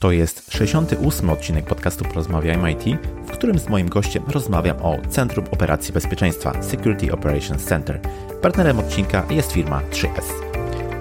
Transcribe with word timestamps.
To 0.00 0.10
jest 0.10 0.52
68 0.52 1.30
odcinek 1.30 1.64
podcastu 1.64 2.04
Porozmawiajmy 2.04 2.72
IT, 2.72 2.84
w 3.26 3.30
którym 3.30 3.58
z 3.58 3.68
moim 3.68 3.88
gościem 3.88 4.22
rozmawiam 4.28 4.76
o 4.82 4.98
Centrum 5.08 5.44
Operacji 5.50 5.94
Bezpieczeństwa 5.94 6.62
Security 6.62 7.12
Operations 7.12 7.64
Center. 7.64 8.00
Partnerem 8.42 8.78
odcinka 8.78 9.26
jest 9.30 9.52
firma 9.52 9.82
3S. 9.90 10.24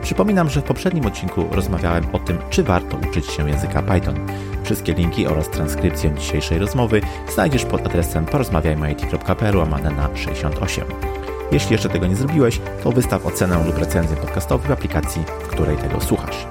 Przypominam, 0.01 0.49
że 0.49 0.61
w 0.61 0.63
poprzednim 0.63 1.05
odcinku 1.05 1.45
rozmawiałem 1.51 2.05
o 2.13 2.19
tym, 2.19 2.37
czy 2.49 2.63
warto 2.63 2.97
uczyć 3.09 3.25
się 3.25 3.49
języka 3.49 3.81
Python. 3.81 4.15
Wszystkie 4.63 4.93
linki 4.93 5.27
oraz 5.27 5.49
transkrypcję 5.49 6.15
dzisiejszej 6.15 6.59
rozmowy 6.59 7.01
znajdziesz 7.33 7.65
pod 7.65 7.85
adresem 7.85 8.25
porozmawiajmyit.pl 8.25 9.57
łamane 9.57 9.91
na 9.91 10.15
68. 10.15 10.85
Jeśli 11.51 11.71
jeszcze 11.71 11.89
tego 11.89 12.07
nie 12.07 12.15
zrobiłeś, 12.15 12.61
to 12.83 12.91
wystaw 12.91 13.25
ocenę 13.25 13.63
lub 13.65 13.77
recenzję 13.77 14.17
podcastową 14.17 14.67
w 14.67 14.71
aplikacji, 14.71 15.23
w 15.43 15.47
której 15.47 15.77
tego 15.77 16.01
słuchasz. 16.01 16.47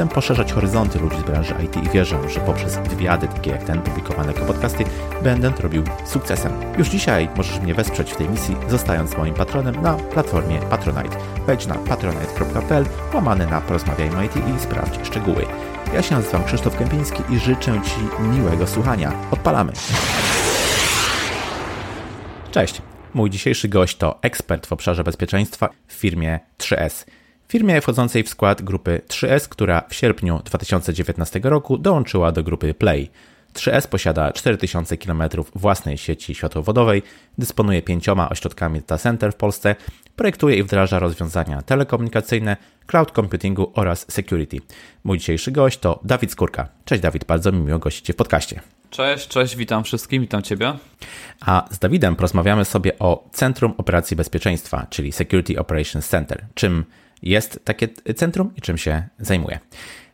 Chcę 0.00 0.08
poszerzać 0.08 0.52
horyzonty 0.52 0.98
ludzi 0.98 1.16
z 1.16 1.22
branży 1.22 1.54
IT 1.64 1.76
i 1.76 1.88
wierzę, 1.90 2.28
że 2.28 2.40
poprzez 2.40 2.78
wywiady 2.78 3.28
takie 3.28 3.50
jak 3.50 3.62
ten 3.62 3.82
publikowane 3.82 4.32
jako 4.32 4.44
podcasty 4.44 4.84
będę 5.22 5.50
to 5.50 5.62
robił 5.62 5.84
sukcesem. 6.04 6.52
Już 6.78 6.88
dzisiaj 6.88 7.28
możesz 7.36 7.60
mnie 7.60 7.74
wesprzeć 7.74 8.12
w 8.12 8.16
tej 8.16 8.28
misji, 8.28 8.56
zostając 8.68 9.16
moim 9.16 9.34
patronem 9.34 9.82
na 9.82 9.94
platformie 9.94 10.58
Patronite. 10.58 11.16
Wejdź 11.46 11.66
na 11.66 11.74
patronite.pl, 11.74 12.84
łamany 13.14 13.46
na 13.46 13.60
Porozmawiajmy 13.60 14.26
IT 14.26 14.36
i 14.36 14.60
sprawdź 14.60 15.06
szczegóły. 15.06 15.46
Ja 15.94 16.02
się 16.02 16.14
nazywam 16.14 16.44
Krzysztof 16.44 16.76
Kępiński 16.76 17.22
i 17.30 17.38
życzę 17.38 17.80
Ci 17.82 18.24
miłego 18.24 18.66
słuchania. 18.66 19.12
Odpalamy! 19.30 19.72
Cześć! 22.50 22.82
Mój 23.14 23.30
dzisiejszy 23.30 23.68
gość 23.68 23.96
to 23.96 24.18
ekspert 24.22 24.66
w 24.66 24.72
obszarze 24.72 25.04
bezpieczeństwa 25.04 25.68
w 25.86 25.92
firmie 25.92 26.40
3S 26.58 27.04
firmie 27.50 27.80
wchodzącej 27.80 28.22
w 28.22 28.28
skład 28.28 28.62
grupy 28.62 29.00
3S, 29.08 29.48
która 29.48 29.82
w 29.88 29.94
sierpniu 29.94 30.40
2019 30.44 31.40
roku 31.42 31.78
dołączyła 31.78 32.32
do 32.32 32.42
grupy 32.42 32.74
Play. 32.74 33.10
3S 33.54 33.88
posiada 33.88 34.32
4000 34.32 34.96
km 34.96 35.22
własnej 35.54 35.98
sieci 35.98 36.34
światłowodowej, 36.34 37.02
dysponuje 37.38 37.82
pięcioma 37.82 38.28
ośrodkami 38.28 38.80
data 38.80 38.98
center 38.98 39.32
w 39.32 39.36
Polsce, 39.36 39.76
projektuje 40.16 40.56
i 40.56 40.62
wdraża 40.62 40.98
rozwiązania 40.98 41.62
telekomunikacyjne, 41.62 42.56
cloud 42.86 43.10
computingu 43.10 43.72
oraz 43.74 44.06
security. 44.12 44.56
Mój 45.04 45.18
dzisiejszy 45.18 45.52
gość 45.52 45.78
to 45.78 46.00
Dawid 46.04 46.32
Skórka. 46.32 46.68
Cześć 46.84 47.02
Dawid, 47.02 47.24
bardzo 47.24 47.52
mi 47.52 47.58
miło 47.58 47.78
gościć 47.78 48.06
Cię 48.06 48.12
w 48.12 48.16
podcaście. 48.16 48.60
Cześć, 48.90 49.28
cześć, 49.28 49.56
witam 49.56 49.84
wszystkim, 49.84 50.22
witam 50.22 50.42
Ciebie. 50.42 50.72
A 51.40 51.68
z 51.70 51.78
Dawidem 51.78 52.16
porozmawiamy 52.16 52.64
sobie 52.64 52.98
o 52.98 53.28
Centrum 53.32 53.74
Operacji 53.78 54.16
Bezpieczeństwa, 54.16 54.86
czyli 54.90 55.12
Security 55.12 55.58
Operations 55.58 56.08
Center. 56.08 56.46
Czym 56.54 56.84
jest 57.22 57.60
takie 57.64 57.88
centrum 58.16 58.52
i 58.56 58.60
czym 58.60 58.78
się 58.78 59.02
zajmuje. 59.18 59.58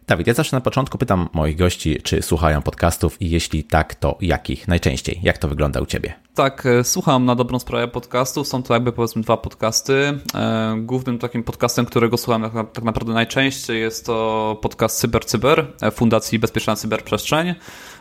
Dawid, 0.06 0.26
ja 0.26 0.34
zawsze 0.34 0.56
na 0.56 0.60
początku 0.60 0.98
pytam 0.98 1.28
moich 1.32 1.56
gości, 1.56 2.02
czy 2.02 2.22
słuchają 2.22 2.62
podcastów 2.62 3.22
i 3.22 3.30
jeśli 3.30 3.64
tak, 3.64 3.94
to 3.94 4.18
jakich 4.20 4.68
najczęściej? 4.68 5.20
Jak 5.22 5.38
to 5.38 5.48
wygląda 5.48 5.80
u 5.80 5.86
Ciebie? 5.86 6.25
Tak, 6.36 6.66
e, 6.66 6.84
słucham 6.84 7.24
na 7.24 7.34
dobrą 7.34 7.58
sprawę 7.58 7.88
podcastów. 7.88 8.48
Są 8.48 8.62
to 8.62 8.74
jakby 8.74 8.92
powiedzmy 8.92 9.22
dwa 9.22 9.36
podcasty. 9.36 10.18
E, 10.34 10.76
głównym 10.78 11.18
takim 11.18 11.42
podcastem, 11.42 11.86
którego 11.86 12.16
słucham 12.16 12.50
tak, 12.50 12.72
tak 12.72 12.84
naprawdę 12.84 13.12
najczęściej 13.12 13.80
jest 13.80 14.06
to 14.06 14.58
podcast 14.62 14.98
Cyber 14.98 15.24
Cyber 15.24 15.72
e, 15.82 15.90
Fundacji 15.90 16.38
Bezpieczna 16.38 16.76
Cyberprzestrzeń 16.76 17.54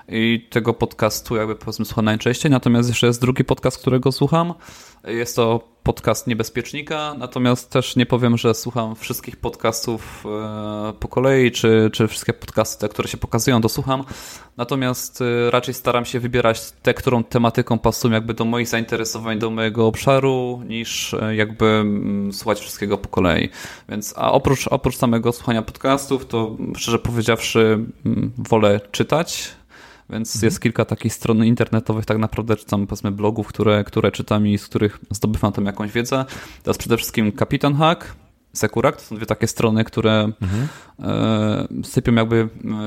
i 0.09 0.47
tego 0.49 0.73
podcastu 0.73 1.35
jakby 1.35 1.55
powiedzmy 1.55 1.85
słucham 1.85 2.05
najczęściej. 2.05 2.51
Natomiast 2.51 2.89
jeszcze 2.89 3.07
jest 3.07 3.21
drugi 3.21 3.43
podcast, 3.43 3.77
którego 3.77 4.11
słucham. 4.11 4.53
Jest 5.03 5.35
to 5.35 5.75
podcast 5.83 6.27
Niebezpiecznika, 6.27 7.13
natomiast 7.17 7.69
też 7.69 7.95
nie 7.95 8.05
powiem, 8.05 8.37
że 8.37 8.53
słucham 8.53 8.95
wszystkich 8.95 9.35
podcastów 9.35 10.23
po 10.99 11.07
kolei, 11.07 11.51
czy, 11.51 11.89
czy 11.93 12.07
wszystkie 12.07 12.33
podcasty, 12.33 12.81
te, 12.81 12.89
które 12.89 13.07
się 13.07 13.17
pokazują, 13.17 13.61
to 13.61 13.69
słucham. 13.69 14.03
Natomiast 14.57 15.23
raczej 15.49 15.73
staram 15.73 16.05
się 16.05 16.19
wybierać 16.19 16.71
te, 16.71 16.93
którą 16.93 17.23
tematyką 17.23 17.79
pasują 17.79 18.24
jakby 18.25 18.33
do 18.33 18.45
moich 18.45 18.67
zainteresowań, 18.67 19.39
do 19.39 19.49
mojego 19.49 19.87
obszaru, 19.87 20.61
niż 20.67 21.13
e, 21.13 21.35
jakby 21.35 21.65
mm, 21.65 22.33
słuchać 22.33 22.59
wszystkiego 22.59 22.97
po 22.97 23.09
kolei. 23.09 23.49
Więc, 23.89 24.13
a 24.17 24.31
oprócz, 24.31 24.67
oprócz 24.67 24.97
samego 24.97 25.31
słuchania 25.31 25.61
podcastów, 25.61 26.25
to 26.25 26.57
szczerze 26.77 26.99
powiedziawszy, 26.99 27.79
mm, 28.05 28.31
wolę 28.37 28.79
czytać 28.91 29.51
więc 30.09 30.35
mhm. 30.35 30.47
jest 30.47 30.61
kilka 30.61 30.85
takich 30.85 31.13
stron 31.13 31.45
internetowych, 31.45 32.05
tak 32.05 32.17
naprawdę 32.17 32.55
czytam 32.55 32.87
powiedzmy 32.87 33.11
blogów, 33.11 33.47
które, 33.47 33.83
które 33.83 34.11
czytam 34.11 34.47
i 34.47 34.57
z 34.57 34.65
których 34.65 34.99
zdobywam 35.11 35.51
tam 35.51 35.65
jakąś 35.65 35.91
wiedzę. 35.91 36.25
Teraz 36.63 36.77
przede 36.77 36.97
wszystkim 36.97 37.31
Kapitan 37.31 37.75
Hack, 37.75 38.15
Sekurak, 38.55 38.95
to 38.95 39.01
są 39.01 39.15
dwie 39.15 39.25
takie 39.25 39.47
strony, 39.47 39.83
które 39.83 40.31
mhm. 40.41 40.67
e, 40.99 41.83
sypią 41.83 42.13
jakby 42.13 42.35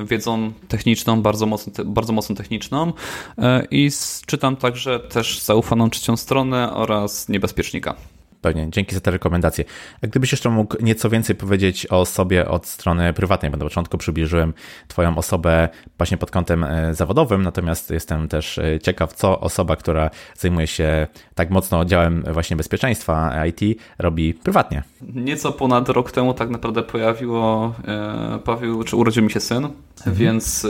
e, 0.02 0.06
wiedzą 0.06 0.52
techniczną, 0.68 1.22
bardzo 1.22 1.46
mocno, 1.46 1.84
bardzo 1.84 2.12
mocno 2.12 2.36
techniczną 2.36 2.92
e, 3.38 3.66
i 3.70 3.90
czytam 4.26 4.56
także 4.56 5.00
też 5.00 5.40
zaufaną 5.40 5.90
trzecią 5.90 6.16
stronę 6.16 6.72
oraz 6.74 7.28
Niebezpiecznika. 7.28 7.94
Pewnie, 8.40 8.66
dzięki 8.70 8.94
za 8.94 9.00
te 9.00 9.10
rekomendacje. 9.10 9.64
Gdybyś 10.02 10.32
jeszcze 10.32 10.50
mógł 10.50 10.76
nieco 10.82 11.10
więcej 11.10 11.36
powiedzieć 11.36 11.86
o 11.86 12.06
sobie 12.06 12.48
od 12.48 12.66
strony 12.66 13.12
prywatnej, 13.12 13.50
bo 13.50 13.56
na 13.56 13.64
początku 13.64 13.98
przybliżyłem 13.98 14.54
Twoją 14.88 15.16
osobę 15.16 15.68
właśnie 15.98 16.16
pod 16.16 16.30
kątem 16.30 16.64
e, 16.64 16.94
zawodowym, 16.94 17.42
natomiast 17.42 17.90
jestem 17.90 18.28
też 18.28 18.58
e, 18.58 18.80
ciekaw, 18.80 19.12
co 19.12 19.40
osoba, 19.40 19.76
która 19.76 20.10
zajmuje 20.36 20.66
się 20.66 21.06
tak 21.34 21.50
mocno 21.50 21.84
działem 21.84 22.24
właśnie 22.32 22.56
bezpieczeństwa 22.56 23.46
IT, 23.46 23.80
robi 23.98 24.34
prywatnie. 24.34 24.82
Nieco 25.14 25.52
ponad 25.52 25.88
rok 25.88 26.12
temu 26.12 26.34
tak 26.34 26.50
naprawdę 26.50 26.82
pojawiło, 26.82 27.74
e, 27.88 28.38
pojawił, 28.44 28.84
czy 28.84 28.96
urodził 28.96 29.22
mi 29.22 29.30
się 29.30 29.40
syn, 29.40 29.64
mhm. 29.96 30.16
więc, 30.16 30.66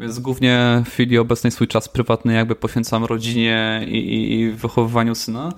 więc 0.00 0.18
głównie 0.18 0.82
w 0.86 0.90
chwili 0.90 1.18
obecnej 1.18 1.50
swój 1.50 1.68
czas 1.68 1.88
prywatny 1.88 2.34
jakby 2.34 2.54
poświęcam 2.54 3.04
rodzinie 3.04 3.84
i, 3.86 3.98
i, 3.98 4.40
i 4.40 4.50
wychowywaniu 4.50 5.14
syna. 5.14 5.52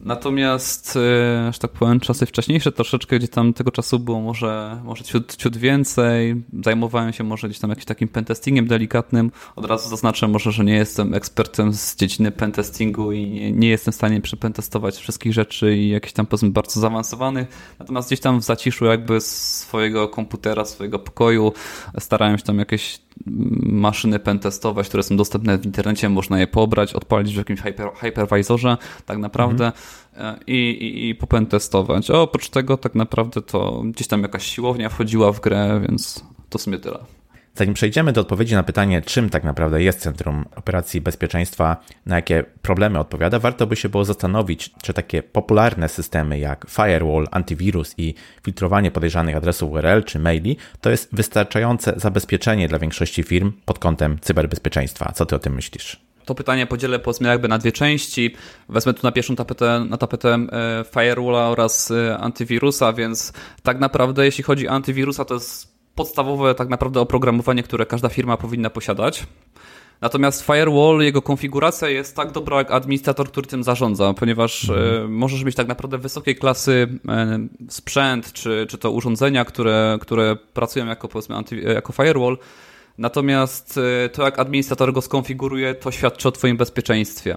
Natomiast, 0.00 0.96
e, 0.96 1.52
że 1.52 1.58
tak 1.58 1.70
powiem, 1.70 2.00
czasy 2.00 2.26
wcześniejsze 2.26 2.72
troszeczkę, 2.72 3.18
gdzie 3.18 3.28
tam 3.28 3.52
tego 3.52 3.70
czasu 3.70 3.98
było 3.98 4.20
może, 4.20 4.80
może 4.84 5.04
ciut, 5.04 5.36
ciut 5.36 5.56
więcej, 5.56 6.42
zajmowałem 6.64 7.12
się 7.12 7.24
może 7.24 7.48
gdzieś 7.48 7.60
tam 7.60 7.70
jakimś 7.70 7.84
takim 7.84 8.08
pentestingiem 8.08 8.66
delikatnym. 8.66 9.30
Od 9.56 9.64
razu 9.64 9.88
zaznaczę 9.88 10.28
może, 10.28 10.52
że 10.52 10.64
nie 10.64 10.74
jestem 10.74 11.14
ekspertem 11.14 11.74
z 11.74 11.96
dziedziny 11.96 12.30
pentestingu 12.30 13.12
i 13.12 13.26
nie, 13.30 13.52
nie 13.52 13.68
jestem 13.68 13.92
w 13.92 13.94
stanie 13.94 14.20
przepentestować 14.20 14.96
wszystkich 14.96 15.32
rzeczy 15.32 15.76
i 15.76 15.88
jakichś 15.88 16.12
tam 16.12 16.26
powiedzmy 16.26 16.50
bardzo 16.50 16.80
zaawansowanych. 16.80 17.48
Natomiast 17.78 18.08
gdzieś 18.08 18.20
tam 18.20 18.40
w 18.40 18.44
zaciszu 18.44 18.84
jakby 18.84 19.20
swojego 19.20 20.08
komputera, 20.08 20.64
swojego 20.64 20.98
pokoju 20.98 21.52
starałem 21.98 22.38
się 22.38 22.44
tam 22.44 22.58
jakieś 22.58 23.00
maszyny 23.62 24.18
pentestować, 24.18 24.88
które 24.88 25.02
są 25.02 25.16
dostępne 25.16 25.58
w 25.58 25.66
internecie, 25.66 26.08
można 26.08 26.40
je 26.40 26.46
pobrać, 26.46 26.94
odpalić 26.94 27.34
w 27.34 27.38
jakimś 27.38 27.60
hyper, 27.60 27.90
hypervisorze 27.94 28.76
tak 29.06 29.18
naprawdę 29.18 29.72
mhm. 30.14 30.36
i, 30.46 30.70
i, 30.70 31.08
i 31.08 31.14
popentestować. 31.14 32.10
A 32.10 32.14
oprócz 32.14 32.48
tego 32.48 32.76
tak 32.76 32.94
naprawdę 32.94 33.42
to 33.42 33.82
gdzieś 33.84 34.06
tam 34.06 34.22
jakaś 34.22 34.46
siłownia 34.46 34.88
wchodziła 34.88 35.32
w 35.32 35.40
grę, 35.40 35.80
więc 35.88 36.24
to 36.48 36.58
w 36.58 36.62
sumie 36.62 36.78
tyle. 36.78 36.98
Zanim 37.54 37.74
przejdziemy 37.74 38.12
do 38.12 38.20
odpowiedzi 38.20 38.54
na 38.54 38.62
pytanie, 38.62 39.02
czym 39.02 39.30
tak 39.30 39.44
naprawdę 39.44 39.82
jest 39.82 40.00
Centrum 40.00 40.44
Operacji 40.56 41.00
Bezpieczeństwa, 41.00 41.76
na 42.06 42.16
jakie 42.16 42.44
problemy 42.62 42.98
odpowiada, 42.98 43.38
warto 43.38 43.66
by 43.66 43.76
się 43.76 43.88
było 43.88 44.04
zastanowić, 44.04 44.70
czy 44.82 44.92
takie 44.94 45.22
popularne 45.22 45.88
systemy 45.88 46.38
jak 46.38 46.66
firewall, 46.68 47.26
antywirus 47.30 47.94
i 47.98 48.14
filtrowanie 48.44 48.90
podejrzanych 48.90 49.36
adresów 49.36 49.70
URL 49.70 50.04
czy 50.04 50.18
maili 50.18 50.56
to 50.80 50.90
jest 50.90 51.08
wystarczające 51.12 51.92
zabezpieczenie 51.96 52.68
dla 52.68 52.78
większości 52.78 53.22
firm 53.22 53.52
pod 53.64 53.78
kątem 53.78 54.18
cyberbezpieczeństwa. 54.20 55.12
Co 55.12 55.26
ty 55.26 55.36
o 55.36 55.38
tym 55.38 55.54
myślisz? 55.54 56.00
To 56.24 56.34
pytanie 56.34 56.66
podzielę 56.66 56.98
powiedzmy 56.98 57.28
jakby 57.28 57.48
na 57.48 57.58
dwie 57.58 57.72
części. 57.72 58.34
Wezmę 58.68 58.94
tu 58.94 59.00
na 59.02 59.12
pierwszą 59.12 59.36
tapetę, 59.36 59.86
na 59.88 59.96
tapetę 59.96 60.28
e, 60.34 60.84
firewalla 60.94 61.48
oraz 61.48 61.90
e, 61.90 62.18
antywirusa, 62.18 62.92
więc 62.92 63.32
tak 63.62 63.80
naprawdę 63.80 64.24
jeśli 64.24 64.44
chodzi 64.44 64.68
o 64.68 64.70
antywirusa, 64.70 65.24
to 65.24 65.34
jest 65.34 65.69
podstawowe 66.00 66.54
tak 66.54 66.68
naprawdę 66.68 67.00
oprogramowanie, 67.00 67.62
które 67.62 67.86
każda 67.86 68.08
firma 68.08 68.36
powinna 68.36 68.70
posiadać. 68.70 69.26
Natomiast 70.00 70.46
firewall, 70.46 71.00
jego 71.00 71.22
konfiguracja 71.22 71.88
jest 71.88 72.16
tak 72.16 72.32
dobra 72.32 72.58
jak 72.58 72.70
administrator, 72.70 73.28
który 73.28 73.46
tym 73.46 73.64
zarządza, 73.64 74.14
ponieważ 74.14 74.68
mhm. 74.68 75.04
E, 75.04 75.08
możesz 75.08 75.44
mieć 75.44 75.56
tak 75.56 75.68
naprawdę 75.68 75.98
wysokiej 75.98 76.36
klasy 76.36 76.88
e, 77.08 77.38
sprzęt, 77.68 78.32
czy, 78.32 78.66
czy 78.68 78.78
to 78.78 78.90
urządzenia, 78.90 79.44
które, 79.44 79.98
które 80.00 80.36
pracują 80.36 80.86
jako, 80.86 81.08
powiedzmy, 81.08 81.36
anty, 81.36 81.56
jako 81.56 81.92
firewall. 81.92 82.38
Natomiast 82.98 83.78
e, 84.04 84.08
to, 84.08 84.22
jak 84.22 84.38
administrator 84.38 84.92
go 84.92 85.02
skonfiguruje, 85.02 85.74
to 85.74 85.90
świadczy 85.90 86.28
o 86.28 86.32
Twoim 86.32 86.56
bezpieczeństwie. 86.56 87.36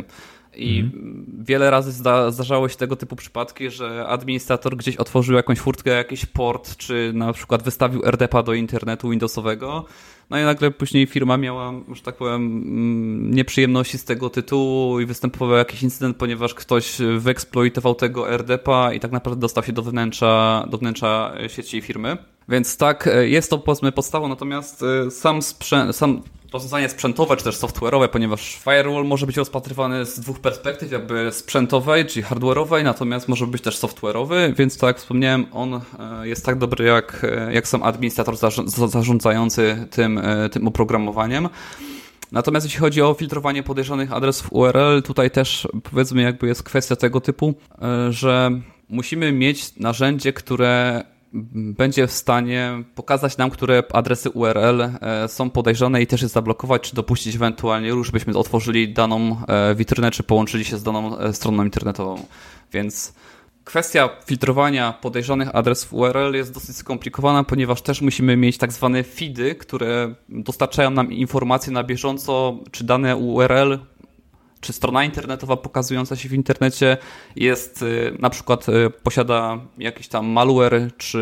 I 0.55 0.79
mhm. 0.79 1.25
wiele 1.43 1.71
razy 1.71 1.91
zda, 1.91 2.31
zdarzało 2.31 2.69
się 2.69 2.75
tego 2.75 2.95
typu 2.95 3.15
przypadki, 3.15 3.69
że 3.69 4.05
administrator 4.07 4.77
gdzieś 4.77 4.97
otworzył 4.97 5.35
jakąś 5.35 5.59
furtkę, 5.59 5.91
jakiś 5.91 6.25
port, 6.25 6.77
czy 6.77 7.11
na 7.15 7.33
przykład 7.33 7.63
wystawił 7.63 8.05
RDP 8.05 8.43
do 8.43 8.53
internetu 8.53 9.09
Windowsowego. 9.09 9.85
No 10.29 10.39
i 10.39 10.43
nagle 10.43 10.71
później 10.71 11.07
firma 11.07 11.37
miała, 11.37 11.73
że 11.93 12.01
tak 12.01 12.15
powiem, 12.15 12.35
mm, 12.35 13.33
nieprzyjemności 13.33 13.97
z 13.97 14.05
tego 14.05 14.29
tytułu 14.29 14.99
i 14.99 15.05
występował 15.05 15.57
jakiś 15.57 15.83
incydent, 15.83 16.17
ponieważ 16.17 16.53
ktoś 16.53 16.97
wyeksploitował 17.17 17.95
tego 17.95 18.29
RDP 18.29 18.89
i 18.95 18.99
tak 18.99 19.11
naprawdę 19.11 19.41
dostał 19.41 19.63
się 19.63 19.73
do 19.73 19.81
wnętrza, 19.81 20.65
do 20.69 20.77
wnętrza 20.77 21.33
sieci 21.47 21.81
firmy. 21.81 22.17
Więc 22.49 22.77
tak, 22.77 23.09
jest 23.21 23.49
to 23.49 23.57
powiedzmy 23.57 23.91
podstawą, 23.91 24.27
natomiast 24.27 24.83
e, 25.07 25.11
sam, 25.11 25.41
sprzęt, 25.41 25.95
sam 25.95 26.21
rozwiązanie 26.53 26.89
sprzętowe 26.89 27.37
czy 27.37 27.43
też 27.43 27.55
software'owe, 27.55 28.07
ponieważ 28.07 28.59
firewall 28.63 29.05
może 29.05 29.25
być 29.25 29.37
rozpatrywany 29.37 30.05
z 30.05 30.19
dwóch 30.19 30.39
perspektyw, 30.39 30.91
jakby 30.91 31.31
sprzętowej, 31.31 32.05
czyli 32.05 32.25
hardware'owej, 32.25 32.83
natomiast 32.83 33.27
może 33.27 33.47
być 33.47 33.61
też 33.61 33.77
software'owy, 33.77 34.55
więc 34.55 34.77
tak 34.77 34.87
jak 34.87 34.97
wspomniałem, 34.97 35.45
on 35.51 35.73
e, 35.73 35.81
jest 36.27 36.45
tak 36.45 36.57
dobry 36.57 36.85
jak, 36.85 37.23
e, 37.23 37.53
jak 37.53 37.67
sam 37.67 37.83
administrator 37.83 38.35
zarządzający 38.67 39.87
tym, 39.91 40.17
e, 40.17 40.49
tym 40.49 40.67
oprogramowaniem. 40.67 41.49
Natomiast 42.31 42.65
jeśli 42.65 42.79
chodzi 42.79 43.01
o 43.01 43.13
filtrowanie 43.13 43.63
podejrzanych 43.63 44.13
adresów 44.13 44.47
URL, 44.53 45.01
tutaj 45.03 45.31
też 45.31 45.67
powiedzmy 45.83 46.21
jakby 46.21 46.47
jest 46.47 46.63
kwestia 46.63 46.95
tego 46.95 47.21
typu, 47.21 47.53
że 48.09 48.51
musimy 48.89 49.31
mieć 49.31 49.75
narzędzie, 49.75 50.33
które 50.33 51.03
będzie 51.53 52.07
w 52.07 52.11
stanie 52.11 52.83
pokazać 52.95 53.37
nam, 53.37 53.49
które 53.49 53.83
adresy 53.93 54.29
URL 54.29 54.81
e, 54.81 55.27
są 55.27 55.49
podejrzane 55.49 56.01
i 56.01 56.07
też 56.07 56.21
je 56.21 56.27
zablokować, 56.27 56.81
czy 56.81 56.95
dopuścić 56.95 57.35
ewentualnie 57.35 57.87
już 57.87 58.11
byśmy 58.11 58.37
otworzyli 58.37 58.93
daną 58.93 59.37
e, 59.47 59.75
witrynę, 59.75 60.11
czy 60.11 60.23
połączyli 60.23 60.65
się 60.65 60.77
z 60.77 60.83
daną 60.83 61.17
e, 61.17 61.33
stroną 61.33 61.63
internetową. 61.63 62.25
Więc 62.73 63.13
kwestia 63.63 64.09
filtrowania 64.25 64.93
podejrzanych 64.93 65.55
adresów 65.55 65.93
URL 65.93 66.33
jest 66.33 66.53
dosyć 66.53 66.75
skomplikowana, 66.75 67.43
ponieważ 67.43 67.81
też 67.81 68.01
musimy 68.01 68.37
mieć 68.37 68.57
tak 68.57 68.73
zwane 68.73 69.03
feedy, 69.03 69.55
które 69.55 70.15
dostarczają 70.29 70.89
nam 70.89 71.11
informacje 71.11 71.73
na 71.73 71.83
bieżąco, 71.83 72.59
czy 72.71 72.83
dane 72.83 73.15
URL 73.15 73.79
czy 74.63 74.73
strona 74.73 75.03
internetowa 75.03 75.57
pokazująca 75.57 76.15
się 76.15 76.29
w 76.29 76.33
internecie 76.33 76.97
jest 77.35 77.81
y, 77.81 78.17
na 78.19 78.29
przykład 78.29 78.69
y, 78.69 78.89
posiada 79.03 79.59
jakiś 79.77 80.07
tam 80.07 80.25
malware, 80.25 80.91
czy 80.97 81.17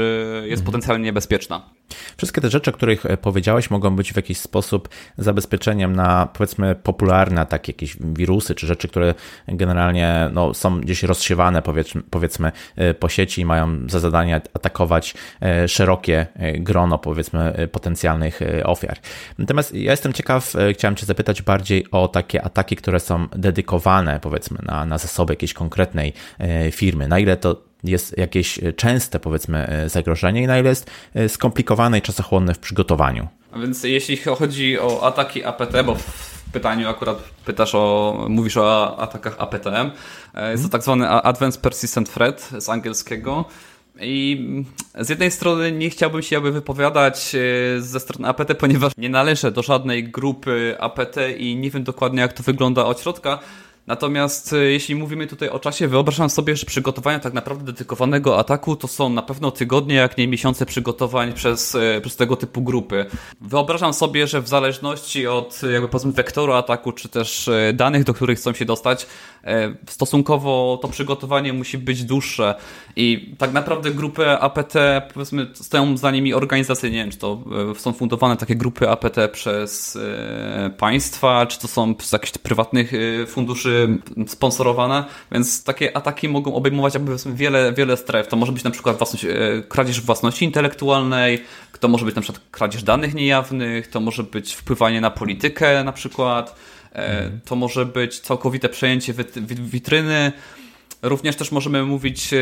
jest 0.45 0.61
mhm. 0.61 0.65
potencjalnie 0.65 1.05
niebezpieczna. 1.05 1.69
Wszystkie 2.17 2.41
te 2.41 2.49
rzeczy, 2.49 2.69
o 2.71 2.73
których 2.73 3.05
e, 3.05 3.17
powiedziałeś, 3.17 3.69
mogą 3.69 3.95
być 3.95 4.13
w 4.13 4.15
jakiś 4.15 4.37
sposób 4.37 4.89
zabezpieczeniem 5.17 5.95
na 5.95 6.25
powiedzmy 6.25 6.75
popularne 6.75 7.45
takie 7.45 7.71
jakieś 7.71 7.97
wirusy, 7.99 8.55
czy 8.55 8.67
rzeczy, 8.67 8.87
które 8.87 9.13
generalnie 9.47 10.29
no, 10.33 10.53
są 10.53 10.81
gdzieś 10.81 11.03
rozsiewane 11.03 11.61
powiedzmy, 11.61 12.01
powiedzmy 12.09 12.51
e, 12.75 12.93
po 12.93 13.09
sieci 13.09 13.41
i 13.41 13.45
mają 13.45 13.89
za 13.89 13.99
zadanie 13.99 14.41
atakować 14.53 15.13
e, 15.41 15.67
szerokie 15.67 16.27
grono 16.53 16.97
powiedzmy 16.97 17.69
potencjalnych 17.71 18.39
ofiar. 18.63 18.97
Natomiast 19.37 19.73
ja 19.75 19.91
jestem 19.91 20.13
ciekaw, 20.13 20.53
chciałem 20.73 20.95
Cię 20.95 21.05
zapytać 21.05 21.41
bardziej 21.41 21.91
o 21.91 22.07
takie 22.07 22.43
ataki, 22.43 22.75
które 22.75 22.99
są 22.99 23.27
dedykowane 23.27 24.19
powiedzmy 24.19 24.57
na, 24.63 24.85
na 24.85 24.97
zasoby 24.97 25.33
jakiejś 25.33 25.53
konkretnej 25.53 26.13
firmy. 26.71 27.07
Na 27.07 27.19
ile 27.19 27.37
to 27.37 27.70
jest 27.83 28.17
jakieś 28.17 28.59
częste, 28.75 29.19
powiedzmy, 29.19 29.67
e, 29.67 29.89
zagrożenie 29.89 30.41
i 30.41 30.47
na 30.47 30.59
ile 30.59 30.69
jest 30.69 30.91
e, 31.13 31.29
skomplikowane 31.29 31.97
i 31.97 32.01
czasochłonne 32.01 32.53
w 32.53 32.59
przygotowaniu. 32.59 33.27
A 33.51 33.59
więc 33.59 33.83
jeśli 33.83 34.17
chodzi 34.17 34.79
o 34.79 35.03
ataki 35.03 35.43
APT, 35.43 35.83
bo 35.85 35.95
w 35.95 36.43
pytaniu 36.53 36.89
akurat 36.89 37.17
pytasz 37.45 37.75
o, 37.75 38.25
mówisz 38.29 38.57
o 38.57 38.99
atakach 38.99 39.35
APTM, 39.39 39.91
e, 40.33 40.51
jest 40.51 40.63
to 40.63 40.69
tak 40.69 40.81
zwany 40.81 41.09
Advanced 41.09 41.61
Persistent 41.61 42.13
Threat 42.13 42.49
z 42.57 42.69
angielskiego. 42.69 43.45
I 44.01 44.47
z 44.99 45.09
jednej 45.09 45.31
strony 45.31 45.71
nie 45.71 45.89
chciałbym 45.89 46.21
się 46.21 46.35
jakby 46.35 46.51
wypowiadać 46.51 47.35
ze 47.79 47.99
strony 47.99 48.27
APT, 48.27 48.55
ponieważ 48.55 48.93
nie 48.97 49.09
należę 49.09 49.51
do 49.51 49.61
żadnej 49.61 50.03
grupy 50.03 50.75
APT 50.79 51.15
i 51.37 51.55
nie 51.55 51.71
wiem 51.71 51.83
dokładnie 51.83 52.21
jak 52.21 52.33
to 52.33 52.43
wygląda 52.43 52.85
od 52.85 53.01
środka. 53.01 53.39
Natomiast 53.87 54.53
e, 54.53 54.57
jeśli 54.57 54.95
mówimy 54.95 55.27
tutaj 55.27 55.49
o 55.49 55.59
czasie, 55.59 55.87
wyobrażam 55.87 56.29
sobie, 56.29 56.55
że 56.55 56.65
przygotowania 56.65 57.19
tak 57.19 57.33
naprawdę 57.33 57.65
dedykowanego 57.65 58.39
ataku 58.39 58.75
to 58.75 58.87
są 58.87 59.09
na 59.09 59.21
pewno 59.21 59.51
tygodnie, 59.51 59.95
jak 59.95 60.17
nie 60.17 60.27
miesiące 60.27 60.65
przygotowań 60.65 61.33
przez, 61.33 61.75
e, 61.75 62.01
przez 62.01 62.15
tego 62.15 62.35
typu 62.35 62.61
grupy. 62.61 63.05
Wyobrażam 63.41 63.93
sobie, 63.93 64.27
że 64.27 64.41
w 64.41 64.47
zależności 64.47 65.27
od 65.27 65.61
jakby 65.73 65.87
powiedzmy 65.87 66.11
wektoru 66.11 66.53
ataku, 66.53 66.91
czy 66.91 67.09
też 67.09 67.47
e, 67.47 67.73
danych, 67.73 68.03
do 68.03 68.13
których 68.13 68.37
chcą 68.39 68.53
się 68.53 68.65
dostać, 68.65 69.07
stosunkowo 69.89 70.79
to 70.81 70.87
przygotowanie 70.87 71.53
musi 71.53 71.77
być 71.77 72.03
dłuższe 72.03 72.55
i 72.95 73.35
tak 73.37 73.53
naprawdę 73.53 73.91
grupy 73.91 74.29
APT, 74.29 74.73
powiedzmy, 75.13 75.47
stoją 75.53 75.97
za 75.97 76.11
nimi 76.11 76.33
organizacje, 76.33 76.89
nie 76.89 76.97
wiem, 76.97 77.11
czy 77.11 77.17
to 77.17 77.43
są 77.77 77.93
fundowane 77.93 78.37
takie 78.37 78.55
grupy 78.55 78.89
APT 78.89 79.17
przez 79.31 79.97
państwa, 80.77 81.45
czy 81.45 81.59
to 81.59 81.67
są 81.67 81.95
z 82.01 82.11
jakichś 82.11 82.37
prywatnych 82.37 82.91
funduszy 83.27 83.70
sponsorowane, 84.27 85.05
więc 85.31 85.63
takie 85.63 85.97
ataki 85.97 86.29
mogą 86.29 86.55
obejmować 86.55 86.93
wiele, 87.25 87.73
wiele 87.73 87.97
stref. 87.97 88.27
To 88.27 88.35
może 88.35 88.51
być 88.51 88.63
na 88.63 88.71
przykład 88.71 88.97
własność, 88.97 89.25
e, 89.25 89.29
kradzież 89.69 90.01
własności 90.01 90.45
intelektualnej, 90.45 91.43
to 91.79 91.87
może 91.87 92.05
być 92.05 92.15
na 92.15 92.21
przykład 92.21 92.41
kradzież 92.51 92.83
danych 92.83 93.13
niejawnych, 93.13 93.87
to 93.87 93.99
może 93.99 94.23
być 94.23 94.53
wpływanie 94.53 95.01
na 95.01 95.11
politykę 95.11 95.83
na 95.83 95.91
przykład, 95.91 96.55
e, 96.93 97.29
to 97.45 97.55
może 97.55 97.85
być 97.85 98.19
całkowite 98.19 98.69
przejęcie 98.69 99.13
witryny, 99.45 100.31
Również 101.01 101.35
też 101.35 101.51
możemy 101.51 101.83
mówić 101.83 102.33
e, 102.33 102.37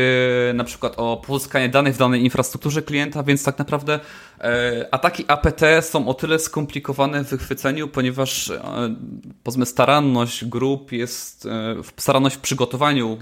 na 0.54 0.64
przykład 0.64 0.94
o 0.96 1.22
pozyskaniu 1.26 1.68
danych 1.68 1.94
w 1.94 1.98
danej 1.98 2.24
infrastrukturze 2.24 2.82
klienta, 2.82 3.22
więc 3.22 3.44
tak 3.44 3.58
naprawdę 3.58 4.00
e, 4.40 4.88
ataki 4.90 5.24
APT 5.28 5.60
są 5.80 6.08
o 6.08 6.14
tyle 6.14 6.38
skomplikowane 6.38 7.24
w 7.24 7.30
wychwyceniu, 7.30 7.88
ponieważ 7.88 8.50
e, 8.50 8.60
powiedzmy 9.42 9.66
staranność 9.66 10.44
grup 10.44 10.92
jest, 10.92 11.48
staranność 11.96 12.36
w 12.36 12.40
przygotowaniu 12.40 13.18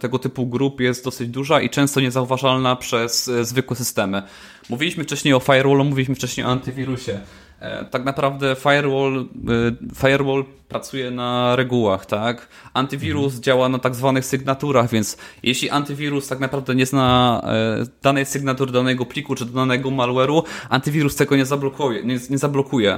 tego 0.00 0.18
typu 0.18 0.46
grup 0.46 0.80
jest 0.80 1.04
dosyć 1.04 1.28
duża 1.28 1.60
i 1.60 1.70
często 1.70 2.00
niezauważalna 2.00 2.76
przez 2.76 3.30
zwykłe 3.42 3.76
systemy. 3.76 4.22
Mówiliśmy 4.70 5.04
wcześniej 5.04 5.34
o 5.34 5.40
firewallu, 5.40 5.84
mówiliśmy 5.84 6.14
wcześniej 6.14 6.46
o 6.46 6.48
antywirusie. 6.48 7.20
E, 7.60 7.84
tak 7.84 8.04
naprawdę 8.04 8.56
firewall, 8.56 9.20
e, 9.20 9.94
firewall 9.94 10.44
pracuje 10.68 11.10
na 11.10 11.56
regułach, 11.56 12.06
tak? 12.06 12.48
Antywirus 12.74 13.24
mhm. 13.24 13.42
działa 13.42 13.68
na 13.68 13.78
tak 13.78 13.94
zwanych 13.94 14.24
sygnaturach, 14.24 14.90
więc 14.90 15.16
jeśli 15.42 15.70
antywirus 15.70 16.28
tak 16.28 16.40
naprawdę 16.40 16.74
nie 16.74 16.86
zna 16.86 17.40
e, 17.44 17.86
danej 18.02 18.26
sygnatury 18.26 18.72
danego 18.72 19.06
pliku 19.06 19.34
czy 19.34 19.44
danego 19.44 19.90
malware'u, 19.90 20.42
antywirus 20.68 21.16
tego 21.16 21.36
nie 21.36 21.46
zablokuje. 21.46 22.02
Nie, 22.02 22.18
nie 22.30 22.38
zablokuje. 22.38 22.92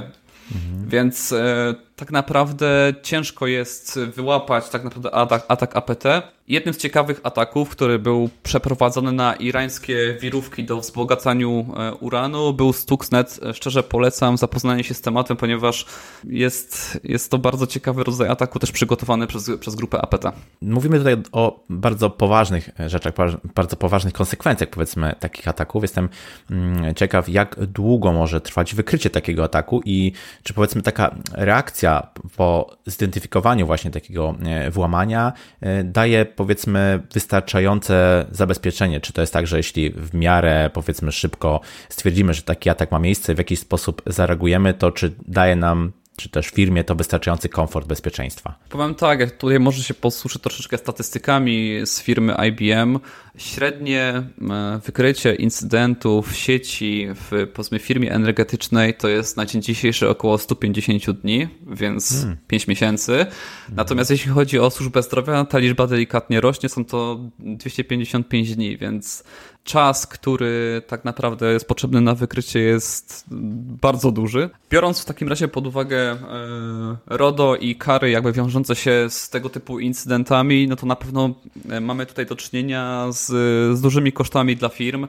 Mhm. 0.51 0.89
Więc 0.89 1.33
tak 1.97 2.11
naprawdę 2.11 2.93
ciężko 3.03 3.47
jest 3.47 3.99
wyłapać 3.99 4.69
tak 4.69 4.83
naprawdę 4.83 5.11
atak, 5.15 5.45
atak 5.47 5.75
APT. 5.75 6.03
Jednym 6.47 6.73
z 6.73 6.77
ciekawych 6.77 7.19
ataków, 7.23 7.69
który 7.69 7.99
był 7.99 8.29
przeprowadzony 8.43 9.11
na 9.11 9.35
irańskie 9.35 10.17
wirówki 10.21 10.63
do 10.63 10.77
wzbogacaniu 10.77 11.65
e, 11.77 11.93
uranu, 11.93 12.53
był 12.53 12.73
Stuxnet. 12.73 13.39
Szczerze 13.53 13.83
polecam 13.83 14.37
zapoznanie 14.37 14.83
się 14.83 14.93
z 14.93 15.01
tematem, 15.01 15.37
ponieważ 15.37 15.85
jest, 16.23 16.99
jest 17.03 17.31
to 17.31 17.37
bardzo 17.37 17.67
ciekawy 17.67 18.03
rodzaj 18.03 18.29
ataku, 18.29 18.59
też 18.59 18.71
przygotowany 18.71 19.27
przez, 19.27 19.51
przez 19.59 19.75
grupę 19.75 20.01
APT. 20.01 20.25
Mówimy 20.61 20.97
tutaj 20.97 21.17
o 21.31 21.63
bardzo 21.69 22.09
poważnych 22.09 22.69
rzeczach, 22.87 23.13
bardzo 23.55 23.75
poważnych 23.75 24.13
konsekwencjach, 24.13 24.69
powiedzmy, 24.69 25.15
takich 25.19 25.47
ataków. 25.47 25.81
Jestem 25.83 26.09
mm, 26.51 26.95
ciekaw, 26.95 27.29
jak 27.29 27.65
długo 27.65 28.11
może 28.11 28.41
trwać 28.41 28.75
wykrycie 28.75 29.09
takiego 29.09 29.43
ataku 29.43 29.81
i 29.85 30.11
czy 30.43 30.53
powiedzmy 30.53 30.81
taka 30.81 31.15
reakcja 31.31 31.86
po 32.35 32.77
zidentyfikowaniu 32.85 33.65
właśnie 33.65 33.91
takiego 33.91 34.35
e, 34.45 34.71
włamania 34.71 35.33
e, 35.61 35.83
daje 35.83 36.25
powiedzmy 36.25 36.99
wystarczające 37.13 38.25
zabezpieczenie. 38.31 39.01
Czy 39.01 39.13
to 39.13 39.21
jest 39.21 39.33
tak, 39.33 39.47
że 39.47 39.57
jeśli 39.57 39.89
w 39.89 40.13
miarę 40.13 40.69
powiedzmy 40.73 41.11
szybko 41.11 41.61
stwierdzimy, 41.89 42.33
że 42.33 42.41
taki 42.41 42.69
atak 42.69 42.91
ma 42.91 42.99
miejsce, 42.99 43.35
w 43.35 43.37
jakiś 43.37 43.59
sposób 43.59 44.01
zareagujemy, 44.05 44.73
to 44.73 44.91
czy 44.91 45.15
daje 45.27 45.55
nam 45.55 45.91
czy 46.17 46.29
też 46.29 46.47
firmie 46.47 46.83
to 46.83 46.95
wystarczający 46.95 47.49
komfort 47.49 47.87
bezpieczeństwa? 47.87 48.55
Powiem 48.69 48.95
tak, 48.95 49.31
tutaj 49.31 49.59
może 49.59 49.83
się 49.83 49.93
posłuszę 49.93 50.39
troszeczkę 50.39 50.77
statystykami 50.77 51.81
z 51.85 52.01
firmy 52.01 52.35
IBM. 52.47 52.99
Średnie 53.37 54.01
e, 54.01 54.79
wykrycie 54.85 55.35
incydentów 55.35 56.31
w 56.31 56.35
sieci 56.35 57.07
w 57.15 57.47
powiedzmy 57.53 57.79
firmie 57.79 58.13
energetycznej 58.13 58.93
to 58.93 59.07
jest 59.07 59.37
na 59.37 59.45
dzień 59.45 59.61
dzisiejszy 59.61 60.09
około 60.09 60.37
150 60.37 61.11
dni, 61.11 61.47
więc 61.67 62.11
hmm. 62.11 62.37
5 62.47 62.67
miesięcy. 62.67 63.25
Natomiast 63.69 64.11
jeśli 64.11 64.31
chodzi 64.31 64.59
o 64.59 64.69
służbę 64.69 65.03
zdrowia, 65.03 65.45
ta 65.45 65.57
liczba 65.57 65.87
delikatnie 65.87 66.41
rośnie, 66.41 66.69
są 66.69 66.85
to 66.85 67.19
255 67.39 68.55
dni, 68.55 68.77
więc 68.77 69.23
czas, 69.67 70.07
który 70.07 70.81
tak 70.87 71.05
naprawdę 71.05 71.53
jest 71.53 71.67
potrzebny 71.67 72.01
na 72.01 72.15
wykrycie 72.15 72.59
jest 72.59 73.25
bardzo 73.81 74.11
duży. 74.11 74.49
Biorąc 74.69 75.01
w 75.01 75.05
takim 75.05 75.27
razie 75.27 75.47
pod 75.47 75.67
uwagę 75.67 76.06
e, 76.11 76.17
RODO 77.07 77.55
i 77.55 77.75
kary 77.75 78.09
jakby 78.09 78.31
wiążące 78.31 78.75
się 78.75 79.05
z 79.09 79.29
tego 79.29 79.49
typu 79.49 79.79
incydentami, 79.79 80.67
no 80.67 80.75
to 80.75 80.85
na 80.85 80.95
pewno 80.95 81.33
e, 81.69 81.81
mamy 81.81 82.05
tutaj 82.05 82.25
do 82.25 82.35
czynienia 82.35 83.07
z, 83.11 83.25
z 83.77 83.81
dużymi 83.81 84.11
kosztami 84.11 84.55
dla 84.55 84.69
firm. 84.69 85.07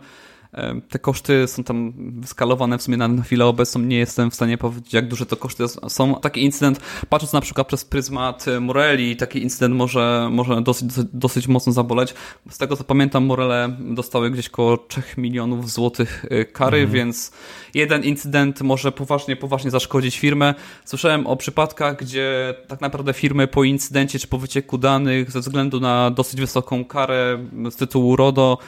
Te 0.88 0.98
koszty 0.98 1.46
są 1.46 1.64
tam 1.64 1.92
skalowane 2.26 2.78
w 2.78 2.82
sumie 2.82 2.96
na 2.96 3.22
chwilę 3.22 3.46
obecną. 3.46 3.80
Nie 3.80 3.98
jestem 3.98 4.30
w 4.30 4.34
stanie 4.34 4.58
powiedzieć, 4.58 4.92
jak 4.92 5.08
duże 5.08 5.26
to 5.26 5.36
koszty 5.36 5.64
są. 5.88 6.14
Taki 6.14 6.44
incydent, 6.44 6.80
patrząc 7.08 7.32
na 7.32 7.40
przykład 7.40 7.66
przez 7.66 7.84
pryzmat 7.84 8.44
Moreli, 8.60 9.16
taki 9.16 9.42
incydent 9.42 9.74
może, 9.74 10.28
może 10.32 10.62
dosyć, 10.62 10.88
dosyć 11.12 11.48
mocno 11.48 11.72
zaboleć. 11.72 12.14
Z 12.50 12.58
tego 12.58 12.76
co 12.76 12.84
pamiętam, 12.84 13.24
Morele 13.24 13.76
dostały 13.80 14.30
gdzieś 14.30 14.48
około 14.48 14.76
3 14.76 15.02
milionów 15.16 15.70
złotych 15.70 16.24
y, 16.24 16.44
kary, 16.44 16.78
mhm. 16.78 16.92
więc 16.96 17.32
jeden 17.74 18.04
incydent 18.04 18.62
może 18.62 18.92
poważnie, 18.92 19.36
poważnie 19.36 19.70
zaszkodzić 19.70 20.18
firmę. 20.18 20.54
Słyszałem 20.84 21.26
o 21.26 21.36
przypadkach, 21.36 21.96
gdzie 21.96 22.54
tak 22.68 22.80
naprawdę 22.80 23.12
firmy 23.12 23.46
po 23.46 23.64
incydencie 23.64 24.18
czy 24.18 24.28
po 24.28 24.38
wycieku 24.38 24.78
danych 24.78 25.30
ze 25.30 25.40
względu 25.40 25.80
na 25.80 26.10
dosyć 26.10 26.40
wysoką 26.40 26.84
karę 26.84 27.38
z 27.70 27.76
tytułu 27.76 28.16
RODO 28.16 28.58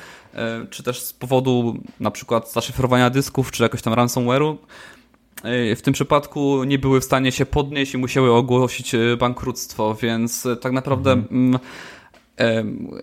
czy 0.70 0.82
też 0.82 1.02
z 1.02 1.12
powodu 1.12 1.76
na 2.00 2.10
przykład 2.10 2.52
zaszyfrowania 2.52 3.10
dysków, 3.10 3.50
czy 3.50 3.62
jakoś 3.62 3.82
tam 3.82 3.94
ransomware'u, 3.94 4.56
e, 5.42 5.76
w 5.76 5.82
tym 5.82 5.94
przypadku 5.94 6.64
nie 6.64 6.78
były 6.78 7.00
w 7.00 7.04
stanie 7.04 7.32
się 7.32 7.46
podnieść 7.46 7.94
i 7.94 7.98
musiały 7.98 8.32
ogłosić 8.32 8.94
e, 8.94 9.16
bankructwo, 9.16 9.94
więc 9.94 10.48
tak 10.60 10.72
naprawdę 10.72 11.12
mhm. 11.12 11.58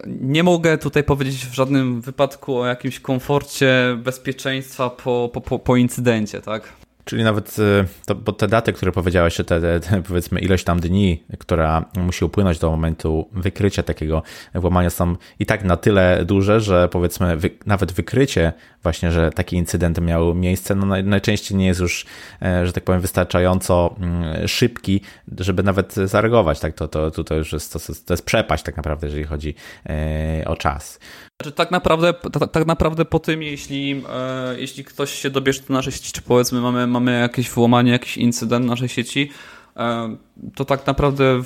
nie 0.08 0.44
mogę 0.44 0.78
tutaj 0.78 1.04
powiedzieć 1.04 1.46
w 1.46 1.54
żadnym 1.54 2.02
wypadku 2.02 2.58
o 2.58 2.66
jakimś 2.66 3.00
komforcie 3.00 3.98
bezpieczeństwa 4.04 4.90
po, 4.90 5.32
po, 5.34 5.60
po 5.60 5.76
incydencie, 5.76 6.42
tak? 6.42 6.74
Czyli 7.08 7.24
nawet 7.24 7.60
y, 7.60 7.86
to, 8.06 8.16
bo 8.16 8.34
te 8.34 8.48
daty, 8.48 8.74
które 8.74 8.92
powiedziałeś, 8.92 9.36
te, 9.36 9.44
te, 9.44 9.80
te, 9.80 10.02
powiedzmy 10.08 10.40
ilość 10.40 10.64
tam 10.64 10.80
dni, 10.80 11.24
która 11.40 11.86
musi 11.96 12.26
upłynąć 12.26 12.60
do 12.60 12.72
momentu 12.72 13.30
wykrycia 13.32 13.84
takiego 13.84 14.24
włamania 14.56 14.90
są 14.90 15.16
i 15.40 15.46
tak 15.46 15.64
na 15.64 15.78
tyle 15.78 16.26
duże, 16.26 16.62
że 16.62 16.90
powiedzmy 16.90 17.38
wy, 17.38 17.50
nawet 17.66 17.92
wykrycie 17.92 18.54
właśnie, 18.84 19.12
że 19.12 19.32
taki 19.32 19.56
incydent 19.56 20.02
miał 20.02 20.36
miejsce, 20.36 20.76
no 20.76 20.86
najczęściej 21.04 21.58
nie 21.58 21.68
jest 21.68 21.80
już, 21.80 22.06
e, 22.42 22.66
że 22.66 22.74
tak 22.74 22.84
powiem, 22.84 23.02
wystarczająco 23.02 23.96
mm, 24.00 24.48
szybki, 24.48 25.02
żeby 25.38 25.64
nawet 25.64 25.94
zareagować. 25.94 26.60
Tak, 26.60 26.74
to, 26.74 26.88
to, 26.88 27.24
to 27.24 27.36
już 27.36 27.54
jest, 27.54 27.74
to, 27.74 27.80
to 28.06 28.14
jest 28.14 28.26
przepaść 28.26 28.64
tak 28.64 28.78
naprawdę, 28.78 29.08
jeżeli 29.08 29.24
chodzi 29.24 29.56
e, 29.86 30.44
o 30.48 30.56
czas. 30.56 31.00
Znaczy, 31.42 31.52
tak 31.52 31.72
naprawdę, 31.72 32.14
tak, 32.14 32.52
tak 32.52 32.66
naprawdę 32.66 33.06
po 33.06 33.20
tym, 33.20 33.44
jeśli, 33.44 34.04
e, 34.10 34.60
jeśli 34.60 34.84
ktoś 34.84 35.12
się 35.12 35.30
dobierze 35.30 35.62
do 35.68 35.74
naszej 35.74 35.94
sieci, 35.94 36.12
czy 36.12 36.22
powiedzmy 36.22 36.62
mamy, 36.62 36.88
mamy 37.00 37.20
jakieś 37.20 37.50
włamanie, 37.50 37.92
jakiś 37.92 38.18
incydent 38.18 38.66
naszej 38.66 38.90
sieci, 38.90 39.30
e, 39.78 40.16
to 40.56 40.66
tak 40.66 40.88
naprawdę 40.88 41.42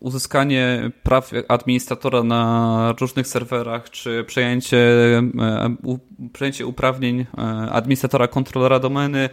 uzyskanie 0.00 0.90
praw 1.02 1.30
administratora 1.48 2.22
na 2.22 2.94
różnych 3.00 3.26
serwerach, 3.26 3.90
czy 3.90 4.24
przejęcie, 4.24 4.78
e, 5.18 5.76
przejęcie 6.32 6.66
uprawnień 6.66 7.20
e, 7.20 7.26
administratora 7.72 8.28
kontrolera 8.28 8.78
domeny, 8.78 9.28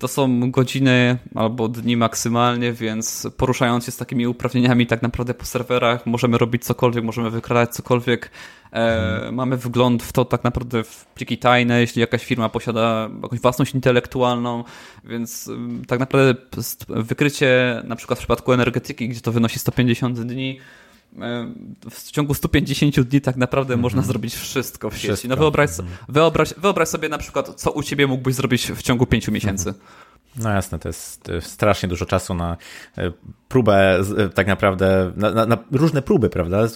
to 0.00 0.08
są 0.08 0.50
godziny 0.50 1.18
albo 1.34 1.68
dni 1.68 1.96
maksymalnie, 1.96 2.72
więc 2.72 3.28
poruszając 3.36 3.84
się 3.84 3.92
z 3.92 3.96
takimi 3.96 4.26
uprawnieniami 4.26 4.86
tak 4.86 5.02
naprawdę 5.02 5.34
po 5.34 5.44
serwerach, 5.44 6.06
możemy 6.06 6.38
robić 6.38 6.64
cokolwiek, 6.64 7.04
możemy 7.04 7.30
wykradać 7.30 7.70
cokolwiek. 7.74 8.30
E, 8.72 9.30
mamy 9.32 9.56
wgląd 9.56 10.02
w 10.02 10.12
to 10.12 10.24
tak 10.24 10.44
naprawdę 10.44 10.84
w 10.84 11.06
pliki 11.06 11.38
tajne, 11.38 11.80
jeśli 11.80 12.00
jakaś 12.00 12.24
firma 12.24 12.48
posiada 12.48 13.10
jakąś 13.22 13.40
własność 13.40 13.74
intelektualną, 13.74 14.64
więc 15.04 15.48
mm, 15.48 15.84
tak 15.84 16.00
naprawdę 16.00 16.34
wykrycie 16.88 17.82
na 17.84 17.96
przykład 17.96 18.18
w 18.18 18.22
przypadku 18.22 18.52
energetyki, 18.52 19.08
gdzie 19.08 19.20
to 19.20 19.32
wynosi 19.32 19.58
150 19.58 20.20
dni, 20.20 20.60
w 21.90 22.10
ciągu 22.10 22.34
150 22.34 23.00
dni 23.00 23.20
tak 23.20 23.36
naprawdę 23.36 23.74
mm 23.74 23.80
-hmm. 23.80 23.82
można 23.82 24.02
zrobić 24.02 24.34
wszystko 24.34 24.90
w 24.90 24.94
sieci. 24.94 25.06
Wszystko. 25.06 25.28
No 25.28 25.36
wyobraź, 25.36 25.70
mm 25.78 25.92
-hmm. 25.92 25.96
wyobraź, 26.08 26.54
wyobraź 26.54 26.88
sobie 26.88 27.08
na 27.08 27.18
przykład, 27.18 27.60
co 27.60 27.70
u 27.70 27.82
ciebie 27.82 28.06
mógłbyś 28.06 28.34
zrobić 28.34 28.72
w 28.72 28.82
ciągu 28.82 29.06
5 29.06 29.28
miesięcy. 29.28 29.68
Mm 29.68 29.80
-hmm. 29.80 30.10
No 30.36 30.50
jasne, 30.50 30.78
to 30.78 30.88
jest 30.88 31.28
strasznie 31.40 31.88
dużo 31.88 32.06
czasu 32.06 32.34
na 32.34 32.56
e, 32.98 33.12
próbę, 33.50 34.00
e, 34.18 34.28
tak 34.28 34.46
naprawdę, 34.46 35.12
na, 35.16 35.30
na, 35.30 35.46
na, 35.46 35.58
różne 35.72 36.02
próby, 36.02 36.30
prawda? 36.30 36.66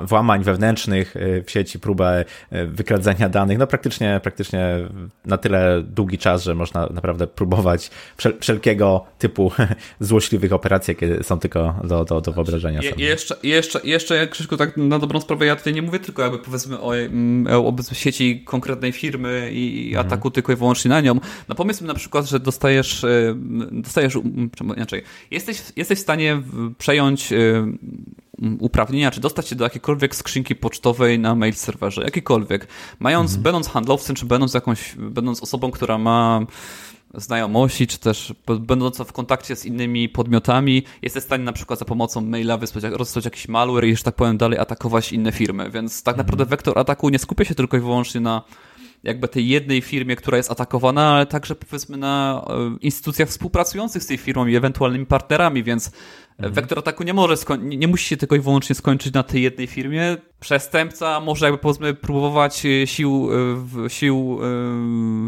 Włamań 0.00 0.44
wewnętrznych 0.44 1.16
e, 1.16 1.42
w 1.42 1.50
sieci, 1.50 1.78
próbę 1.78 2.24
wykradzenia 2.66 3.28
danych, 3.28 3.58
no 3.58 3.66
praktycznie, 3.66 4.20
praktycznie 4.22 4.88
na 5.24 5.36
tyle 5.36 5.82
długi 5.82 6.18
czas, 6.18 6.42
że 6.42 6.54
można 6.54 6.88
naprawdę 6.90 7.26
próbować 7.26 7.90
wszelkiego 8.40 9.04
typu 9.18 9.52
złośliwych 10.00 10.52
operacji, 10.52 10.90
jakie 10.90 11.24
są 11.24 11.38
tylko 11.38 11.74
do, 11.84 12.04
do, 12.04 12.20
do 12.20 12.32
wyobrażenia 12.32 12.82
sobie. 12.82 13.04
I 13.04 13.08
jeszcze, 13.08 13.36
jeszcze, 13.42 13.80
jeszcze, 13.84 14.26
Krzyszku, 14.26 14.56
tak 14.56 14.76
na 14.76 14.98
dobrą 14.98 15.20
sprawę, 15.20 15.46
ja 15.46 15.56
tutaj 15.56 15.74
nie 15.74 15.82
mówię 15.82 15.98
tylko 15.98 16.22
jakby 16.22 16.38
powiedzmy 16.38 16.80
o, 16.80 16.96
mm, 16.96 17.46
o, 17.66 17.76
sieci 17.92 18.42
konkretnej 18.44 18.92
firmy 18.92 19.50
i 19.52 19.88
mhm. 19.88 20.06
ataku 20.06 20.30
tylko 20.30 20.52
i 20.52 20.56
wyłącznie 20.56 20.88
na 20.88 21.00
nią. 21.00 21.20
No 21.48 21.54
pomyślmy 21.54 21.88
na 21.88 21.94
przykład, 21.94 22.26
że 22.26 22.40
dostajesz, 22.40 23.04
e, 23.04 23.34
dostajesz 23.70 24.18
inaczej, 24.76 25.02
jesteś, 25.30 25.55
jesteś 25.76 25.98
w 25.98 26.02
stanie 26.02 26.42
przejąć 26.78 27.32
e, 27.32 27.36
uprawnienia, 28.58 29.10
czy 29.10 29.20
dostać 29.20 29.48
się 29.48 29.56
do 29.56 29.64
jakiejkolwiek 29.64 30.16
skrzynki 30.16 30.54
pocztowej 30.54 31.18
na 31.18 31.34
mail 31.34 31.54
serwerze, 31.54 32.02
jakikolwiek. 32.02 32.68
Mając, 32.98 33.30
mhm. 33.30 33.42
będąc 33.42 33.68
handlowcem, 33.68 34.16
czy 34.16 34.26
będąc 34.26 34.54
jakąś, 34.54 34.94
będąc 34.94 35.42
osobą, 35.42 35.70
która 35.70 35.98
ma 35.98 36.40
znajomości, 37.14 37.86
czy 37.86 37.98
też 37.98 38.34
będąca 38.60 39.04
w 39.04 39.12
kontakcie 39.12 39.56
z 39.56 39.64
innymi 39.64 40.08
podmiotami, 40.08 40.82
jesteś 41.02 41.22
w 41.22 41.26
stanie 41.26 41.44
na 41.44 41.52
przykład 41.52 41.78
za 41.78 41.84
pomocą 41.84 42.20
maila 42.20 42.56
wysłać, 42.56 42.84
rozsłać 42.84 43.24
jakiś 43.24 43.48
malware 43.48 43.84
i, 43.84 43.96
że 43.96 44.02
tak 44.02 44.14
powiem, 44.14 44.38
dalej 44.38 44.58
atakować 44.58 45.12
inne 45.12 45.32
firmy. 45.32 45.70
Więc 45.70 46.02
tak 46.02 46.16
naprawdę 46.16 46.44
mhm. 46.44 46.50
wektor 46.50 46.78
ataku 46.78 47.08
nie 47.08 47.18
skupia 47.18 47.44
się 47.44 47.54
tylko 47.54 47.76
i 47.76 47.80
wyłącznie 47.80 48.20
na 48.20 48.42
jakby 49.02 49.28
tej 49.28 49.48
jednej 49.48 49.80
firmie, 49.80 50.16
która 50.16 50.36
jest 50.36 50.50
atakowana, 50.50 51.14
ale 51.14 51.26
także 51.26 51.54
powiedzmy 51.54 51.96
na 51.96 52.44
e, 52.48 52.76
instytucjach 52.80 53.28
współpracujących 53.28 54.02
z 54.02 54.06
tej 54.06 54.18
firmą 54.18 54.46
i 54.46 54.56
ewentualnymi 54.56 55.06
partnerami, 55.06 55.62
więc 55.62 55.90
mhm. 56.36 56.54
wektor 56.54 56.78
ataku 56.78 57.04
nie 57.04 57.14
może, 57.14 57.34
nie, 57.58 57.76
nie 57.76 57.88
musi 57.88 58.08
się 58.08 58.16
tylko 58.16 58.36
i 58.36 58.40
wyłącznie 58.40 58.74
skończyć 58.74 59.12
na 59.12 59.22
tej 59.22 59.42
jednej 59.42 59.66
firmie. 59.66 60.16
Przestępca 60.40 61.20
może 61.20 61.46
jakby 61.46 61.58
powiedzmy 61.58 61.94
próbować 61.94 62.66
e, 62.66 62.86
sił, 62.86 63.28
e, 63.84 63.90
sił 63.90 64.38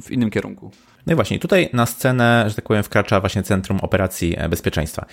w 0.02 0.10
innym 0.10 0.30
kierunku. 0.30 0.70
No 1.08 1.12
i 1.12 1.16
właśnie, 1.16 1.38
tutaj 1.38 1.68
na 1.72 1.86
scenę, 1.86 2.44
że 2.48 2.54
tak 2.54 2.64
powiem, 2.64 2.82
wkracza 2.82 3.20
właśnie 3.20 3.42
Centrum 3.42 3.78
Operacji 3.82 4.34
e, 4.38 4.48
Bezpieczeństwa. 4.48 5.06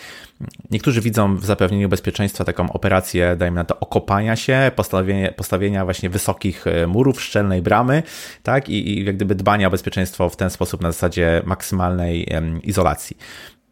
Niektórzy 0.72 1.02
widzą 1.02 1.38
w 1.38 1.46
zapewnieniu 1.46 1.90
bezpieczeństwa 1.90 2.44
taką 2.44 2.74
operację, 2.74 3.36
dajmy 3.36 3.56
na 3.56 3.64
to, 3.64 3.80
okopania 3.80 4.36
się, 4.36 4.72
postawienia, 4.76 5.32
postawienia 5.32 5.86
właśnie 5.86 6.10
wysokich 6.10 6.68
e, 6.68 6.88
murów, 6.88 7.22
szczelnej 7.22 7.62
bramy, 7.62 8.04
tak, 8.44 8.70
i, 8.70 8.90
i 8.90 9.06
jak 9.06 9.16
gdyby 9.16 9.36
dbania 9.36 9.68
o 9.68 9.72
bezpieczeństwo 9.72 10.30
w 10.30 10.36
ten 10.36 10.50
sposób 10.50 10.82
na 10.82 10.92
zasadzie 10.92 11.42
maksymalnej 11.46 12.28
izolacji. 12.64 13.18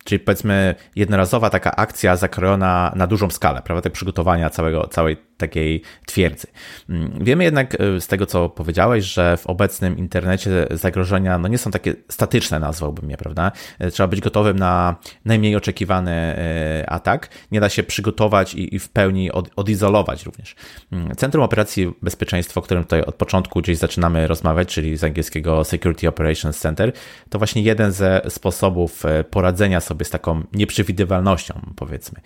Czyli 0.04 0.20
powiedzmy 0.20 0.76
jednorazowa 0.96 1.50
taka 1.50 1.76
akcja 1.76 2.16
zakrojona 2.16 2.94
na 2.96 3.08
dużą 3.08 3.30
skalę, 3.30 3.62
prawda, 3.66 3.82
tak 3.82 3.94
przygotowania 3.94 4.50
całego, 4.50 4.88
całej 4.88 5.18
takiej 5.48 5.82
twierdzy. 6.06 6.48
Mm, 6.90 7.20
wiemy 7.22 7.44
jednak 7.44 7.82
e, 7.82 8.02
z 8.02 8.08
tego, 8.08 8.26
co 8.26 8.50
powiedziałeś, 8.50 9.06
że 9.06 9.38
w 9.38 9.48
obecnym 9.48 9.98
internecie 9.98 10.68
zagrożenia 10.72 11.38
no 11.38 11.48
nie 11.48 11.58
są 11.58 11.72
takie 11.72 11.96
statyczne, 12.10 12.60
nazwałbym 12.60 13.10
je, 13.10 13.18
prawda? 13.18 13.52
E, 13.80 13.92
trzeba 13.92 14.08
być 14.08 14.22
gotowym 14.22 14.60
na 14.60 14.96
najmniej 15.26 15.56
oczekiwany 15.56 16.12
e, 16.12 16.90
atak. 16.90 17.30
Nie 17.52 17.60
da 17.60 17.70
się 17.70 17.84
przygotować 17.84 18.56
i, 18.56 18.80
w 18.80 18.90
pełni 18.90 19.32
od, 19.32 19.50
odizolować 19.56 20.26
również. 20.26 20.56
Mm, 20.92 21.16
Centrum 21.16 21.44
Operacji 21.44 21.94
Bezpieczeństwa, 22.02 22.60
o 22.60 22.64
którym 22.64 22.84
tutaj 22.84 23.02
od 23.02 23.16
początku 23.16 23.62
gdzieś 23.62 23.78
zaczynamy 23.78 24.28
rozmawiać, 24.28 24.68
czyli 24.68 24.98
z 24.98 25.04
angielskiego 25.04 25.64
Security 25.64 26.08
Operations 26.08 26.60
Center, 26.60 26.92
to 27.30 27.38
właśnie 27.38 27.62
jeden 27.62 27.92
ze 27.92 28.22
sposobów 28.30 29.04
poradzenia 29.30 29.80
sobie 29.80 30.06
z 30.06 30.10
taką 30.10 30.44
nieprzewidywalnością, 30.54 31.54
powiedzmy. 31.76 32.22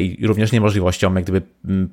I 0.00 0.26
również 0.26 0.52
niemożliwością 0.52 1.14
jak 1.14 1.24
gdyby 1.24 1.42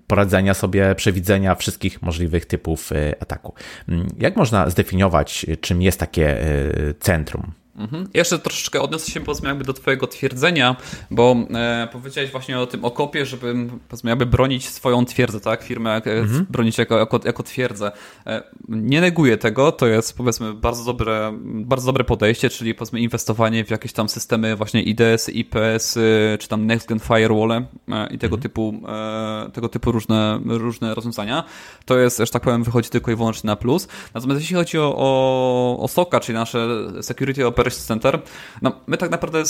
poradzenia 0.07 0.52
sobie 0.53 0.95
przewidzenia 0.95 1.55
wszystkich 1.55 2.01
możliwych 2.01 2.45
typów 2.45 2.91
y, 2.91 3.15
ataku. 3.19 3.53
Mm, 3.89 4.07
jak 4.19 4.35
można 4.35 4.69
zdefiniować, 4.69 5.45
czym 5.61 5.81
jest 5.81 5.99
takie 5.99 6.43
y, 6.43 6.95
centrum? 6.99 7.62
Mhm. 7.75 8.07
Jeszcze 8.13 8.39
troszeczkę 8.39 8.81
odniosę 8.81 9.11
się 9.11 9.21
powiedzmy 9.21 9.49
jakby 9.49 9.63
do 9.63 9.73
twojego 9.73 10.07
twierdzenia, 10.07 10.75
bo 11.11 11.35
e, 11.53 11.87
powiedziałeś 11.91 12.31
właśnie 12.31 12.59
o 12.59 12.67
tym 12.67 12.85
okopie, 12.85 13.25
żeby 13.25 13.55
powiedzmy 13.87 14.09
jakby 14.09 14.25
bronić 14.25 14.69
swoją 14.69 15.05
twierdzę, 15.05 15.39
tak? 15.39 15.63
Firmę 15.63 15.95
mhm. 15.95 16.45
bronić 16.49 16.77
jako, 16.77 16.97
jako, 16.97 17.19
jako 17.25 17.43
twierdzę. 17.43 17.91
E, 18.27 18.43
nie 18.69 19.01
neguję 19.01 19.37
tego, 19.37 19.71
to 19.71 19.87
jest 19.87 20.17
powiedzmy 20.17 20.53
bardzo 20.53 20.83
dobre, 20.83 21.33
bardzo 21.43 21.85
dobre 21.85 22.03
podejście, 22.03 22.49
czyli 22.49 22.75
powiedzmy 22.75 22.99
inwestowanie 22.99 23.65
w 23.65 23.69
jakieś 23.69 23.93
tam 23.93 24.09
systemy 24.09 24.55
właśnie 24.55 24.83
IDS, 24.83 25.29
IPS, 25.29 25.99
czy 26.39 26.47
tam 26.47 26.65
Next 26.65 26.87
Gen 26.87 26.99
Firewall 26.99 27.51
e, 27.51 27.63
i 28.11 28.17
tego 28.17 28.35
mhm. 28.35 28.41
typu 28.41 28.73
e, 28.87 29.51
tego 29.53 29.69
typu 29.69 29.91
różne, 29.91 30.39
różne 30.45 30.95
rozwiązania. 30.95 31.43
To 31.85 31.97
jest, 31.97 32.17
że 32.17 32.27
tak 32.27 32.41
powiem, 32.41 32.63
wychodzi 32.63 32.89
tylko 32.89 33.11
i 33.11 33.15
wyłącznie 33.15 33.47
na 33.47 33.55
plus. 33.55 33.87
Natomiast 34.13 34.41
jeśli 34.41 34.55
chodzi 34.55 34.77
o, 34.79 34.95
o, 34.97 35.79
o 35.79 35.87
SOCA, 35.87 36.19
czyli 36.19 36.37
nasze 36.37 36.67
Security 37.01 37.47
Operations 37.47 37.62
Operations 37.63 37.85
Center, 37.85 38.21
no, 38.61 38.71
my 38.87 38.97
tak 38.97 39.11
naprawdę 39.11 39.43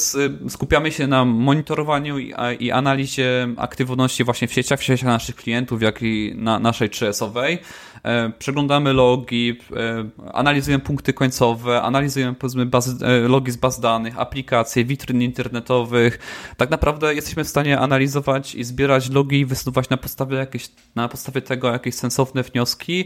skupiamy 0.50 0.92
się 0.92 1.08
na 1.08 1.26
monitorowaniu 1.26 2.20
i, 2.20 2.34
i 2.60 2.72
analizie 2.72 3.48
aktywności 3.58 4.24
właśnie 4.24 4.48
w 4.48 4.54
sieciach, 4.54 4.80
w 4.80 4.84
sieciach 4.84 5.08
naszych 5.08 5.36
klientów, 5.36 5.82
jak 5.82 6.02
i 6.02 6.34
na 6.36 6.60
naszej 6.60 6.90
3S-owej. 6.90 7.58
E, 8.04 8.32
przeglądamy 8.40 8.94
logi, 8.94 9.60
e, 9.76 10.10
analizujemy 10.34 10.84
punkty 10.84 11.14
końcowe, 11.14 11.82
analizujemy 11.82 12.34
powiedzmy 12.34 12.66
bazy, 12.66 13.06
e, 13.06 13.28
logi 13.28 13.52
z 13.52 13.58
baz 13.58 13.80
danych, 13.80 14.20
aplikacje, 14.20 14.86
witryn 14.86 15.22
internetowych. 15.22 16.20
Tak 16.58 16.70
naprawdę 16.70 17.16
jesteśmy 17.16 17.44
w 17.44 17.48
stanie 17.48 17.80
analizować 17.80 18.56
i 18.56 18.64
zbierać 18.64 19.10
logi 19.10 19.40
i 19.40 19.46
wysuwać 19.46 19.90
na 19.90 19.98
podstawie, 19.98 20.38
jakieś, 20.38 20.70
na 20.96 21.10
podstawie 21.10 21.42
tego 21.42 21.72
jakieś 21.72 21.96
sensowne 21.96 22.44
wnioski 22.44 23.06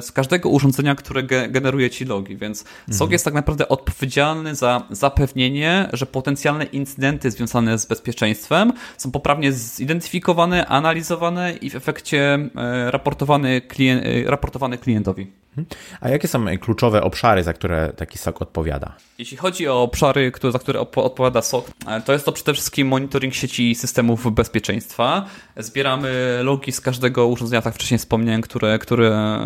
z 0.00 0.12
każdego 0.12 0.48
urządzenia, 0.48 0.94
które 0.94 1.22
generuje 1.22 1.90
ci 1.90 2.04
logi, 2.04 2.36
więc 2.36 2.62
mhm. 2.62 2.94
SOG 2.94 3.10
jest 3.10 3.24
tak 3.24 3.34
naprawdę 3.34 3.68
odpowiedzialny 3.68 4.54
za 4.54 4.86
zapewnienie, 4.90 5.88
że 5.92 6.06
potencjalne 6.06 6.64
incydenty 6.64 7.30
związane 7.30 7.78
z 7.78 7.86
bezpieczeństwem 7.86 8.72
są 8.98 9.10
poprawnie 9.10 9.52
zidentyfikowane, 9.52 10.66
analizowane 10.66 11.52
i 11.52 11.70
w 11.70 11.76
efekcie 11.76 12.48
raportowane 12.90 13.60
klientowi 13.60 13.81
klien 13.82 13.98
y, 14.06 14.24
raportowane 14.26 14.78
klientowi. 14.78 15.26
Mhm. 15.58 15.66
A 16.00 16.08
jakie 16.08 16.28
są 16.28 16.58
kluczowe 16.58 17.02
obszary, 17.02 17.42
za 17.42 17.52
które 17.52 17.92
taki 17.96 18.18
SOC 18.18 18.42
odpowiada? 18.42 18.96
Jeśli 19.18 19.36
chodzi 19.36 19.68
o 19.68 19.82
obszary, 19.82 20.32
za 20.50 20.58
które 20.58 20.80
odpowiada 20.80 21.42
SOC, 21.42 21.70
e, 21.86 22.00
to 22.00 22.12
jest 22.12 22.24
to 22.24 22.32
przede 22.32 22.52
wszystkim 22.52 22.88
monitoring 22.88 23.34
sieci 23.34 23.74
systemów 23.74 24.34
bezpieczeństwa. 24.34 25.24
Zbieramy 25.56 26.40
logi 26.42 26.72
z 26.72 26.80
każdego 26.80 27.26
urządzenia, 27.26 27.62
tak 27.62 27.74
wcześniej 27.74 27.98
wspomniałem, 27.98 28.40
które, 28.40 28.78
które, 28.78 29.38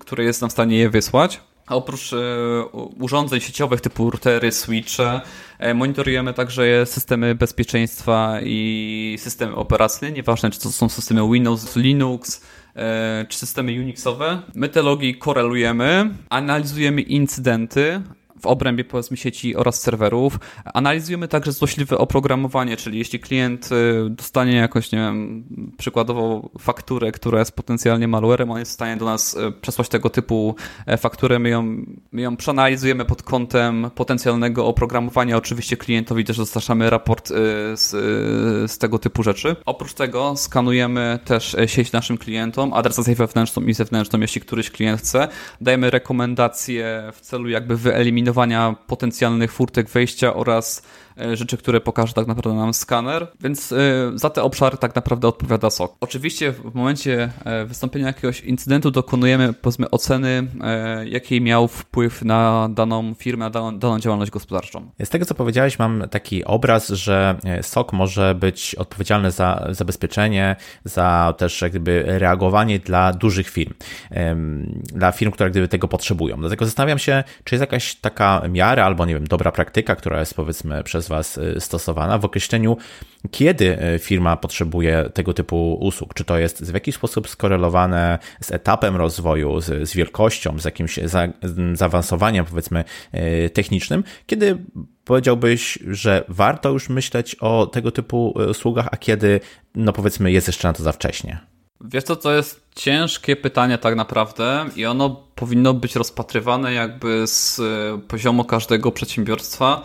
które 0.00 0.24
jest 0.24 0.40
nam 0.40 0.50
w 0.50 0.52
stanie 0.52 0.78
je 0.78 0.90
wysłać. 0.90 1.40
A 1.66 1.74
oprócz 1.74 2.12
e, 2.12 2.16
urządzeń 3.00 3.40
sieciowych 3.40 3.80
typu 3.80 4.10
routery, 4.10 4.52
switche, 4.52 5.20
e, 5.58 5.74
monitorujemy 5.74 6.34
także 6.34 6.86
systemy 6.86 7.34
bezpieczeństwa 7.34 8.38
i 8.42 9.16
systemy 9.20 9.54
operacyjne, 9.54 10.16
nieważne 10.16 10.50
czy 10.50 10.60
to 10.60 10.72
są 10.72 10.88
systemy 10.88 11.32
Windows, 11.32 11.76
Linux, 11.76 12.40
E, 12.40 12.61
czy 13.28 13.38
systemy 13.38 13.72
Unixowe. 13.72 14.42
My 14.54 14.68
te 14.68 14.82
logi 14.82 15.14
korelujemy, 15.14 16.10
analizujemy 16.30 17.02
incydenty, 17.02 18.02
w 18.42 18.46
obrębie 18.46 18.84
powiedzmy 18.84 19.16
sieci 19.16 19.56
oraz 19.56 19.80
serwerów. 19.80 20.38
Analizujemy 20.74 21.28
także 21.28 21.52
złośliwe 21.52 21.98
oprogramowanie, 21.98 22.76
czyli 22.76 22.98
jeśli 22.98 23.20
klient 23.20 23.68
y, 23.72 24.10
dostanie 24.10 24.56
jakoś, 24.56 24.92
nie 24.92 24.98
wiem, 24.98 25.44
przykładowo 25.78 26.50
fakturę, 26.58 27.12
która 27.12 27.38
jest 27.38 27.52
potencjalnie 27.52 28.08
malwarem, 28.08 28.50
on 28.50 28.58
jest 28.58 28.70
w 28.70 28.74
stanie 28.74 28.96
do 28.96 29.04
nas 29.04 29.34
y, 29.34 29.52
przesłać 29.60 29.88
tego 29.88 30.10
typu 30.10 30.56
e, 30.86 30.96
fakturę, 30.96 31.38
my 31.38 31.48
ją, 31.48 31.62
my 32.12 32.22
ją 32.22 32.36
przeanalizujemy 32.36 33.04
pod 33.04 33.22
kątem 33.22 33.90
potencjalnego 33.94 34.66
oprogramowania. 34.66 35.36
Oczywiście 35.36 35.76
klientowi 35.76 36.24
też 36.24 36.36
dostarczamy 36.36 36.90
raport 36.90 37.30
y, 37.30 37.34
z, 37.76 37.90
z 38.72 38.78
tego 38.78 38.98
typu 38.98 39.22
rzeczy. 39.22 39.56
Oprócz 39.66 39.94
tego 39.94 40.36
skanujemy 40.36 41.18
też 41.24 41.54
e, 41.54 41.68
sieć 41.68 41.92
naszym 41.92 42.18
klientom, 42.18 42.72
adresację 42.72 43.14
wewnętrzną 43.14 43.62
i 43.62 43.74
zewnętrzną, 43.74 44.20
jeśli 44.20 44.40
któryś 44.40 44.70
klient 44.70 45.00
chce. 45.00 45.28
Dajemy 45.60 45.90
rekomendacje 45.90 47.10
w 47.14 47.20
celu 47.20 47.48
jakby 47.48 47.76
wyeliminowania 47.76 48.31
potencjalnych 48.86 49.52
furtek 49.52 49.88
wejścia 49.88 50.34
oraz 50.34 50.82
rzeczy, 51.32 51.56
które 51.56 51.80
pokaże 51.80 52.12
tak 52.12 52.26
naprawdę 52.26 52.58
nam 52.58 52.74
skaner, 52.74 53.26
więc 53.40 53.72
e, 53.72 53.76
za 54.14 54.30
te 54.30 54.42
obszary 54.42 54.76
tak 54.76 54.94
naprawdę 54.94 55.28
odpowiada 55.28 55.70
SOC. 55.70 55.96
Oczywiście 56.00 56.52
w 56.52 56.74
momencie 56.74 57.32
e, 57.44 57.64
wystąpienia 57.64 58.06
jakiegoś 58.06 58.40
incydentu 58.40 58.90
dokonujemy 58.90 59.52
powiedzmy 59.52 59.90
oceny, 59.90 60.46
jaki 61.04 61.40
miał 61.40 61.68
wpływ 61.68 62.22
na 62.22 62.68
daną 62.70 63.14
firmę, 63.14 63.44
na 63.44 63.50
daną, 63.50 63.78
daną 63.78 64.00
działalność 64.00 64.30
gospodarczą. 64.30 64.90
Z 65.04 65.08
tego 65.08 65.24
co 65.24 65.34
powiedziałeś 65.34 65.78
mam 65.78 66.08
taki 66.10 66.44
obraz, 66.44 66.88
że 66.88 67.38
SOC 67.62 67.92
może 67.92 68.34
być 68.34 68.74
odpowiedzialny 68.74 69.30
za 69.30 69.68
zabezpieczenie, 69.70 70.56
za 70.84 71.34
też 71.38 71.62
jakby 71.62 72.04
reagowanie 72.06 72.78
dla 72.78 73.12
dużych 73.12 73.48
firm, 73.48 73.74
dla 74.82 75.12
firm, 75.12 75.32
które 75.32 75.50
gdyby 75.50 75.68
tego 75.68 75.88
potrzebują. 75.88 76.36
Dlatego 76.36 76.64
zastanawiam 76.64 76.98
się, 76.98 77.24
czy 77.44 77.54
jest 77.54 77.60
jakaś 77.60 77.94
taka 77.94 78.42
miara 78.48 78.84
albo 78.84 79.06
nie 79.06 79.14
wiem, 79.14 79.26
dobra 79.26 79.52
praktyka, 79.52 79.96
która 79.96 80.20
jest 80.20 80.34
powiedzmy 80.34 80.82
przez 80.82 81.01
przez 81.02 81.08
Was 81.08 81.38
y, 81.38 81.60
stosowana 81.60 82.18
w 82.18 82.24
określeniu, 82.24 82.76
kiedy 83.30 83.78
y, 83.94 83.98
firma 83.98 84.36
potrzebuje 84.36 85.10
tego 85.14 85.34
typu 85.34 85.78
usług. 85.80 86.14
Czy 86.14 86.24
to 86.24 86.38
jest 86.38 86.70
w 86.70 86.74
jakiś 86.74 86.94
sposób 86.94 87.28
skorelowane 87.28 88.18
z 88.40 88.52
etapem 88.52 88.96
rozwoju, 88.96 89.60
z, 89.60 89.88
z 89.88 89.94
wielkością, 89.94 90.58
z 90.58 90.64
jakimś 90.64 90.96
za, 91.04 91.28
zaawansowaniem, 91.74 92.44
powiedzmy, 92.44 92.84
y, 93.14 93.50
technicznym, 93.50 94.04
kiedy 94.26 94.58
powiedziałbyś, 95.04 95.78
że 95.90 96.24
warto 96.28 96.70
już 96.70 96.88
myśleć 96.88 97.34
o 97.34 97.66
tego 97.66 97.90
typu 97.90 98.34
usługach, 98.50 98.88
a 98.90 98.96
kiedy, 98.96 99.40
no 99.74 99.92
powiedzmy, 99.92 100.32
jest 100.32 100.46
jeszcze 100.46 100.68
na 100.68 100.74
to 100.74 100.82
za 100.82 100.92
wcześnie? 100.92 101.38
Wiesz 101.80 102.04
co, 102.04 102.16
to 102.16 102.32
jest 102.32 102.60
ciężkie 102.74 103.36
pytanie 103.36 103.78
tak 103.78 103.96
naprawdę 103.96 104.64
i 104.76 104.86
ono 104.86 105.10
powinno 105.34 105.74
być 105.74 105.96
rozpatrywane 105.96 106.72
jakby 106.72 107.26
z 107.26 107.60
poziomu 108.08 108.44
każdego 108.44 108.92
przedsiębiorstwa 108.92 109.82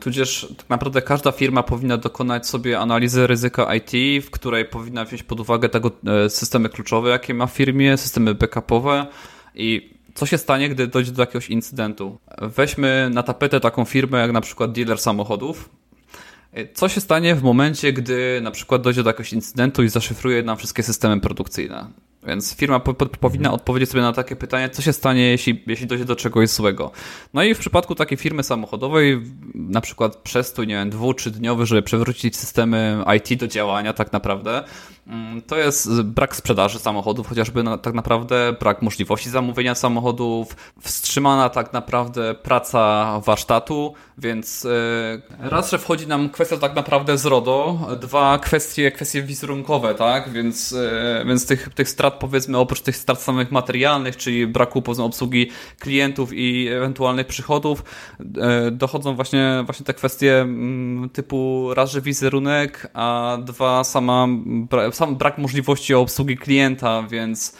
tudzież 0.00 0.46
tak 0.56 0.70
naprawdę 0.70 1.02
każda 1.02 1.32
firma 1.32 1.62
powinna 1.62 1.96
dokonać 1.96 2.46
sobie 2.46 2.78
analizy 2.78 3.26
ryzyka 3.26 3.74
IT, 3.74 4.24
w 4.24 4.30
której 4.30 4.64
powinna 4.64 5.04
wziąć 5.04 5.22
pod 5.22 5.40
uwagę 5.40 5.68
tego 5.68 5.90
e, 6.06 6.30
systemy 6.30 6.68
kluczowe, 6.68 7.10
jakie 7.10 7.34
ma 7.34 7.46
w 7.46 7.52
firmie, 7.52 7.96
systemy 7.96 8.34
backupowe 8.34 9.06
i 9.54 9.90
co 10.14 10.26
się 10.26 10.38
stanie, 10.38 10.68
gdy 10.68 10.86
dojdzie 10.86 11.12
do 11.12 11.22
jakiegoś 11.22 11.50
incydentu. 11.50 12.18
Weźmy 12.40 13.10
na 13.12 13.22
tapetę 13.22 13.60
taką 13.60 13.84
firmę 13.84 14.18
jak 14.18 14.32
na 14.32 14.40
przykład 14.40 14.72
dealer 14.72 14.98
samochodów. 14.98 15.68
E, 16.52 16.72
co 16.72 16.88
się 16.88 17.00
stanie 17.00 17.34
w 17.34 17.42
momencie, 17.42 17.92
gdy 17.92 18.40
na 18.42 18.50
przykład 18.50 18.82
dojdzie 18.82 19.02
do 19.02 19.10
jakiegoś 19.10 19.32
incydentu 19.32 19.82
i 19.82 19.88
zaszyfruje 19.88 20.42
nam 20.42 20.56
wszystkie 20.56 20.82
systemy 20.82 21.20
produkcyjne? 21.20 21.86
Więc 22.26 22.56
firma 22.56 22.80
po, 22.80 22.94
po, 22.94 23.06
powinna 23.06 23.48
mhm. 23.48 23.54
odpowiedzieć 23.54 23.90
sobie 23.90 24.02
na 24.02 24.12
takie 24.12 24.36
pytanie, 24.36 24.70
co 24.70 24.82
się 24.82 24.92
stanie, 24.92 25.22
jeśli, 25.22 25.62
jeśli 25.66 25.86
dojdzie 25.86 26.04
do 26.04 26.16
czegoś 26.16 26.48
złego. 26.48 26.90
No 27.34 27.42
i 27.42 27.54
w 27.54 27.58
przypadku 27.58 27.94
takiej 27.94 28.18
firmy 28.18 28.42
samochodowej, 28.42 29.22
na 29.54 29.80
przykład 29.80 30.16
przestój, 30.16 30.66
nie 30.66 30.74
wiem, 30.74 30.90
dwu, 30.90 31.14
trzydniowy, 31.14 31.66
żeby 31.66 31.82
przewrócić 31.82 32.36
systemy 32.36 33.04
IT 33.16 33.40
do 33.40 33.46
działania 33.46 33.92
tak 33.92 34.12
naprawdę, 34.12 34.64
mm, 35.06 35.42
to 35.42 35.56
jest 35.56 36.02
brak 36.02 36.36
sprzedaży 36.36 36.78
samochodów, 36.78 37.28
chociażby 37.28 37.62
na, 37.62 37.78
tak 37.78 37.94
naprawdę 37.94 38.54
brak 38.60 38.82
możliwości 38.82 39.30
zamówienia 39.30 39.74
samochodów, 39.74 40.56
wstrzymana 40.80 41.48
tak 41.48 41.72
naprawdę 41.72 42.34
praca 42.34 43.20
warsztatu, 43.20 43.94
więc 44.18 44.64
yy, 44.64 45.50
raz, 45.50 45.70
że 45.70 45.78
wchodzi 45.78 46.06
nam 46.06 46.30
kwestia 46.30 46.56
tak 46.56 46.74
naprawdę 46.74 47.18
z 47.18 47.26
RODO, 47.26 47.88
dwa, 48.00 48.38
kwestie, 48.38 48.92
kwestie 48.92 49.22
wizerunkowe, 49.22 49.94
tak, 49.94 50.30
więc, 50.30 50.70
yy, 50.70 51.24
więc 51.26 51.46
tych, 51.46 51.68
tych 51.74 51.88
strat 51.88 52.11
strat, 52.12 52.20
powiedzmy, 52.20 52.58
oprócz 52.58 52.80
tych 52.80 52.96
strat 52.96 53.22
samych 53.22 53.52
materialnych, 53.52 54.16
czyli 54.16 54.46
braku 54.46 54.82
obsługi 55.04 55.50
klientów 55.78 56.32
i 56.32 56.68
ewentualnych 56.68 57.26
przychodów, 57.26 57.84
e, 58.20 58.70
dochodzą 58.70 59.14
właśnie, 59.14 59.62
właśnie 59.64 59.86
te 59.86 59.94
kwestie 59.94 60.40
mm, 60.40 61.10
typu 61.10 61.68
raz, 61.74 61.90
wizerunek, 62.02 62.90
a 62.94 63.38
dwa, 63.44 63.84
sama, 63.84 64.26
sam 64.92 65.16
brak 65.16 65.38
możliwości 65.38 65.94
obsługi 65.94 66.36
klienta, 66.36 67.02
więc 67.02 67.56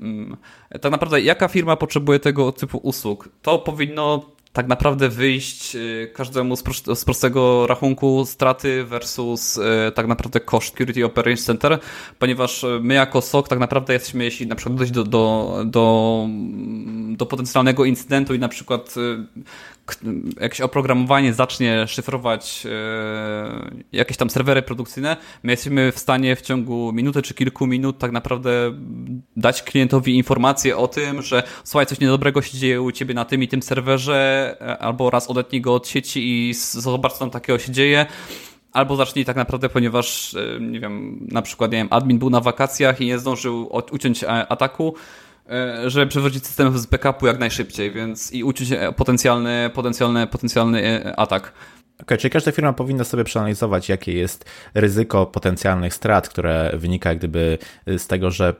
mm, 0.00 0.36
tak 0.80 0.92
naprawdę 0.92 1.20
jaka 1.20 1.48
firma 1.48 1.76
potrzebuje 1.76 2.18
tego 2.18 2.52
typu 2.52 2.78
usług? 2.78 3.28
To 3.42 3.58
powinno 3.58 4.35
tak 4.56 4.68
naprawdę 4.68 5.08
wyjść 5.08 5.76
y, 5.76 6.10
każdemu 6.14 6.56
z, 6.56 7.04
prostego 7.04 7.66
rachunku 7.66 8.24
straty 8.26 8.84
versus 8.84 9.56
y, 9.56 9.62
tak 9.94 10.06
naprawdę 10.06 10.40
koszt 10.40 10.72
Security 10.72 11.04
Operations 11.04 11.44
Center, 11.44 11.78
ponieważ 12.18 12.64
y, 12.64 12.80
my 12.82 12.94
jako 12.94 13.20
SOC 13.20 13.48
tak 13.48 13.58
naprawdę 13.58 13.92
jesteśmy, 13.92 14.24
jeśli 14.24 14.46
na 14.46 14.54
przykład 14.54 14.78
dojść 14.78 14.92
do, 14.92 15.04
do, 15.04 15.56
do, 15.64 16.26
do 17.08 17.26
potencjalnego 17.26 17.84
incydentu 17.84 18.34
i 18.34 18.38
na 18.38 18.48
przykład 18.48 18.94
jakieś 20.40 20.60
oprogramowanie 20.60 21.34
zacznie 21.34 21.88
szyfrować 21.88 22.66
e, 22.66 23.70
jakieś 23.92 24.16
tam 24.16 24.30
serwery 24.30 24.62
produkcyjne, 24.62 25.16
my 25.42 25.52
jesteśmy 25.52 25.92
w 25.92 25.98
stanie 25.98 26.36
w 26.36 26.42
ciągu 26.42 26.92
minuty 26.92 27.22
czy 27.22 27.34
kilku 27.34 27.66
minut 27.66 27.98
tak 27.98 28.12
naprawdę 28.12 28.72
dać 29.36 29.62
klientowi 29.62 30.16
informację 30.16 30.76
o 30.76 30.88
tym, 30.88 31.22
że 31.22 31.42
słuchaj, 31.64 31.86
coś 31.86 32.00
niedobrego 32.00 32.42
się 32.42 32.58
dzieje 32.58 32.82
u 32.82 32.92
ciebie 32.92 33.14
na 33.14 33.24
tym 33.24 33.42
i 33.42 33.48
tym 33.48 33.62
serwerze, 33.62 34.56
e, 34.60 34.78
albo 34.78 35.10
raz 35.10 35.30
odetnij 35.30 35.60
go 35.60 35.74
od 35.74 35.88
sieci 35.88 36.48
i 36.48 36.54
zobacz, 36.54 37.12
co 37.12 37.18
tam 37.18 37.30
takiego 37.30 37.58
się 37.58 37.72
dzieje, 37.72 38.06
albo 38.72 38.96
zacznij 38.96 39.24
tak 39.24 39.36
naprawdę, 39.36 39.68
ponieważ, 39.68 40.34
e, 40.34 40.60
nie 40.60 40.80
wiem, 40.80 41.26
na 41.32 41.42
przykład, 41.42 41.72
nie 41.72 41.78
wiem, 41.78 41.88
admin 41.90 42.18
był 42.18 42.30
na 42.30 42.40
wakacjach 42.40 43.00
i 43.00 43.06
nie 43.06 43.18
zdążył 43.18 43.70
uciąć 43.90 44.24
ataku, 44.24 44.94
żeby 45.86 46.06
przywrócić 46.06 46.46
system 46.46 46.78
z 46.78 46.86
backupu 46.86 47.26
jak 47.26 47.38
najszybciej, 47.38 47.90
więc 47.90 48.32
i 48.32 48.44
uczyć 48.44 48.70
potencjalny, 48.96 49.70
potencjalny, 49.74 50.26
potencjalny 50.26 51.12
atak. 51.16 51.52
Okay, 52.02 52.18
czyli 52.18 52.30
każda 52.30 52.52
firma 52.52 52.72
powinna 52.72 53.04
sobie 53.04 53.24
przeanalizować, 53.24 53.88
jakie 53.88 54.12
jest 54.12 54.44
ryzyko 54.74 55.26
potencjalnych 55.26 55.94
strat, 55.94 56.28
które 56.28 56.72
wynika 56.74 57.08
jak 57.08 57.18
gdyby 57.18 57.58
z 57.86 58.06
tego, 58.06 58.30
że 58.30 58.54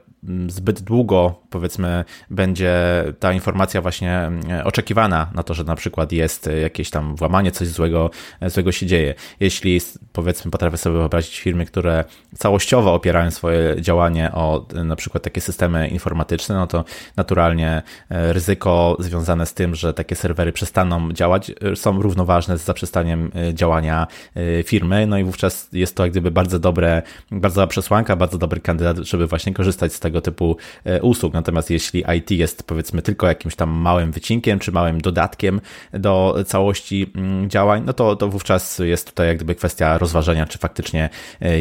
zbyt 0.48 0.80
długo, 0.80 1.42
powiedzmy, 1.50 2.04
będzie 2.30 2.74
ta 3.18 3.32
informacja 3.32 3.82
właśnie 3.82 4.18
mm, 4.18 4.66
oczekiwana 4.66 5.30
na 5.34 5.42
to, 5.42 5.54
że 5.54 5.64
na 5.64 5.76
przykład 5.76 6.12
jest 6.12 6.50
jakieś 6.62 6.90
tam 6.90 7.16
włamanie, 7.16 7.50
coś 7.50 7.68
złego, 7.68 8.10
złego 8.46 8.72
się 8.72 8.86
dzieje. 8.86 9.14
Jeśli, 9.40 9.80
powiedzmy, 10.12 10.50
potrafię 10.50 10.76
sobie 10.76 10.96
wyobrazić 10.96 11.40
firmy, 11.40 11.66
które 11.66 12.04
całościowo 12.38 12.94
opierają 12.94 13.30
swoje 13.30 13.82
działanie 13.82 14.32
o 14.32 14.66
na 14.84 14.96
przykład 14.96 15.22
takie 15.22 15.40
systemy 15.40 15.88
informatyczne, 15.88 16.54
no 16.54 16.66
to 16.66 16.84
naturalnie 17.16 17.82
e, 18.10 18.32
ryzyko 18.32 18.96
związane 18.98 19.46
z 19.46 19.54
tym, 19.54 19.74
że 19.74 19.94
takie 19.94 20.16
serwery 20.16 20.52
przestaną 20.52 21.12
działać, 21.12 21.50
e, 21.50 21.76
są 21.76 22.02
równoważne 22.02 22.58
z 22.58 22.64
zaprzestaniem 22.64 23.30
E, 23.36 23.54
działania 23.54 24.06
e, 24.34 24.62
firmy, 24.62 25.06
no 25.06 25.18
i 25.18 25.24
wówczas 25.24 25.68
jest 25.72 25.96
to 25.96 26.02
jak 26.02 26.12
gdyby 26.12 26.30
bardzo 26.30 26.58
dobre, 26.58 27.02
bardzo 27.30 27.54
dobra 27.54 27.66
przesłanka, 27.66 28.16
bardzo 28.16 28.38
dobry 28.38 28.60
kandydat, 28.60 28.96
żeby 28.96 29.26
właśnie 29.26 29.54
korzystać 29.54 29.92
z 29.92 30.00
tego 30.00 30.15
typu 30.20 30.56
e, 30.84 31.02
usług. 31.02 31.34
Natomiast 31.34 31.70
jeśli 31.70 32.04
IT 32.16 32.30
jest 32.30 32.62
powiedzmy 32.62 33.02
tylko 33.02 33.26
jakimś 33.26 33.56
tam 33.56 33.70
małym 33.70 34.12
wycinkiem, 34.12 34.58
czy 34.58 34.72
małym 34.72 35.00
dodatkiem 35.00 35.60
do 35.92 36.36
całości 36.46 37.12
mm, 37.14 37.50
działań, 37.50 37.82
no 37.86 37.92
to, 37.92 38.16
to 38.16 38.28
wówczas 38.28 38.78
jest 38.78 39.08
tutaj 39.08 39.26
jak 39.26 39.36
gdyby 39.36 39.54
kwestia 39.54 39.98
rozważenia, 39.98 40.46
czy 40.46 40.58
faktycznie 40.58 41.10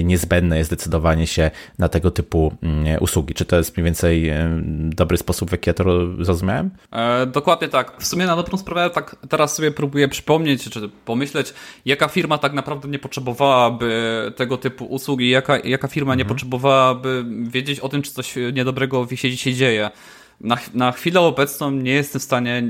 niezbędne 0.04 0.58
jest 0.58 0.70
zdecydowanie 0.70 1.28
się 1.28 1.52
na 1.80 1.90
tego 1.90 2.12
typu 2.12 2.54
mm, 2.64 2.98
usługi. 3.00 3.34
Czy 3.34 3.46
to 3.46 3.58
jest 3.58 3.78
mniej 3.78 3.86
więcej 3.86 4.32
dobry 4.80 5.18
sposób, 5.18 5.50
w 5.50 5.52
jaki 5.52 5.70
ja 5.70 5.74
to 5.74 5.84
zrozumiałem? 6.24 6.70
E, 6.92 7.26
dokładnie 7.26 7.68
tak. 7.68 7.98
W 8.00 8.08
sumie 8.08 8.26
na 8.26 8.36
dobrą 8.36 8.58
sprawę 8.58 8.90
tak 8.90 9.16
teraz 9.30 9.56
sobie 9.56 9.72
próbuję 9.72 10.08
przypomnieć, 10.08 10.70
czy 10.70 10.90
pomyśleć, 11.06 11.54
jaka 11.86 12.08
firma 12.08 12.38
tak 12.38 12.54
naprawdę 12.54 12.88
nie 12.88 13.00
potrzebowałaby 13.00 14.34
tego 14.36 14.58
typu 14.58 14.86
usług 14.86 15.22
i 15.22 15.30
jaka, 15.30 15.60
jaka 15.60 15.88
firma 15.88 16.16
nie 16.16 16.22
mhm. 16.22 16.36
potrzebowałaby 16.36 17.26
wiedzieć 17.42 17.80
o 17.80 17.90
tym, 17.90 18.02
czy 18.02 18.12
coś 18.12 18.34
niedobrego 18.54 19.06
w 19.06 19.16
sieci 19.16 19.38
się 19.38 19.54
dzieje 19.54 19.92
na, 20.42 20.58
na 20.74 20.92
chwilę 20.92 21.20
obecną 21.20 21.72
nie 21.72 21.92
jestem 21.92 22.20
w 22.20 22.24
stanie 22.24 22.64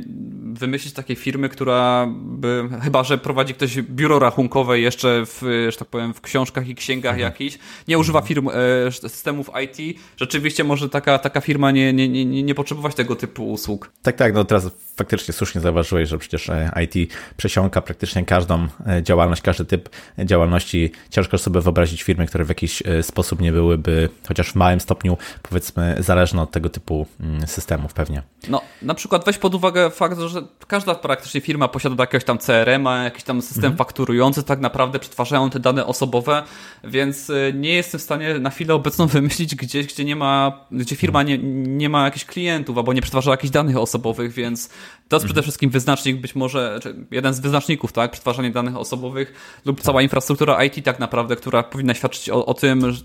wymyślić 0.54 0.94
takiej 0.94 1.16
firmy, 1.16 1.50
która 1.50 2.08
by, 2.16 2.70
chyba 2.82 3.04
że 3.04 3.18
prowadzi 3.18 3.54
ktoś 3.54 3.82
biuro 3.82 4.20
rachunkowe 4.20 4.80
jeszcze 4.80 5.24
w, 5.26 5.68
że 5.70 5.78
tak 5.78 5.88
powiem, 5.88 6.14
w 6.14 6.22
książkach 6.22 6.68
i 6.68 6.76
księgach 6.76 7.14
mhm. 7.14 7.32
jakichś, 7.32 7.58
nie 7.88 7.98
używa 7.98 8.22
firm, 8.22 8.50
e, 8.50 8.92
systemów 8.92 9.50
IT, 9.64 10.00
rzeczywiście 10.18 10.64
może 10.64 10.90
taka, 10.90 11.20
taka 11.20 11.42
firma 11.42 11.72
nie, 11.72 11.94
nie, 11.94 12.10
nie, 12.10 12.44
nie 12.44 12.56
potrzebować 12.56 12.96
tego 12.96 13.16
typu 13.16 13.52
usług. 13.52 13.92
Tak, 14.02 14.16
tak, 14.16 14.34
no 14.34 14.46
teraz 14.46 14.72
faktycznie 14.98 15.34
słusznie 15.34 15.62
zauważyłeś, 15.62 16.10
że 16.10 16.18
przecież 16.18 16.50
e, 16.50 16.72
IT 16.84 17.12
przesiąka 17.38 17.82
praktycznie 17.82 18.26
każdą 18.26 18.68
e, 18.88 19.04
działalność, 19.04 19.42
każdy 19.42 19.66
typ 19.66 19.90
działalności. 20.20 20.92
Ciężko 21.10 21.38
sobie 21.38 21.62
wyobrazić 21.62 22.04
firmy, 22.04 22.26
które 22.26 22.46
w 22.46 22.50
jakiś 22.50 22.84
sposób 23.02 23.42
nie 23.42 23.52
byłyby, 23.52 24.10
chociaż 24.28 24.52
w 24.52 24.56
małym 24.56 24.80
stopniu, 24.80 25.18
powiedzmy, 25.42 25.96
zależne 26.00 26.42
od 26.42 26.52
tego 26.52 26.70
typu 26.70 27.08
mm, 27.20 27.48
systemów 27.56 27.94
pewnie. 27.94 28.24
No, 28.50 28.62
na 28.82 28.94
przykład 28.94 29.26
weź 29.26 29.38
pod 29.38 29.56
uwagę 29.56 29.90
fakt, 29.90 30.20
że 30.20 30.42
każda 30.68 30.96
praktycznie 30.96 31.42
firma 31.42 31.68
posiada 31.68 32.04
jakiegoś 32.04 32.24
tam 32.24 32.38
CRM, 32.38 32.88
a 32.88 33.04
jakiś 33.04 33.24
tam 33.24 33.42
system 33.42 33.66
mhm. 33.66 33.78
fakturujący, 33.78 34.44
tak 34.44 34.60
naprawdę 34.60 35.00
przetwarzają 35.00 35.50
te 35.50 35.60
dane 35.60 35.86
osobowe, 35.86 36.44
więc 36.84 37.30
y, 37.30 37.54
nie 37.56 37.74
jestem 37.74 38.00
w 38.00 38.04
stanie 38.04 38.40
na 38.40 38.50
chwilę 38.50 38.74
obecną 38.74 39.08
wymyślić 39.18 39.56
gdzieś, 39.56 39.88
gdzie 39.88 40.06
nie 40.06 40.16
ma, 40.16 40.66
gdzie 40.72 40.96
firma 40.96 41.24
nie, 41.24 41.38
nie 41.68 41.90
ma 41.90 42.06
jakichś 42.06 42.26
klientów, 42.26 42.78
albo 42.78 42.94
nie 42.94 43.02
przetwarza 43.02 43.32
jakichś 43.32 43.52
danych 43.52 43.78
osobowych, 43.78 44.34
więc 44.34 44.70
to 45.08 45.16
jest 45.16 45.26
przede 45.26 45.40
mhm. 45.40 45.44
wszystkim 45.44 45.70
wyznacznik, 45.70 46.22
być 46.22 46.36
może 46.36 46.80
jeden 47.12 47.34
z 47.34 47.40
wyznaczników, 47.40 47.92
tak, 47.92 48.12
przetwarzanie 48.12 48.52
danych 48.52 48.78
osobowych 48.78 49.34
lub 49.66 49.82
cała 49.82 50.02
infrastruktura 50.02 50.64
IT 50.64 50.86
tak 50.86 51.00
naprawdę, 51.00 51.36
która 51.36 51.64
powinna 51.64 51.94
świadczyć 51.94 52.30
o, 52.30 52.46
o 52.46 52.54
tym, 52.54 52.92
że, 52.92 53.04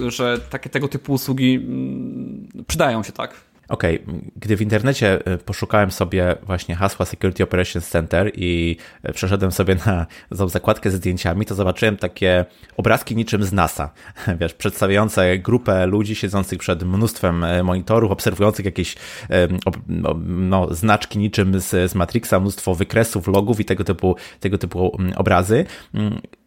y, 0.00 0.10
że 0.10 0.38
takie 0.50 0.70
tego 0.70 0.88
typu 0.88 1.12
usługi 1.12 1.54
mm, 1.54 2.48
przydają 2.66 3.02
się, 3.02 3.12
tak. 3.12 3.34
Okay. 3.72 3.98
gdy 4.36 4.56
w 4.56 4.62
internecie 4.62 5.26
e, 5.26 5.38
poszukałem 5.38 5.90
sobie 5.90 6.36
właśnie 6.46 6.76
hasła 6.76 7.06
Security 7.06 7.42
Operations 7.42 7.88
Center 7.88 8.30
i 8.34 8.76
e, 9.02 9.12
przeszedłem 9.12 9.52
sobie 9.52 9.76
na 9.86 10.06
zakładkę 10.30 10.90
z 10.90 10.94
zdjęciami, 10.94 11.46
to 11.46 11.54
zobaczyłem 11.54 11.96
takie 11.96 12.44
obrazki 12.76 13.16
niczym 13.16 13.44
z 13.44 13.52
NASA, 13.52 13.90
wiesz, 14.40 14.54
przedstawiające 14.54 15.38
grupę 15.38 15.86
ludzi 15.86 16.14
siedzących 16.14 16.58
przed 16.58 16.82
mnóstwem 16.82 17.44
e, 17.44 17.62
monitorów, 17.62 18.10
obserwujących 18.10 18.66
jakieś 18.66 18.96
no, 19.88 20.14
no, 20.26 20.74
znaczki 20.74 21.18
niczym 21.18 21.60
z, 21.60 21.90
z 21.90 21.94
Matrixa, 21.94 22.40
mnóstwo 22.40 22.74
wykresów, 22.74 23.28
logów 23.28 23.60
i 23.60 23.64
tego 23.64 23.84
typu, 23.84 24.16
tego 24.40 24.58
typu 24.58 24.96
mm, 24.98 25.12
obrazy. 25.16 25.64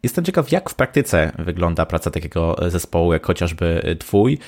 Jestem 0.02 0.24
ciekaw, 0.24 0.52
jak 0.52 0.70
w 0.70 0.74
praktyce 0.74 1.32
wygląda 1.38 1.86
praca 1.86 2.10
takiego 2.10 2.56
zespołu, 2.68 3.12
jak 3.12 3.26
chociażby 3.26 3.96
twój, 3.98 4.38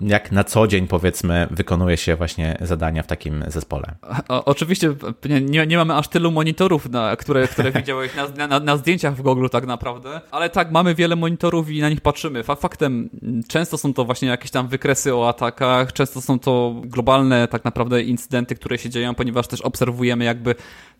jak 0.00 0.32
na 0.32 0.44
co 0.44 0.66
dzień 0.66 0.86
powiedzmy 0.86 1.46
wykonuje 1.50 1.86
wykonuje 1.86 1.96
się 1.96 2.16
właśnie 2.16 2.58
zadania 2.60 3.02
w 3.02 3.06
takim 3.06 3.44
zespole. 3.48 3.94
O, 4.28 4.44
oczywiście 4.44 4.94
nie, 5.40 5.66
nie 5.66 5.76
mamy 5.76 5.94
aż 5.94 6.08
tylu 6.08 6.30
monitorów, 6.30 6.90
na, 6.90 7.16
które, 7.16 7.48
które 7.48 7.72
widziałeś 7.80 8.12
na, 8.14 8.46
na, 8.48 8.60
na, 8.60 8.76
zdjęciach 8.76 9.16
w 9.16 9.22
Google 9.22 9.46
tak 9.52 9.66
naprawdę, 9.66 10.20
ale 10.30 10.50
tak, 10.50 10.70
mamy 10.70 10.94
wiele 10.94 11.16
monitorów 11.16 11.70
i 11.70 11.80
na 11.80 11.88
nich 11.88 12.00
patrzymy. 12.00 12.42
Faktem, 12.42 13.10
często 13.48 13.78
są 13.78 13.94
to 13.94 14.04
właśnie 14.04 14.28
jakieś 14.28 14.50
tam 14.50 14.68
wykresy 14.68 15.14
o 15.14 15.28
atakach, 15.28 15.92
często 15.92 16.20
są 16.20 16.38
to 16.38 16.74
globalne 16.84 17.48
tak 17.48 17.64
naprawdę 17.64 18.02
incydenty, 18.02 18.54
które 18.54 18.78
się 18.78 18.90
dzieją, 18.90 19.14
ponieważ 19.14 19.48
też 19.48 19.60
obserwujemy 19.60 20.24
jakby 20.24 20.54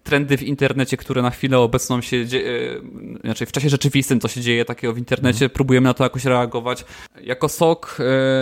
trendy 0.06 0.36
w 0.36 0.42
internecie, 0.42 0.96
które 0.96 1.22
na 1.22 1.30
chwilę 1.30 1.58
obecną 1.58 2.00
się 2.00 2.26
dzieje, 2.26 2.80
znaczy 3.24 3.46
w 3.46 3.52
czasie 3.52 3.68
rzeczywistym 3.68 4.20
to 4.20 4.28
się 4.28 4.40
dzieje 4.40 4.64
takiego 4.64 4.92
w 4.92 4.98
internecie, 4.98 5.44
mm. 5.44 5.50
próbujemy 5.50 5.84
na 5.84 5.94
to 5.94 6.04
jakoś 6.04 6.24
reagować. 6.24 6.84
Jako 7.22 7.48
SOK 7.48 7.98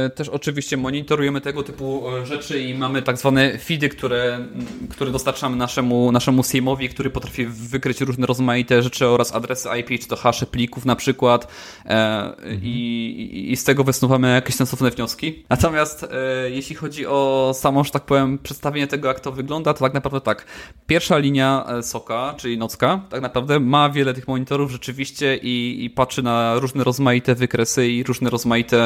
e, 0.07 0.11
też 0.11 0.29
oczywiście 0.29 0.77
monitorujemy 0.77 1.41
tego 1.41 1.63
typu 1.63 2.09
e, 2.09 2.27
rzeczy 2.27 2.61
i 2.61 2.75
mamy 2.75 3.03
tak 3.03 3.19
zwane 3.19 3.59
feedy, 3.59 3.89
które, 3.89 4.49
które 4.91 5.11
dostarczamy 5.11 5.57
naszemu, 5.57 6.13
naszemu 6.13 6.43
SIEM-owi, 6.43 6.89
który 6.89 7.11
potrafi 7.11 7.47
wykryć 7.47 8.01
różne 8.01 8.27
rozmaite 8.27 8.83
rzeczy 8.83 9.07
oraz 9.07 9.35
adresy 9.35 9.69
IP, 9.81 10.01
czy 10.01 10.09
to 10.09 10.17
hasze 10.17 10.47
plików 10.47 10.85
na 10.85 10.97
przykład 10.97 11.53
e, 11.85 11.89
mm. 11.89 12.61
i, 12.63 13.47
i 13.53 13.57
z 13.57 13.65
tego 13.65 13.85
wysnuwamy 13.85 14.35
jakieś 14.35 14.55
sensowne 14.55 14.91
wnioski. 14.91 15.45
Natomiast 15.49 16.07
jeśli 16.51 16.77
chodzi 16.77 17.07
o 17.07 17.53
samo, 17.55 17.85
że 17.85 17.91
tak 17.91 18.03
powiem, 18.03 18.39
przedstawienie 18.39 18.87
tego, 18.87 19.09
jak 19.09 19.21
to 19.21 19.33
wygląda, 19.33 19.75
to 19.75 19.81
tak 19.81 19.95
naprawdę 19.95 20.21
tak. 20.21 20.47
Pierwsza 20.87 21.19
linia 21.19 21.54
E, 21.63 21.83
Soka, 21.83 22.35
czyli 22.37 22.59
Nocka, 22.59 23.01
tak 23.11 23.21
naprawdę 23.21 23.61
ma 23.61 23.91
wiele 23.91 24.15
tych 24.15 24.29
monitorów 24.29 24.71
rzeczywiście 24.71 25.37
i, 25.37 25.85
i 25.85 25.91
patrzy 25.91 26.23
na 26.23 26.55
różne 26.59 26.85
rozmaite 26.85 27.35
wykresy 27.35 27.89
i 27.89 28.03
różne 28.03 28.31
rozmaite 28.31 28.79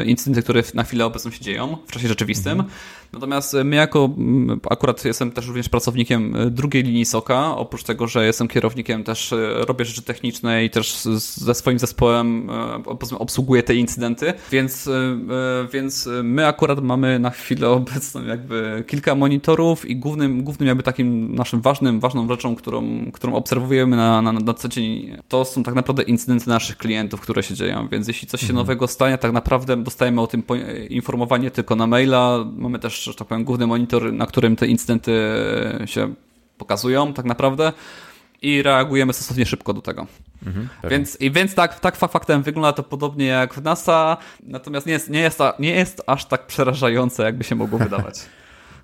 e, 0.00 0.04
incydenty, 0.04 0.42
które 0.42 0.62
na 0.74 0.84
chwilę 0.84 1.06
obecną 1.06 1.30
się 1.30 1.40
dzieją 1.40 1.76
w 1.86 1.92
czasie 1.92 2.08
rzeczywistym. 2.08 2.52
Mhm. 2.52 2.70
Natomiast 3.14 3.56
my 3.64 3.76
jako, 3.76 4.10
akurat 4.70 5.04
jestem 5.04 5.30
też 5.30 5.46
również 5.46 5.68
pracownikiem 5.68 6.36
e, 6.36 6.50
drugiej 6.50 6.82
linii 6.82 7.04
Soka, 7.04 7.56
oprócz 7.56 7.82
tego, 7.82 8.06
że 8.06 8.26
jestem 8.26 8.48
kierownikiem, 8.48 9.04
też 9.04 9.34
robię 9.56 9.84
rzeczy 9.84 10.02
techniczne 10.02 10.64
i 10.64 10.70
też 10.70 10.94
ze 11.16 11.54
swoim 11.54 11.78
zespołem 11.78 12.50
obsługuję 13.18 13.62
te 13.62 13.74
incydenty, 13.74 14.32
więc, 14.50 14.90
więc 15.72 16.08
my 16.22 16.46
akurat 16.46 16.82
mamy 16.82 17.18
na 17.18 17.30
chwilę 17.30 17.68
obecną 17.68 18.24
jakby 18.24 18.84
kilka 18.86 19.14
monitorów 19.14 19.90
i 19.90 19.96
głównym, 19.96 20.44
głównym 20.44 20.68
jakby 20.68 20.82
takim 20.82 21.34
naszym 21.34 21.60
ważnym, 21.60 22.00
ważną 22.00 22.28
rzeczą, 22.28 22.56
którą, 22.56 23.10
którą 23.12 23.34
obserwujemy 23.34 23.96
na, 23.96 24.22
na, 24.22 24.32
na 24.32 24.54
co 24.54 24.68
dzień, 24.68 25.16
to 25.28 25.44
są 25.44 25.62
tak 25.62 25.74
naprawdę 25.74 26.02
incydenty 26.02 26.48
naszych 26.48 26.76
klientów, 26.76 27.20
które 27.20 27.42
się 27.42 27.54
dzieją. 27.54 27.88
Więc 27.88 28.08
jeśli 28.08 28.28
coś 28.28 28.40
się 28.40 28.44
mhm. 28.44 28.56
nowego 28.56 28.88
stanie, 28.88 29.18
tak 29.18 29.32
naprawdę 29.32 29.76
dostajemy 29.76 30.20
o 30.20 30.26
tym 30.26 30.42
informowanie 30.90 31.50
tylko 31.50 31.76
na 31.76 31.86
maila. 31.86 32.44
Mamy 32.56 32.78
też, 32.78 33.03
że 33.12 33.18
tak 33.18 33.28
powiem, 33.28 33.44
główny 33.44 33.66
monitor, 33.66 34.12
na 34.12 34.26
którym 34.26 34.56
te 34.56 34.66
incydenty 34.66 35.12
się 35.86 36.14
pokazują 36.58 37.12
tak 37.12 37.24
naprawdę 37.24 37.72
i 38.42 38.62
reagujemy 38.62 39.12
stosownie 39.12 39.46
szybko 39.46 39.74
do 39.74 39.82
tego. 39.82 40.06
Mhm, 40.46 40.68
więc, 40.90 41.20
i 41.20 41.30
więc 41.30 41.54
tak, 41.54 41.80
tak 41.80 41.96
faktem 41.96 42.42
wygląda 42.42 42.72
to 42.72 42.82
podobnie 42.82 43.26
jak 43.26 43.54
w 43.54 43.62
NASA, 43.62 44.16
natomiast 44.42 44.86
nie 44.86 44.92
jest, 44.92 45.10
nie 45.10 45.20
jest, 45.20 45.38
nie 45.58 45.70
jest 45.70 46.02
aż 46.06 46.24
tak 46.24 46.46
przerażające, 46.46 47.22
jakby 47.22 47.44
się 47.44 47.54
mogło 47.54 47.78
wydawać. 47.78 48.14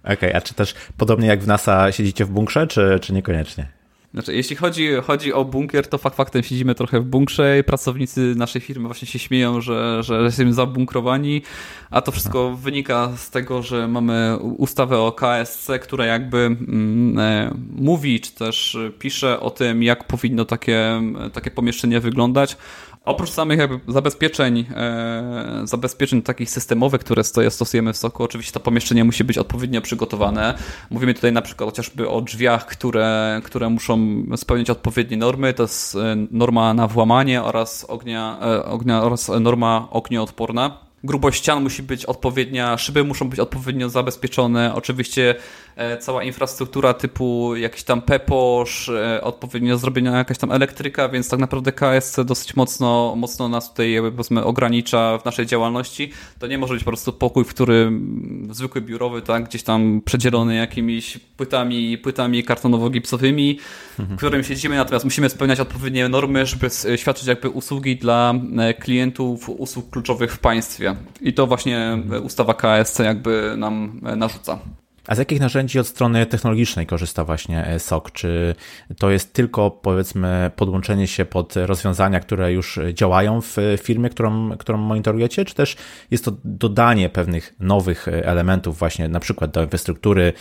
Okej, 0.05 0.15
okay, 0.15 0.37
a 0.37 0.41
czy 0.41 0.55
też 0.55 0.75
podobnie 0.97 1.29
jak 1.29 1.43
w 1.43 1.47
NASA 1.47 1.93
siedzicie 1.93 2.25
w 2.25 2.31
bunkrze, 2.31 2.67
czy, 2.67 2.99
czy 3.03 3.13
niekoniecznie? 3.13 3.80
Znaczy, 4.15 4.35
jeśli 4.35 4.57
chodzi, 4.57 4.89
chodzi 5.07 5.33
o 5.33 5.45
bunkier, 5.45 5.87
to 5.89 5.99
fakt 5.99 6.17
faktem 6.17 6.43
siedzimy 6.43 6.75
trochę 6.75 7.01
w 7.01 7.05
bunkrze 7.05 7.65
pracownicy 7.67 8.35
naszej 8.37 8.61
firmy 8.61 8.89
właśnie 8.89 9.09
się 9.09 9.19
śmieją, 9.19 9.61
że, 9.61 10.03
że 10.03 10.23
jesteśmy 10.23 10.53
zabunkrowani, 10.53 11.43
a 11.91 12.01
to 12.01 12.13
wszystko 12.13 12.57
wynika 12.57 13.13
z 13.17 13.31
tego, 13.31 13.63
że 13.63 13.89
mamy 13.89 14.39
ustawę 14.39 14.99
o 14.99 15.13
KSC, 15.13 15.71
która 15.83 16.07
jakby 16.07 16.39
mm, 16.39 17.19
e, 17.19 17.55
mówi, 17.77 18.21
czy 18.21 18.33
też 18.33 18.79
pisze 18.99 19.41
o 19.41 19.51
tym, 19.51 19.83
jak 19.83 20.07
powinno 20.07 20.45
takie, 20.45 21.03
takie 21.33 21.51
pomieszczenie 21.51 22.01
wyglądać. 22.01 22.57
Oprócz 23.05 23.31
samych 23.31 23.59
jakby 23.59 23.93
zabezpieczeń, 23.93 24.67
e, 24.77 25.63
zabezpieczeń 25.65 26.23
takich 26.23 26.51
systemowych, 26.51 27.01
które 27.01 27.25
stosujemy 27.51 27.93
w 27.93 27.97
soku, 27.97 28.23
oczywiście 28.23 28.53
to 28.53 28.61
pomieszczenie 28.61 29.05
musi 29.05 29.25
być 29.25 29.39
odpowiednio 29.39 29.81
przygotowane. 29.81 30.55
Mówimy 30.91 31.15
tutaj 31.15 31.33
na 31.33 31.43
przykład 31.43 31.71
chociażby 31.71 32.09
o 32.09 32.21
drzwiach, 32.21 32.67
które, 32.67 33.41
które 33.45 33.69
muszą 33.69 34.25
spełniać 34.37 34.71
odpowiednie 34.71 35.17
normy. 35.17 35.55
To 35.55 35.63
jest 35.63 35.95
e, 35.95 36.17
norma 36.31 36.75
na 36.75 36.87
włamanie 36.87 37.43
oraz 37.43 37.85
ognia, 37.89 38.39
e, 38.43 38.65
ognia 38.65 39.03
oraz 39.03 39.31
norma 39.41 39.89
ognioodporna 39.91 40.90
grubość 41.05 41.39
ścian 41.39 41.63
musi 41.63 41.83
być 41.83 42.05
odpowiednia, 42.05 42.79
szyby 42.79 43.05
muszą 43.05 43.29
być 43.29 43.41
odpowiednio 43.41 43.89
zabezpieczone, 43.89 44.75
oczywiście 44.75 45.35
e, 45.77 45.99
cała 45.99 46.23
infrastruktura 46.23 46.95
typu 46.95 47.57
jakiś 47.57 47.83
tam 47.83 48.03
peposz, 48.03 48.89
e, 48.89 49.21
odpowiednio 49.25 49.79
zrobiona 49.79 50.19
jakaś 50.19 50.39
tam 50.39 50.53
elektryka, 50.53 51.09
więc 51.09 51.29
tak 51.29 51.41
naprawdę 51.41 51.73
KSC 51.73 52.25
dosyć 52.25 52.57
mocno, 52.57 53.15
mocno 53.17 53.49
nas 53.49 53.71
tutaj 53.71 53.97
powiedzmy 54.11 54.45
ogranicza 54.45 55.19
w 55.19 55.25
naszej 55.25 55.47
działalności. 55.47 56.11
To 56.39 56.47
nie 56.47 56.59
może 56.59 56.75
być 56.75 56.85
po 56.85 56.91
prostu 56.91 57.13
pokój, 57.13 57.45
w 57.45 57.49
którym 57.49 58.49
zwykły 58.51 58.81
biurowy, 58.81 59.23
tak, 59.23 59.45
gdzieś 59.45 59.63
tam 59.63 60.01
przedzielony 60.05 60.55
jakimiś 60.55 61.19
płytami, 61.37 61.99
płytami 61.99 62.45
kartonowo-gipsowymi, 62.45 63.57
w 63.99 64.17
którym 64.17 64.45
siedzimy, 64.45 64.77
natomiast 64.77 65.05
musimy 65.05 65.31
spełniać 65.31 65.61
odpowiednie 65.61 66.09
normy, 66.09 66.47
żeby 66.47 66.69
świadczyć 66.97 67.27
jakby 67.27 67.49
usługi 67.49 67.97
dla 67.97 68.35
e, 68.59 68.75
klientów 68.75 69.49
usług 69.49 69.91
kluczowych 69.91 70.33
w 70.33 70.39
państwie. 70.39 70.90
I 71.21 71.33
to 71.33 71.47
właśnie 71.47 71.99
ustawa 72.23 72.55
KSC 72.55 73.01
jakby 73.01 73.55
nam 73.57 74.01
narzuca. 74.17 74.59
A 75.07 75.15
z 75.15 75.19
jakich 75.19 75.41
narzędzi 75.41 75.79
od 75.79 75.87
strony 75.87 76.27
technologicznej 76.27 76.87
korzysta 76.87 77.25
właśnie 77.25 77.67
e, 77.67 77.79
SOC? 77.79 78.05
Czy 78.13 78.55
to 78.99 79.11
jest 79.11 79.33
tylko 79.33 79.71
powiedzmy 79.71 80.51
podłączenie 80.57 81.07
się 81.07 81.25
pod 81.25 81.57
rozwiązania, 81.57 82.21
które 82.21 82.53
już 82.53 82.79
działają 82.93 83.41
w 83.41 83.57
firmie, 83.83 84.11
którą, 84.11 84.51
którą 84.59 84.79
monitorujecie, 84.79 85.45
czy 85.45 85.55
też 85.55 85.77
jest 86.11 86.25
to 86.25 86.33
dodanie 86.45 87.09
pewnych 87.09 87.55
nowych 87.61 88.09
elementów 88.09 88.79
właśnie 88.79 89.09
na 89.09 89.21
przykład 89.21 89.51
do 89.51 89.63
infrastruktury 89.63 90.33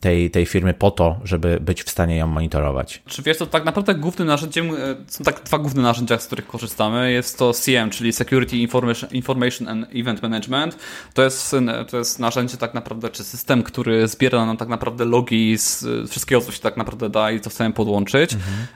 tej, 0.00 0.30
tej 0.30 0.46
firmy 0.46 0.74
po 0.74 0.90
to, 0.90 1.20
żeby 1.24 1.58
być 1.60 1.82
w 1.82 1.90
stanie 1.90 2.16
ją 2.16 2.26
monitorować? 2.26 3.02
Czy 3.06 3.22
wiesz, 3.22 3.38
to 3.38 3.46
tak 3.46 3.64
naprawdę 3.64 3.94
głównym 3.94 4.28
narzędziem, 4.28 4.70
e, 4.70 4.76
są 5.06 5.24
tak 5.24 5.42
dwa 5.42 5.58
główne 5.58 5.82
narzędzia, 5.82 6.18
z 6.18 6.26
których 6.26 6.46
korzystamy. 6.46 7.12
Jest 7.12 7.38
to 7.38 7.52
CM, 7.52 7.90
czyli 7.90 8.12
Security 8.12 8.56
Information, 8.56 9.10
Information 9.10 9.68
and 9.68 9.86
Event 9.94 10.22
Management. 10.22 10.76
To 11.14 11.22
jest, 11.22 11.56
to 11.90 11.98
jest 11.98 12.18
narzędzie 12.18 12.56
tak 12.56 12.74
naprawdę, 12.74 13.10
czy 13.10 13.24
system, 13.24 13.62
który 13.62 13.83
który 13.84 14.08
zbiera 14.08 14.46
nam 14.46 14.56
tak 14.56 14.68
naprawdę 14.68 15.04
logi 15.04 15.58
z 15.58 15.86
wszystkiego, 16.10 16.40
co 16.40 16.52
się 16.52 16.60
tak 16.60 16.76
naprawdę 16.76 17.08
da 17.08 17.30
i 17.30 17.40
to 17.40 17.50
chcemy 17.50 17.74
podłączyć. 17.74 18.32
Mhm. 18.32 18.66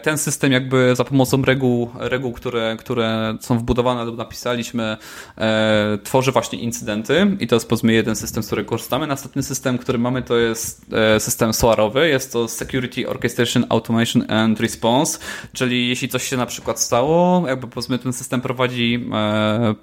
Ten 0.00 0.18
system 0.18 0.52
jakby 0.52 0.96
za 0.96 1.04
pomocą 1.04 1.42
reguł, 1.42 1.90
reguł 1.94 2.32
które, 2.32 2.76
które 2.78 3.36
są 3.40 3.58
wbudowane 3.58 4.04
lub 4.04 4.16
napisaliśmy, 4.16 4.96
e, 5.38 5.98
tworzy 6.04 6.32
właśnie 6.32 6.58
incydenty 6.58 7.36
i 7.40 7.46
to 7.46 7.56
jest 7.56 7.68
powiedzmy 7.68 7.92
jeden 7.92 8.16
system, 8.16 8.42
z 8.42 8.46
którego 8.46 8.68
korzystamy. 8.68 9.06
Następny 9.06 9.42
system, 9.42 9.78
który 9.78 9.98
mamy 9.98 10.22
to 10.22 10.36
jest 10.36 10.86
e, 10.92 11.20
system 11.20 11.52
SOAR-owy, 11.52 12.08
jest 12.08 12.32
to 12.32 12.48
Security 12.48 13.08
Orchestration 13.08 13.66
Automation 13.68 14.30
and 14.30 14.60
Response, 14.60 15.18
czyli 15.52 15.88
jeśli 15.88 16.08
coś 16.08 16.28
się 16.28 16.36
na 16.36 16.46
przykład 16.46 16.80
stało, 16.80 17.44
jakby 17.48 17.66
powiedzmy 17.66 17.98
ten 17.98 18.12
system 18.12 18.40
prowadzi 18.40 19.10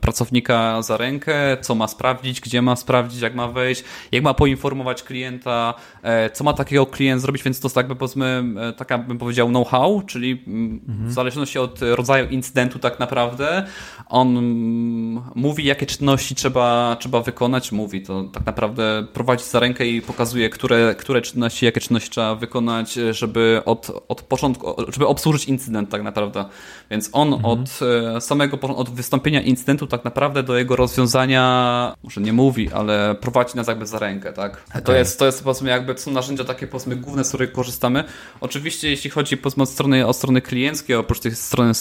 pracownika 0.01 0.81
za 0.81 0.97
rękę, 0.97 1.57
co 1.61 1.75
ma 1.75 1.87
sprawdzić, 1.87 2.41
gdzie 2.41 2.61
ma 2.61 2.75
sprawdzić, 2.75 3.21
jak 3.21 3.35
ma 3.35 3.47
wejść, 3.47 3.83
jak 4.11 4.23
ma 4.23 4.33
poinformować 4.33 4.68
poinformować 4.69 5.03
klienta, 5.03 5.73
e, 6.03 6.29
co 6.29 6.43
ma 6.43 6.53
takiego 6.53 6.85
klient 6.85 7.21
zrobić, 7.21 7.43
więc 7.43 7.59
to 7.59 7.67
jest 7.67 7.75
jakby 7.75 7.95
powiedzmy 7.95 8.43
e, 8.59 8.73
taka 8.73 8.97
bym 8.97 9.17
powiedział 9.17 9.47
know-how, 9.47 10.01
czyli 10.01 10.43
mm, 10.47 10.79
w 10.87 11.11
zależności 11.11 11.59
od 11.59 11.79
rodzaju 11.81 12.29
incydentu 12.29 12.79
tak 12.79 12.99
naprawdę 12.99 13.65
on 14.09 14.37
mm, 14.37 15.23
mówi 15.35 15.65
jakie 15.65 15.85
czynności 15.85 16.35
trzeba, 16.35 16.97
trzeba 16.99 17.21
wykonać, 17.21 17.71
mówi 17.71 18.01
to 18.01 18.23
tak 18.23 18.45
naprawdę 18.45 19.05
prowadzi 19.13 19.43
za 19.43 19.59
rękę 19.59 19.85
i 19.87 20.01
pokazuje, 20.01 20.49
które, 20.49 20.95
które 20.95 21.21
czynności, 21.21 21.65
jakie 21.65 21.81
czynności 21.81 22.09
trzeba 22.09 22.35
wykonać, 22.35 22.93
żeby 23.11 23.61
od, 23.65 23.91
od 24.07 24.21
początku, 24.21 24.75
żeby 24.91 25.07
obsłużyć 25.07 25.45
incydent 25.45 25.89
tak 25.89 26.03
naprawdę. 26.03 26.45
Więc 26.91 27.09
on 27.13 27.33
mhm. 27.33 27.45
od 27.45 27.79
e, 28.15 28.21
samego, 28.21 28.59
od 28.59 28.89
wystąpienia 28.89 29.41
incydentu 29.41 29.87
tak 29.87 30.05
naprawdę 30.05 30.43
do 30.43 30.57
jego 30.57 30.75
rozwiązania, 30.75 31.95
może 32.03 32.21
nie 32.21 32.33
mówi, 32.33 32.71
ale 32.71 33.15
prowadzi 33.15 33.57
nas 33.57 33.67
jakby 33.67 33.85
za 33.85 33.99
rękę, 33.99 34.33
tak? 34.33 34.58
Okay. 34.69 34.81
To 34.81 34.93
jest, 34.93 35.19
to 35.19 35.25
jest 35.25 35.43
powiedzmy 35.43 35.69
jakby, 35.69 35.97
są 35.97 36.11
narzędzia 36.11 36.43
takie 36.43 36.67
powiedzmy 36.67 36.95
główne, 36.95 37.23
z 37.23 37.27
których 37.27 37.51
korzystamy. 37.51 38.03
Oczywiście 38.41 38.89
jeśli 38.89 39.09
chodzi 39.09 39.37
powiedzmy 39.37 39.63
od 39.63 39.69
strony, 39.69 40.07
od 40.07 40.15
strony 40.15 40.41
klienckiej, 40.41 40.95
oprócz 40.95 41.19
tej 41.19 41.35
strony 41.35 41.71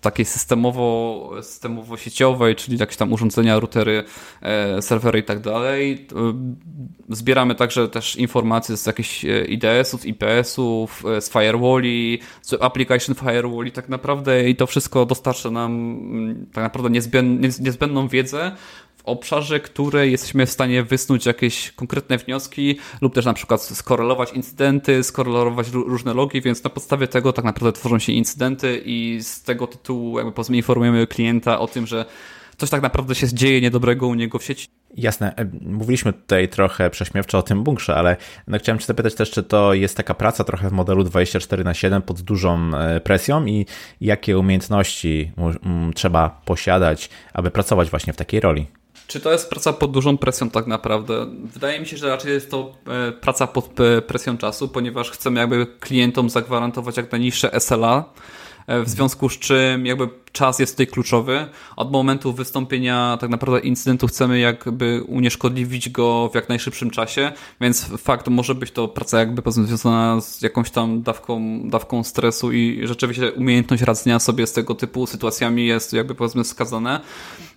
takiej 0.00 0.24
systemowo, 0.24 1.30
systemowo-sieciowej, 1.40 2.54
czyli 2.54 2.78
jakieś 2.78 2.96
tam 2.96 3.12
urządzenia, 3.12 3.60
routery, 3.60 4.04
e, 4.42 4.82
serwery 4.82 5.18
i 5.18 5.22
tak 5.22 5.40
dalej, 5.40 6.06
zbieramy 7.08 7.54
także 7.54 7.88
też 7.88 8.16
informacje 8.16 8.76
z 8.76 8.86
jakichś 8.86 9.24
e, 9.24 9.44
IDS-ów, 9.44 10.06
IPS-ów, 10.06 11.04
e, 11.06 11.20
z 11.20 11.30
firewalli, 11.30 12.18
z 12.42 12.52
application 12.62 13.14
firewalli 13.14 13.72
tak 13.72 13.88
naprawdę 13.88 14.48
i 14.48 14.56
to 14.56 14.66
wszystko 14.66 15.06
dostarcza 15.06 15.50
nam 15.50 15.72
mm, 15.72 16.46
tak 16.52 16.64
naprawdę 16.64 16.90
niezbędną 17.60 18.08
wiedzę 18.08 18.52
obszarze, 19.04 19.60
której 19.60 20.12
jesteśmy 20.12 20.46
w 20.46 20.50
stanie 20.50 20.82
wysnuć 20.82 21.26
jakieś 21.26 21.72
konkretne 21.72 22.18
wnioski 22.18 22.78
lub 23.00 23.14
też 23.14 23.24
na 23.24 23.34
przykład 23.34 23.62
skorelować 23.62 24.32
incydenty, 24.32 25.02
skorelować 25.02 25.70
różne 25.70 26.14
logi, 26.14 26.40
więc 26.40 26.64
na 26.64 26.70
podstawie 26.70 27.08
tego 27.08 27.32
tak 27.32 27.44
naprawdę 27.44 27.72
tworzą 27.72 27.98
się 27.98 28.12
incydenty 28.12 28.82
i 28.84 29.18
z 29.22 29.42
tego 29.42 29.66
tytułu 29.66 30.18
jakby 30.18 30.32
powiedzmy 30.32 30.56
informujemy 30.56 31.06
klienta 31.06 31.60
o 31.60 31.66
tym, 31.66 31.86
że 31.86 32.04
coś 32.56 32.70
tak 32.70 32.82
naprawdę 32.82 33.14
się 33.14 33.34
dzieje 33.34 33.60
niedobrego 33.60 34.06
u 34.06 34.14
niego 34.14 34.38
w 34.38 34.44
sieci. 34.44 34.68
Jasne. 34.96 35.34
Mówiliśmy 35.60 36.12
tutaj 36.12 36.48
trochę 36.48 36.90
prześmiewczo 36.90 37.38
o 37.38 37.42
tym 37.42 37.64
bunkrze, 37.64 37.94
ale 37.94 38.16
no 38.46 38.58
chciałem 38.58 38.78
Cię 38.78 38.86
zapytać 38.86 39.14
też, 39.14 39.30
czy 39.30 39.42
to 39.42 39.74
jest 39.74 39.96
taka 39.96 40.14
praca 40.14 40.44
trochę 40.44 40.68
w 40.68 40.72
modelu 40.72 41.04
24 41.04 41.64
na 41.64 41.74
7 41.74 42.02
pod 42.02 42.20
dużą 42.20 42.70
e, 42.74 43.00
presją 43.00 43.46
i 43.46 43.66
jakie 44.00 44.38
umiejętności 44.38 45.32
trzeba 45.94 46.40
posiadać, 46.44 47.10
aby 47.34 47.50
pracować 47.50 47.90
właśnie 47.90 48.12
w 48.12 48.16
takiej 48.16 48.40
roli? 48.40 48.66
Czy 49.06 49.20
to 49.20 49.32
jest 49.32 49.50
praca 49.50 49.72
pod 49.72 49.90
dużą 49.90 50.18
presją 50.18 50.50
tak 50.50 50.66
naprawdę? 50.66 51.26
Wydaje 51.44 51.80
mi 51.80 51.86
się, 51.86 51.96
że 51.96 52.08
raczej 52.08 52.32
jest 52.32 52.50
to 52.50 52.74
e, 52.86 53.12
praca 53.12 53.46
pod 53.46 53.70
presją 54.06 54.38
czasu, 54.38 54.68
ponieważ 54.68 55.10
chcemy 55.10 55.40
jakby 55.40 55.66
klientom 55.80 56.30
zagwarantować 56.30 56.96
jak 56.96 57.12
najniższe 57.12 57.60
SLA, 57.60 58.04
E, 58.04 58.41
w 58.68 58.88
związku 58.88 59.28
z 59.28 59.38
czym 59.38 59.86
jakby 59.86 60.08
czas 60.32 60.58
jest 60.58 60.72
tutaj 60.72 60.86
kluczowy. 60.86 61.46
Od 61.76 61.92
momentu 61.92 62.32
wystąpienia 62.32 63.18
tak 63.20 63.30
naprawdę 63.30 63.60
incydentu 63.60 64.06
chcemy 64.06 64.38
jakby 64.38 65.02
unieszkodliwić 65.08 65.90
go 65.90 66.28
w 66.32 66.34
jak 66.34 66.48
najszybszym 66.48 66.90
czasie, 66.90 67.32
więc 67.60 67.84
fakt 67.84 68.28
może 68.28 68.54
być 68.54 68.70
to 68.70 68.88
praca 68.88 69.18
jakby 69.18 69.42
powiedzmy 69.42 69.66
związana 69.66 70.20
z 70.20 70.42
jakąś 70.42 70.70
tam 70.70 71.02
dawką, 71.02 71.60
dawką 71.68 72.04
stresu 72.04 72.52
i 72.52 72.80
rzeczywiście 72.84 73.32
umiejętność 73.32 73.82
radzenia 73.82 74.18
sobie 74.18 74.46
z 74.46 74.52
tego 74.52 74.74
typu 74.74 75.06
sytuacjami 75.06 75.66
jest 75.66 75.92
jakby 75.92 76.14
powiedzmy 76.14 76.44
skazane. 76.44 77.00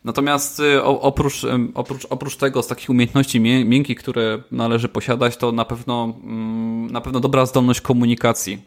Natomiast 0.04 0.60
y, 0.60 0.84
oprócz, 0.84 1.42
oprócz, 1.74 2.08
oprócz 2.10 2.36
tego 2.36 2.64
z 2.64 2.68
takich 2.68 2.90
umiejętności 2.90 3.40
miękkich, 3.40 3.98
które 3.98 4.42
należy 4.52 4.90
posiadać, 4.90 5.38
to 5.38 5.52
na 5.52 5.66
pewno, 5.66 6.14
mm, 6.24 6.92
na 6.92 7.02
pewno 7.02 7.20
dobra 7.20 7.46
zdolność 7.46 7.82
komunikacji 7.82 8.62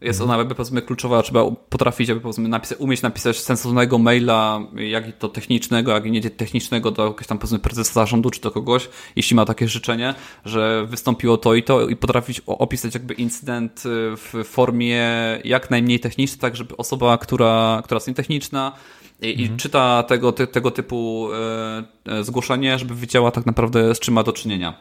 jest 0.00 0.20
ona 0.20 0.36
jakby 0.36 0.54
powiedzmy 0.54 0.82
kluczowa, 0.82 1.22
trzeba 1.22 1.50
potrafić 1.68 2.08
jakby 2.08 2.22
powiedzmy 2.22 2.48
napisać, 2.48 2.78
umieć 2.78 3.02
napisać 3.02 3.40
sensownego 3.40 3.98
maila, 3.98 4.60
jak 4.76 5.08
i 5.08 5.12
to 5.12 5.28
technicznego, 5.28 5.92
jak 5.92 6.06
i 6.06 6.10
nie 6.10 6.30
technicznego 6.30 6.90
do 6.90 7.04
jakiegoś 7.04 7.26
tam 7.26 7.38
powiedzmy 7.38 7.58
prezesa 7.58 7.92
zarządu 7.92 8.30
czy 8.30 8.40
do 8.40 8.50
kogoś, 8.50 8.88
jeśli 9.16 9.36
ma 9.36 9.44
takie 9.44 9.68
życzenie, 9.68 10.14
że 10.44 10.86
wystąpiło 10.86 11.36
to 11.36 11.54
i 11.54 11.62
to 11.62 11.88
i 11.88 11.96
potrafić 11.96 12.42
opisać 12.46 12.94
jakby 12.94 13.14
incydent 13.14 13.78
y, 13.78 13.82
w 14.16 14.44
formie 14.44 15.04
jak 15.44 15.70
najmniej 15.70 16.00
technicznej, 16.00 16.40
tak 16.40 16.56
żeby 16.56 16.76
osoba, 16.76 17.18
która, 17.18 17.82
która 17.84 17.96
jest 17.96 18.08
nietechniczna 18.08 18.72
i, 19.20 19.30
mhm. 19.30 19.54
i 19.54 19.56
czyta 19.56 20.02
tego, 20.02 20.32
te, 20.32 20.46
tego 20.46 20.70
typu 20.70 21.28
e, 21.32 22.12
e, 22.18 22.24
zgłoszenie, 22.24 22.78
żeby 22.78 22.94
wiedziała 22.94 23.30
tak 23.30 23.46
naprawdę 23.46 23.94
z 23.94 24.00
czym 24.00 24.14
ma 24.14 24.22
do 24.22 24.32
czynienia. 24.32 24.74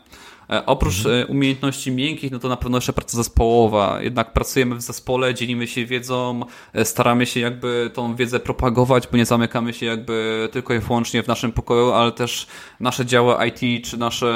E, 0.49 0.65
oprócz 0.65 0.97
mhm. 0.97 1.29
umiejętności 1.29 1.91
miękkich, 1.91 2.31
no 2.31 2.39
to 2.39 2.49
na 2.49 2.57
pewno 2.57 2.77
jeszcze 2.77 2.93
praca 2.93 3.17
zespołowa. 3.17 4.01
Jednak 4.01 4.33
pracujemy 4.33 4.75
w 4.75 4.81
zespole, 4.81 5.33
dzielimy 5.33 5.67
się 5.67 5.85
wiedzą, 5.85 6.41
staramy 6.83 7.25
się 7.25 7.39
jakby 7.39 7.91
tą 7.93 8.15
wiedzę 8.15 8.39
propagować, 8.39 9.07
bo 9.11 9.17
nie 9.17 9.25
zamykamy 9.25 9.73
się 9.73 9.85
jakby 9.85 10.49
tylko 10.51 10.73
i 10.73 10.79
wyłącznie 10.79 11.23
w 11.23 11.27
naszym 11.27 11.51
pokoju, 11.51 11.91
ale 11.91 12.11
też 12.11 12.47
nasze 12.79 13.05
działy 13.05 13.35
IT, 13.47 13.85
czy 13.85 13.97
nasze, 13.97 14.27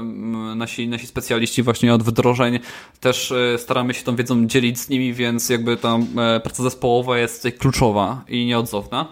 mm, 0.00 0.58
nasi, 0.58 0.88
nasi 0.88 1.06
specjaliści 1.06 1.62
właśnie 1.62 1.94
od 1.94 2.02
wdrożeń 2.02 2.58
też 3.00 3.34
staramy 3.56 3.94
się 3.94 4.04
tą 4.04 4.16
wiedzą 4.16 4.46
dzielić 4.46 4.78
z 4.78 4.88
nimi, 4.88 5.12
więc 5.12 5.48
jakby 5.48 5.76
ta 5.76 5.98
praca 6.42 6.62
zespołowa 6.62 7.18
jest 7.18 7.36
tutaj 7.36 7.52
kluczowa 7.52 8.24
i 8.28 8.46
nieodzowna. 8.46 9.06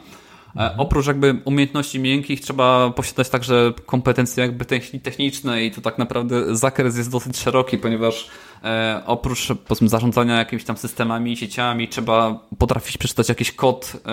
Mhm. 0.56 0.80
Oprócz 0.80 1.06
jakby 1.06 1.40
umiejętności 1.44 2.00
miękkich 2.00 2.40
trzeba 2.40 2.90
posiadać 2.90 3.28
także 3.28 3.72
kompetencje 3.86 4.42
jakby 4.42 4.64
techniczne 5.02 5.64
i 5.64 5.70
tu 5.70 5.80
tak 5.80 5.98
naprawdę 5.98 6.56
zakres 6.56 6.96
jest 6.96 7.10
dosyć 7.10 7.38
szeroki, 7.38 7.78
ponieważ 7.78 8.30
e, 8.64 9.02
oprócz 9.06 9.48
powiedzmy 9.66 9.88
zarządzania 9.88 10.38
jakimiś 10.38 10.64
tam 10.64 10.76
systemami, 10.76 11.36
sieciami, 11.36 11.88
trzeba 11.88 12.40
potrafić 12.58 12.98
przeczytać 12.98 13.28
jakiś 13.28 13.52
kod 13.52 13.92
e, 13.94 14.08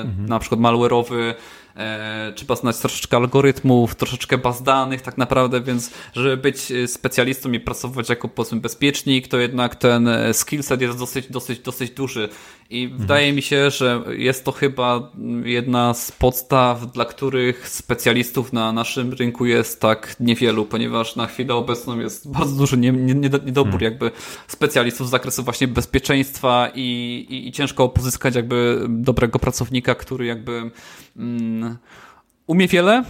mhm. 0.00 0.26
na 0.28 0.38
przykład 0.38 0.60
malware'owy, 0.60 1.34
e, 1.76 2.32
trzeba 2.36 2.56
znać 2.56 2.78
troszeczkę 2.78 3.16
algorytmów, 3.16 3.94
troszeczkę 3.94 4.38
baz 4.38 4.62
danych 4.62 5.02
tak 5.02 5.18
naprawdę, 5.18 5.60
więc 5.60 5.90
żeby 6.14 6.36
być 6.36 6.72
e, 6.72 6.88
specjalistą 6.88 7.52
i 7.52 7.60
pracować 7.60 8.08
jako 8.08 8.28
powiedzmy 8.28 8.60
bezpiecznik, 8.60 9.28
to 9.28 9.38
jednak 9.38 9.76
ten 9.76 10.08
e, 10.08 10.34
skillset 10.34 10.80
jest 10.80 10.98
dosyć, 10.98 11.26
dosyć, 11.30 11.60
dosyć 11.60 11.90
duży 11.90 12.28
i 12.70 12.82
mhm. 12.84 13.00
wydaje 13.00 13.32
mi 13.32 13.42
się, 13.42 13.70
że 13.70 14.02
jest 14.08 14.44
to 14.44 14.52
chyba 14.52 15.10
jedna 15.44 15.94
z 15.94 16.12
podstaw, 16.12 16.92
dla 16.92 17.04
których 17.04 17.68
specjalistów 17.68 18.52
na 18.52 18.72
naszym 18.72 19.12
rynku 19.12 19.46
jest 19.46 19.80
tak 19.80 20.16
niewielu, 20.20 20.66
ponieważ 20.66 21.16
na 21.16 21.26
chwilę 21.26 21.54
obecną 21.54 22.00
jest 22.00 22.30
bardzo 22.30 22.56
duży 22.56 22.76
niedobór 22.76 23.74
mhm. 23.74 23.82
jakby 23.82 24.10
specjalistów 24.48 25.06
z 25.06 25.10
zakresu 25.10 25.42
właśnie 25.42 25.68
bezpieczeństwa 25.68 26.70
i, 26.74 26.80
i, 27.30 27.48
i 27.48 27.52
ciężko 27.52 27.88
pozyskać 27.88 28.34
jakby 28.34 28.86
dobrego 28.88 29.38
pracownika, 29.38 29.94
który 29.94 30.26
jakby 30.26 30.70
mm, 31.16 31.76
umie 32.46 32.68
wiele, 32.68 33.04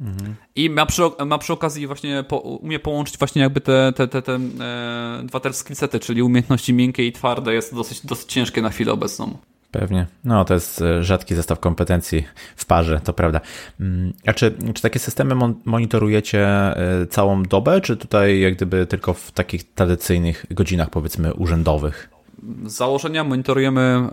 Mhm. 0.00 0.34
I 0.54 0.70
ma 0.70 0.86
przy, 0.86 1.02
ma 1.26 1.38
przy 1.38 1.52
okazji 1.52 1.86
właśnie 1.86 2.24
po, 2.28 2.38
umie 2.38 2.78
połączyć 2.78 3.18
właśnie 3.18 3.42
jakby 3.42 3.60
te, 3.60 3.92
te, 3.96 4.08
te, 4.08 4.22
te 4.22 4.34
e, 4.34 5.22
dwa 5.24 5.40
te 5.40 5.52
skillsety, 5.52 6.00
czyli 6.00 6.22
umiejętności 6.22 6.72
miękkie 6.72 7.06
i 7.06 7.12
twarde 7.12 7.54
jest 7.54 7.74
dosyć, 7.74 8.06
dosyć 8.06 8.32
ciężkie 8.32 8.62
na 8.62 8.70
chwilę 8.70 8.92
obecną. 8.92 9.38
Pewnie. 9.70 10.06
No, 10.24 10.44
to 10.44 10.54
jest 10.54 10.82
e, 10.82 11.04
rzadki 11.04 11.34
zestaw 11.34 11.60
kompetencji 11.60 12.24
w 12.56 12.64
parze, 12.64 13.00
to 13.04 13.12
prawda. 13.12 13.40
Mm, 13.80 14.12
a 14.26 14.32
czy, 14.32 14.54
czy 14.74 14.82
takie 14.82 14.98
systemy 14.98 15.54
monitorujecie 15.64 16.46
e, 16.46 17.06
całą 17.10 17.42
dobę, 17.42 17.80
czy 17.80 17.96
tutaj 17.96 18.40
jak 18.40 18.54
gdyby 18.54 18.86
tylko 18.86 19.14
w 19.14 19.30
takich 19.30 19.74
tradycyjnych 19.74 20.46
godzinach, 20.50 20.90
powiedzmy, 20.90 21.34
urzędowych? 21.34 22.15
Z 22.66 22.72
założenia 22.72 23.24
monitorujemy 23.24 24.08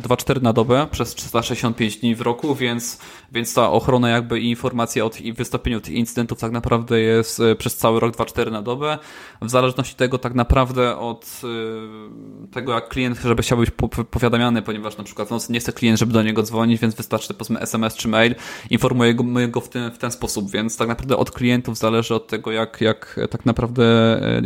2-4 0.00 0.36
e, 0.36 0.40
na 0.40 0.52
dobę 0.52 0.86
przez 0.90 1.14
365 1.14 1.96
dni 1.96 2.14
w 2.14 2.20
roku, 2.20 2.54
więc, 2.54 2.98
więc 3.32 3.54
ta 3.54 3.70
ochrona 3.70 4.08
jakby 4.08 4.40
i 4.40 4.48
informacja 4.48 5.04
o 5.04 5.10
wystąpieniu 5.34 5.80
tych 5.80 5.94
incydentów 5.94 6.38
tak 6.38 6.52
naprawdę 6.52 7.00
jest 7.00 7.40
e, 7.40 7.56
przez 7.56 7.76
cały 7.76 8.00
rok 8.00 8.16
2-4 8.16 8.52
na 8.52 8.62
dobę. 8.62 8.98
W 9.42 9.50
zależności 9.50 9.94
tego 9.94 10.18
tak 10.18 10.34
naprawdę 10.34 10.98
od 10.98 11.40
e, 11.44 12.48
tego 12.52 12.72
jak 12.74 12.88
klient, 12.88 13.18
żeby 13.24 13.42
chciał 13.42 13.58
być 13.58 13.70
powiadamiany, 14.10 14.62
ponieważ 14.62 14.96
na 14.96 15.04
przykład 15.04 15.30
no, 15.30 15.38
nie 15.50 15.60
chce 15.60 15.72
klient, 15.72 15.98
żeby 15.98 16.12
do 16.12 16.22
niego 16.22 16.42
dzwonić, 16.42 16.80
więc 16.80 16.94
wystarczy 16.94 17.34
powiedzmy 17.34 17.60
SMS 17.60 17.94
czy 17.94 18.08
mail, 18.08 18.34
informujemy 18.70 19.48
go 19.48 19.60
w 19.60 19.68
ten, 19.68 19.90
w 19.90 19.98
ten 19.98 20.10
sposób, 20.10 20.50
więc 20.50 20.76
tak 20.76 20.88
naprawdę 20.88 21.16
od 21.16 21.30
klientów 21.30 21.78
zależy 21.78 22.14
od 22.14 22.26
tego 22.26 22.52
jak, 22.52 22.80
jak 22.80 23.20
tak 23.30 23.46
naprawdę 23.46 23.88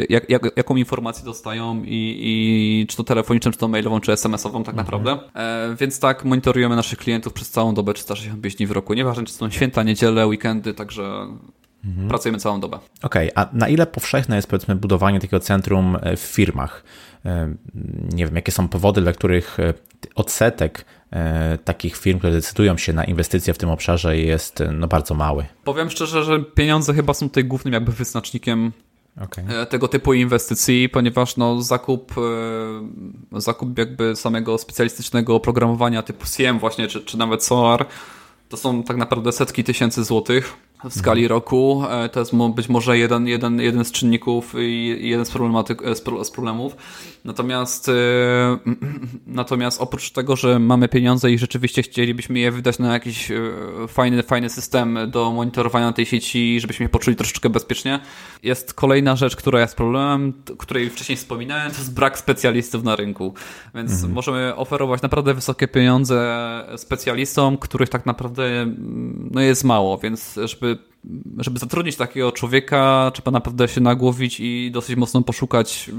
jak, 0.08 0.30
jak, 0.30 0.42
jaką 0.56 0.76
informację 0.76 1.24
dostają 1.24 1.82
i, 1.84 2.18
i 2.20 2.86
czy 2.86 2.96
to 2.96 3.04
telefon 3.04 3.31
telefoniczną, 3.32 3.52
czy 3.52 3.58
to 3.58 3.68
mailową, 3.68 4.00
czy 4.00 4.12
SMS-ową 4.12 4.64
tak 4.64 4.74
mhm. 4.74 4.76
naprawdę. 4.76 5.18
E, 5.34 5.76
więc 5.76 6.00
tak, 6.00 6.24
monitorujemy 6.24 6.76
naszych 6.76 6.98
klientów 6.98 7.32
przez 7.32 7.50
całą 7.50 7.74
dobę 7.74 7.94
365 7.94 8.56
dni 8.56 8.66
w 8.66 8.70
roku. 8.70 8.94
Nieważne, 8.94 9.24
czy 9.24 9.32
to 9.32 9.38
są 9.38 9.50
święta, 9.50 9.82
niedziele, 9.82 10.26
weekendy, 10.26 10.74
także 10.74 11.26
mhm. 11.84 12.08
pracujemy 12.08 12.38
całą 12.38 12.60
dobę. 12.60 12.78
Okej, 13.02 13.32
okay. 13.32 13.44
a 13.44 13.56
na 13.56 13.68
ile 13.68 13.86
powszechne 13.86 14.36
jest 14.36 14.48
powiedzmy 14.48 14.76
budowanie 14.76 15.20
takiego 15.20 15.40
centrum 15.40 15.96
e, 16.02 16.16
w 16.16 16.20
firmach? 16.20 16.84
E, 17.24 17.54
nie 18.12 18.26
wiem, 18.26 18.36
jakie 18.36 18.52
są 18.52 18.68
powody, 18.68 19.00
dla 19.00 19.12
których 19.12 19.60
e, 19.60 19.74
odsetek 20.14 20.84
takich 21.64 21.96
firm, 21.96 22.18
które 22.18 22.32
decydują 22.32 22.76
się 22.76 22.92
na 22.92 23.04
inwestycje 23.04 23.54
w 23.54 23.58
tym 23.58 23.70
obszarze 23.70 24.18
jest 24.18 24.62
no, 24.72 24.88
bardzo 24.88 25.14
mały. 25.14 25.44
Powiem 25.64 25.90
szczerze, 25.90 26.24
że 26.24 26.40
pieniądze 26.40 26.94
chyba 26.94 27.14
są 27.14 27.28
tutaj 27.28 27.44
głównym 27.44 27.74
jakby 27.74 27.92
wyznacznikiem 27.92 28.72
Okay. 29.20 29.66
tego 29.66 29.88
typu 29.88 30.14
inwestycji, 30.14 30.88
ponieważ 30.88 31.36
no, 31.36 31.62
zakup, 31.62 32.14
e, 33.32 33.40
zakup 33.40 33.78
jakby 33.78 34.16
samego 34.16 34.58
specjalistycznego 34.58 35.34
oprogramowania 35.34 36.02
typu 36.02 36.26
CM 36.26 36.58
właśnie, 36.58 36.88
czy, 36.88 37.04
czy 37.04 37.18
nawet 37.18 37.44
SOAR, 37.44 37.86
to 38.48 38.56
są 38.56 38.82
tak 38.82 38.96
naprawdę 38.96 39.32
setki 39.32 39.64
tysięcy 39.64 40.04
złotych 40.04 40.56
w 40.90 40.94
skali 40.94 41.28
roku. 41.28 41.84
E, 41.90 42.08
to 42.08 42.20
jest 42.20 42.32
być 42.54 42.68
może 42.68 42.98
jeden, 42.98 43.26
jeden, 43.26 43.60
jeden 43.60 43.84
z 43.84 43.92
czynników 43.92 44.54
i 44.58 44.98
jeden 45.08 45.26
z, 45.26 45.30
problematyk, 45.30 45.82
e, 45.82 46.24
z 46.24 46.30
problemów. 46.30 46.76
Natomiast, 47.24 47.88
e, 47.88 47.92
natomiast 49.26 49.80
oprócz 49.80 50.10
tego, 50.10 50.36
że 50.36 50.58
mamy 50.58 50.88
pieniądze 50.88 51.30
i 51.30 51.38
rzeczywiście 51.38 51.82
chcielibyśmy 51.82 52.38
je 52.38 52.50
wydać 52.50 52.78
na 52.78 52.92
jakiś 52.92 53.32
fajny, 53.88 54.22
fajny 54.22 54.50
system 54.50 54.98
do 55.08 55.32
monitorowania 55.32 55.92
tej 55.92 56.06
sieci, 56.06 56.60
żebyśmy 56.60 56.84
je 56.84 56.88
poczuli 56.88 57.16
troszeczkę 57.16 57.50
bezpiecznie, 57.50 58.00
jest 58.42 58.74
kolejna 58.74 59.16
rzecz, 59.16 59.36
która 59.36 59.60
jest 59.60 59.76
problemem, 59.76 60.32
której 60.58 60.90
wcześniej 60.90 61.16
wspominałem, 61.16 61.72
to 61.72 61.78
jest 61.78 61.94
brak 61.94 62.18
specjalistów 62.18 62.84
na 62.84 62.96
rynku. 62.96 63.34
Więc 63.74 63.92
mhm. 63.92 64.12
możemy 64.12 64.56
oferować 64.56 65.02
naprawdę 65.02 65.34
wysokie 65.34 65.68
pieniądze 65.68 66.42
specjalistom, 66.76 67.58
których 67.58 67.88
tak 67.88 68.06
naprawdę 68.06 68.66
no, 69.30 69.40
jest 69.40 69.64
mało, 69.64 69.98
więc 69.98 70.38
żeby 70.44 70.71
żeby 71.38 71.58
zatrudnić 71.58 71.96
takiego 71.96 72.32
człowieka, 72.32 73.10
trzeba 73.14 73.30
naprawdę 73.30 73.68
się 73.68 73.80
nagłowić 73.80 74.40
i 74.40 74.70
dosyć 74.70 74.96
mocno 74.96 75.22
poszukać 75.22 75.90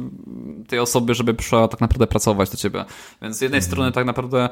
tej 0.67 0.79
osoby, 0.79 1.15
żeby 1.15 1.33
przyszła 1.33 1.67
tak 1.67 1.81
naprawdę 1.81 2.07
pracować 2.07 2.49
do 2.49 2.57
ciebie. 2.57 2.85
Więc 3.21 3.37
z 3.37 3.41
jednej 3.41 3.57
mhm. 3.57 3.71
strony 3.71 3.91
tak 3.91 4.05
naprawdę, 4.05 4.49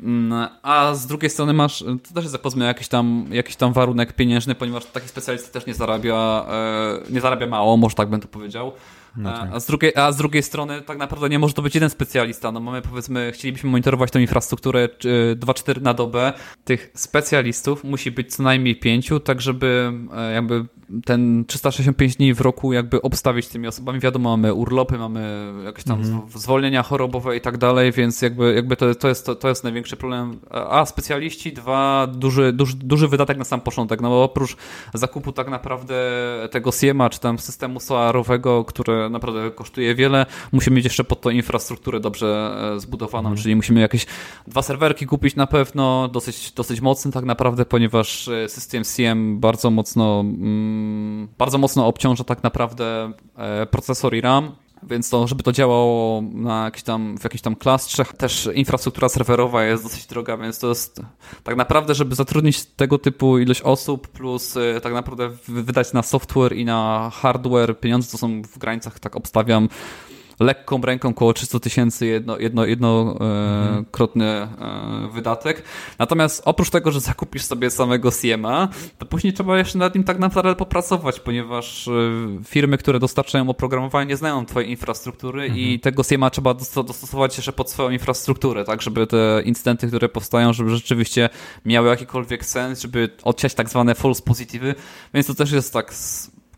mm, 0.00 0.48
a 0.62 0.94
z 0.94 1.06
drugiej 1.06 1.30
strony 1.30 1.52
masz, 1.52 1.78
to 1.78 2.14
też 2.14 2.24
jest 2.24 2.38
powiedzmy 2.38 2.64
jakiś 2.64 2.88
tam, 2.88 3.26
jakiś 3.30 3.56
tam 3.56 3.72
warunek 3.72 4.12
pieniężny, 4.12 4.54
ponieważ 4.54 4.86
taki 4.86 5.08
specjalista 5.08 5.50
też 5.50 5.66
nie 5.66 5.74
zarabia, 5.74 6.46
e, 6.50 7.12
nie 7.12 7.20
zarabia 7.20 7.46
mało, 7.46 7.76
może 7.76 7.94
tak 7.94 8.08
bym 8.08 8.20
to 8.20 8.28
powiedział. 8.28 8.72
No 9.16 9.32
tak. 9.32 9.50
a, 9.52 9.60
z 9.60 9.66
drugiej, 9.66 9.92
a 9.96 10.12
z 10.12 10.16
drugiej 10.16 10.42
strony 10.42 10.82
tak 10.82 10.98
naprawdę 10.98 11.28
nie 11.28 11.38
może 11.38 11.54
to 11.54 11.62
być 11.62 11.74
jeden 11.74 11.90
specjalista. 11.90 12.52
No 12.52 12.60
mamy 12.60 12.82
powiedzmy, 12.82 13.32
chcielibyśmy 13.34 13.70
monitorować 13.70 14.10
tę 14.10 14.20
infrastrukturę 14.20 14.88
2-4 15.36 15.82
na 15.82 15.94
dobę. 15.94 16.32
Tych 16.64 16.90
specjalistów 16.94 17.84
musi 17.84 18.10
być 18.10 18.34
co 18.34 18.42
najmniej 18.42 18.76
pięciu, 18.76 19.20
tak 19.20 19.40
żeby 19.40 19.92
e, 20.16 20.32
jakby 20.32 20.64
ten 21.04 21.44
365 21.44 22.16
dni 22.16 22.34
w 22.34 22.40
roku 22.40 22.72
jakby 22.72 23.02
obstawić 23.02 23.48
tymi 23.48 23.68
osobami. 23.68 24.00
Wiadomo, 24.00 24.30
mamy 24.30 24.54
urlopy, 24.54 24.98
mamy 24.98 25.52
jakieś 25.64 25.84
tam 25.84 26.00
mhm. 26.00 26.22
zwolnienia 26.28 26.82
chorobowe 26.82 27.36
i 27.36 27.40
tak 27.40 27.58
dalej, 27.58 27.92
więc 27.92 28.22
jakby, 28.22 28.54
jakby 28.54 28.76
to, 28.76 28.94
to, 28.94 29.08
jest, 29.08 29.26
to, 29.26 29.34
to 29.34 29.48
jest 29.48 29.64
największy 29.64 29.96
problem. 29.96 30.40
A 30.50 30.86
specjaliści, 30.86 31.52
dwa, 31.52 32.06
duży, 32.06 32.52
duży, 32.52 32.76
duży 32.76 33.08
wydatek 33.08 33.38
na 33.38 33.44
sam 33.44 33.60
początek, 33.60 34.00
no 34.00 34.08
bo 34.08 34.24
oprócz 34.24 34.56
zakupu 34.94 35.32
tak 35.32 35.50
naprawdę 35.50 35.94
tego 36.50 36.72
SIEMA, 36.72 37.10
czy 37.10 37.20
tam 37.20 37.38
systemu 37.38 37.80
solarowego, 37.80 38.64
które 38.64 39.03
naprawdę 39.08 39.50
kosztuje 39.50 39.94
wiele, 39.94 40.26
musimy 40.52 40.76
mieć 40.76 40.84
jeszcze 40.84 41.04
pod 41.04 41.20
to 41.20 41.30
infrastrukturę 41.30 42.00
dobrze 42.00 42.56
e, 42.74 42.80
zbudowaną, 42.80 43.28
mhm. 43.28 43.42
czyli 43.42 43.56
musimy 43.56 43.80
jakieś 43.80 44.06
dwa 44.46 44.62
serwerki 44.62 45.06
kupić 45.06 45.36
na 45.36 45.46
pewno, 45.46 46.08
dosyć, 46.08 46.52
dosyć 46.52 46.80
mocny 46.80 47.12
tak 47.12 47.24
naprawdę, 47.24 47.64
ponieważ 47.64 48.28
e, 48.28 48.48
system 48.48 48.84
CM 48.84 49.40
bardzo 49.40 49.70
mocno 49.70 50.20
mm, 50.20 51.28
bardzo 51.38 51.58
mocno 51.58 51.86
obciąża 51.86 52.24
tak 52.24 52.42
naprawdę 52.42 53.12
e, 53.36 53.66
procesor 53.66 54.14
i 54.14 54.20
RAM, 54.20 54.52
więc 54.88 55.10
to, 55.10 55.26
żeby 55.26 55.42
to 55.42 55.52
działało 55.52 56.22
na 56.32 56.64
jakiś 56.64 56.82
tam, 56.82 57.18
w 57.18 57.24
jakiejś 57.24 57.42
tam 57.42 57.56
klastrze, 57.56 58.04
też 58.04 58.48
infrastruktura 58.54 59.08
serwerowa 59.08 59.64
jest 59.64 59.82
dosyć 59.82 60.06
droga, 60.06 60.36
więc 60.36 60.58
to 60.58 60.68
jest 60.68 61.00
tak 61.42 61.56
naprawdę, 61.56 61.94
żeby 61.94 62.14
zatrudnić 62.14 62.64
tego 62.64 62.98
typu 62.98 63.38
ilość 63.38 63.62
osób, 63.62 64.08
plus 64.08 64.56
e, 64.56 64.80
tak 64.80 64.92
naprawdę 64.92 65.30
wydać 65.48 65.92
na 65.92 66.02
software 66.02 66.56
i 66.56 66.64
na 66.64 67.10
hardware 67.14 67.80
pieniądze, 67.80 68.10
to 68.10 68.18
są 68.18 68.42
w 68.42 68.58
granicach, 68.58 68.98
tak 69.00 69.16
obstawiam, 69.16 69.68
lekką 70.40 70.80
ręką 70.80 71.08
około 71.08 71.32
300 71.32 71.60
tysięcy 71.60 72.06
jedno, 72.06 72.38
jedno, 72.38 72.66
jednokrotny 72.66 74.24
e, 74.26 74.42
mhm. 74.42 75.10
wydatek. 75.10 75.62
Natomiast 75.98 76.42
oprócz 76.44 76.70
tego, 76.70 76.90
że 76.90 77.00
zakupisz 77.00 77.42
sobie 77.42 77.70
samego 77.70 78.10
Siema, 78.10 78.68
to 78.98 79.06
później 79.06 79.32
trzeba 79.32 79.58
jeszcze 79.58 79.78
nad 79.78 79.94
nim 79.94 80.04
tak 80.04 80.18
naprawdę 80.18 80.54
popracować, 80.54 81.20
ponieważ 81.20 81.88
e, 81.88 81.90
firmy, 82.44 82.78
które 82.78 82.98
dostarczają 82.98 83.48
oprogramowanie 83.48 84.06
nie 84.08 84.16
znają 84.16 84.46
twojej 84.46 84.70
infrastruktury 84.70 85.42
mhm. 85.42 85.60
i 85.60 85.80
tego 85.80 86.02
Siema 86.02 86.30
trzeba 86.30 86.54
dostosować 86.54 87.36
jeszcze 87.36 87.52
pod 87.52 87.70
swoją 87.70 87.90
infrastrukturę, 87.90 88.64
tak, 88.64 88.82
żeby 88.82 89.06
te 89.06 89.42
incydenty, 89.44 89.88
które 89.88 90.08
powstają, 90.08 90.52
żeby 90.52 90.70
rzeczywiście 90.70 91.28
miały 91.64 91.88
jakikolwiek 91.88 92.44
sens, 92.44 92.80
żeby 92.80 93.10
odsiać 93.22 93.54
tak 93.54 93.68
zwane 93.68 93.94
false 93.94 94.22
positive, 94.22 94.74
więc 95.14 95.26
to 95.26 95.34
też 95.34 95.52
jest 95.52 95.72
tak 95.72 95.94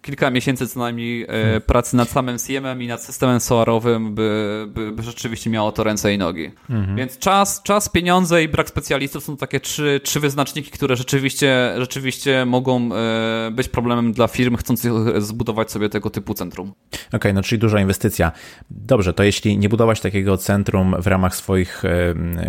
kilka 0.06 0.30
miesięcy 0.30 0.68
co 0.68 0.80
najmniej 0.80 1.22
e, 1.22 1.26
hmm. 1.26 1.60
pracy 1.60 1.96
nad 1.96 2.08
samym 2.08 2.38
CM-em 2.38 2.82
i 2.82 2.86
nad 2.86 3.02
systemem 3.02 3.40
solarowym, 3.40 4.14
by, 4.14 4.66
by, 4.68 4.92
by, 4.92 5.02
rzeczywiście 5.02 5.50
miało 5.50 5.72
to 5.72 5.84
ręce 5.84 6.14
i 6.14 6.18
nogi. 6.18 6.50
Mhm. 6.70 6.96
Więc 6.96 7.18
czas, 7.18 7.62
czas, 7.62 7.88
pieniądze 7.88 8.42
i 8.42 8.48
brak 8.48 8.68
specjalistów 8.68 9.24
są 9.24 9.36
takie 9.36 9.60
trzy, 9.60 10.00
trzy 10.04 10.20
wyznaczniki, 10.20 10.70
które 10.70 10.96
rzeczywiście, 10.96 11.74
rzeczywiście 11.76 12.44
mogą 12.46 12.90
e, 12.94 13.50
być 13.52 13.68
problemem 13.68 14.12
dla 14.12 14.28
firm 14.28 14.56
chcących 14.56 14.92
zbudować 15.18 15.70
sobie 15.70 15.88
tego 15.88 16.10
typu 16.10 16.34
centrum. 16.34 16.68
Okej, 16.68 17.08
okay, 17.12 17.32
no 17.32 17.42
czyli 17.42 17.58
duża 17.58 17.80
inwestycja. 17.80 18.32
Dobrze, 18.70 19.12
to 19.12 19.22
jeśli 19.22 19.58
nie 19.58 19.68
budować 19.68 20.00
takiego 20.00 20.36
centrum 20.36 20.94
w 20.98 21.06
ramach 21.06 21.36
swoich 21.36 21.82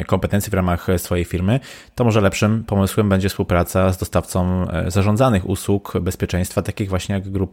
kompetencji, 0.08 0.52
w 0.52 0.54
ramach 0.54 0.88
swojej 0.98 1.26
firmy, 1.26 1.60
to 1.96 2.04
może 2.04 2.22
lepszym 2.22 2.64
pomysłem 2.64 3.10
będzie 3.10 3.30
współpraca 3.30 3.94
z 3.94 3.98
dostawcą 3.98 4.70
e, 4.70 4.92
zarządzanych 4.92 5.50
usług 5.50 5.94
bezpieczeństwa, 6.02 6.62
takich 6.62 6.90
właśnie 6.90 7.16
jak 7.16 7.30
grupa 7.30 7.47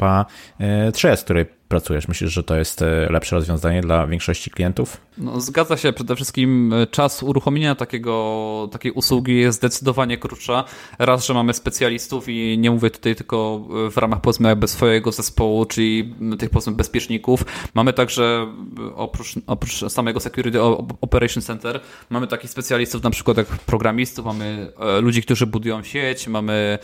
3S, 0.58 1.20
e, 1.20 1.24
której 1.24 1.46
pracujesz? 1.74 2.08
Myślisz, 2.08 2.32
że 2.32 2.42
to 2.42 2.56
jest 2.56 2.82
e, 2.82 3.08
lepsze 3.10 3.36
rozwiązanie 3.36 3.80
dla 3.80 4.06
większości 4.06 4.50
klientów? 4.50 4.96
No, 5.18 5.40
zgadza 5.40 5.76
się. 5.76 5.92
Przede 5.92 6.16
wszystkim 6.16 6.72
e, 6.72 6.86
czas 6.86 7.22
uruchomienia 7.22 7.74
takiego, 7.74 8.68
takiej 8.72 8.92
usługi 8.92 9.40
jest 9.40 9.58
zdecydowanie 9.58 10.18
krótsza. 10.18 10.64
Raz, 10.98 11.26
że 11.26 11.34
mamy 11.34 11.54
specjalistów 11.54 12.28
i 12.28 12.58
nie 12.58 12.70
mówię 12.70 12.90
tutaj 12.90 13.14
tylko 13.14 13.60
w 13.90 13.96
ramach 13.96 14.20
powiedzmy 14.20 14.48
jakby 14.48 14.68
swojego 14.68 15.12
zespołu, 15.12 15.64
czyli 15.64 16.14
tych 16.38 16.50
powiedzmy 16.50 16.72
bezpieczników. 16.72 17.44
Mamy 17.74 17.92
także 17.92 18.46
oprócz, 18.94 19.34
oprócz 19.46 19.92
samego 19.92 20.20
Security 20.20 20.62
Operation 21.00 21.42
Center, 21.42 21.80
mamy 22.10 22.26
takich 22.26 22.50
specjalistów 22.50 23.02
na 23.02 23.10
przykład 23.10 23.36
jak 23.36 23.46
programistów, 23.46 24.24
mamy 24.24 24.72
e, 24.78 25.00
ludzi, 25.00 25.22
którzy 25.22 25.46
budują 25.46 25.82
sieć, 25.82 26.28
mamy 26.28 26.78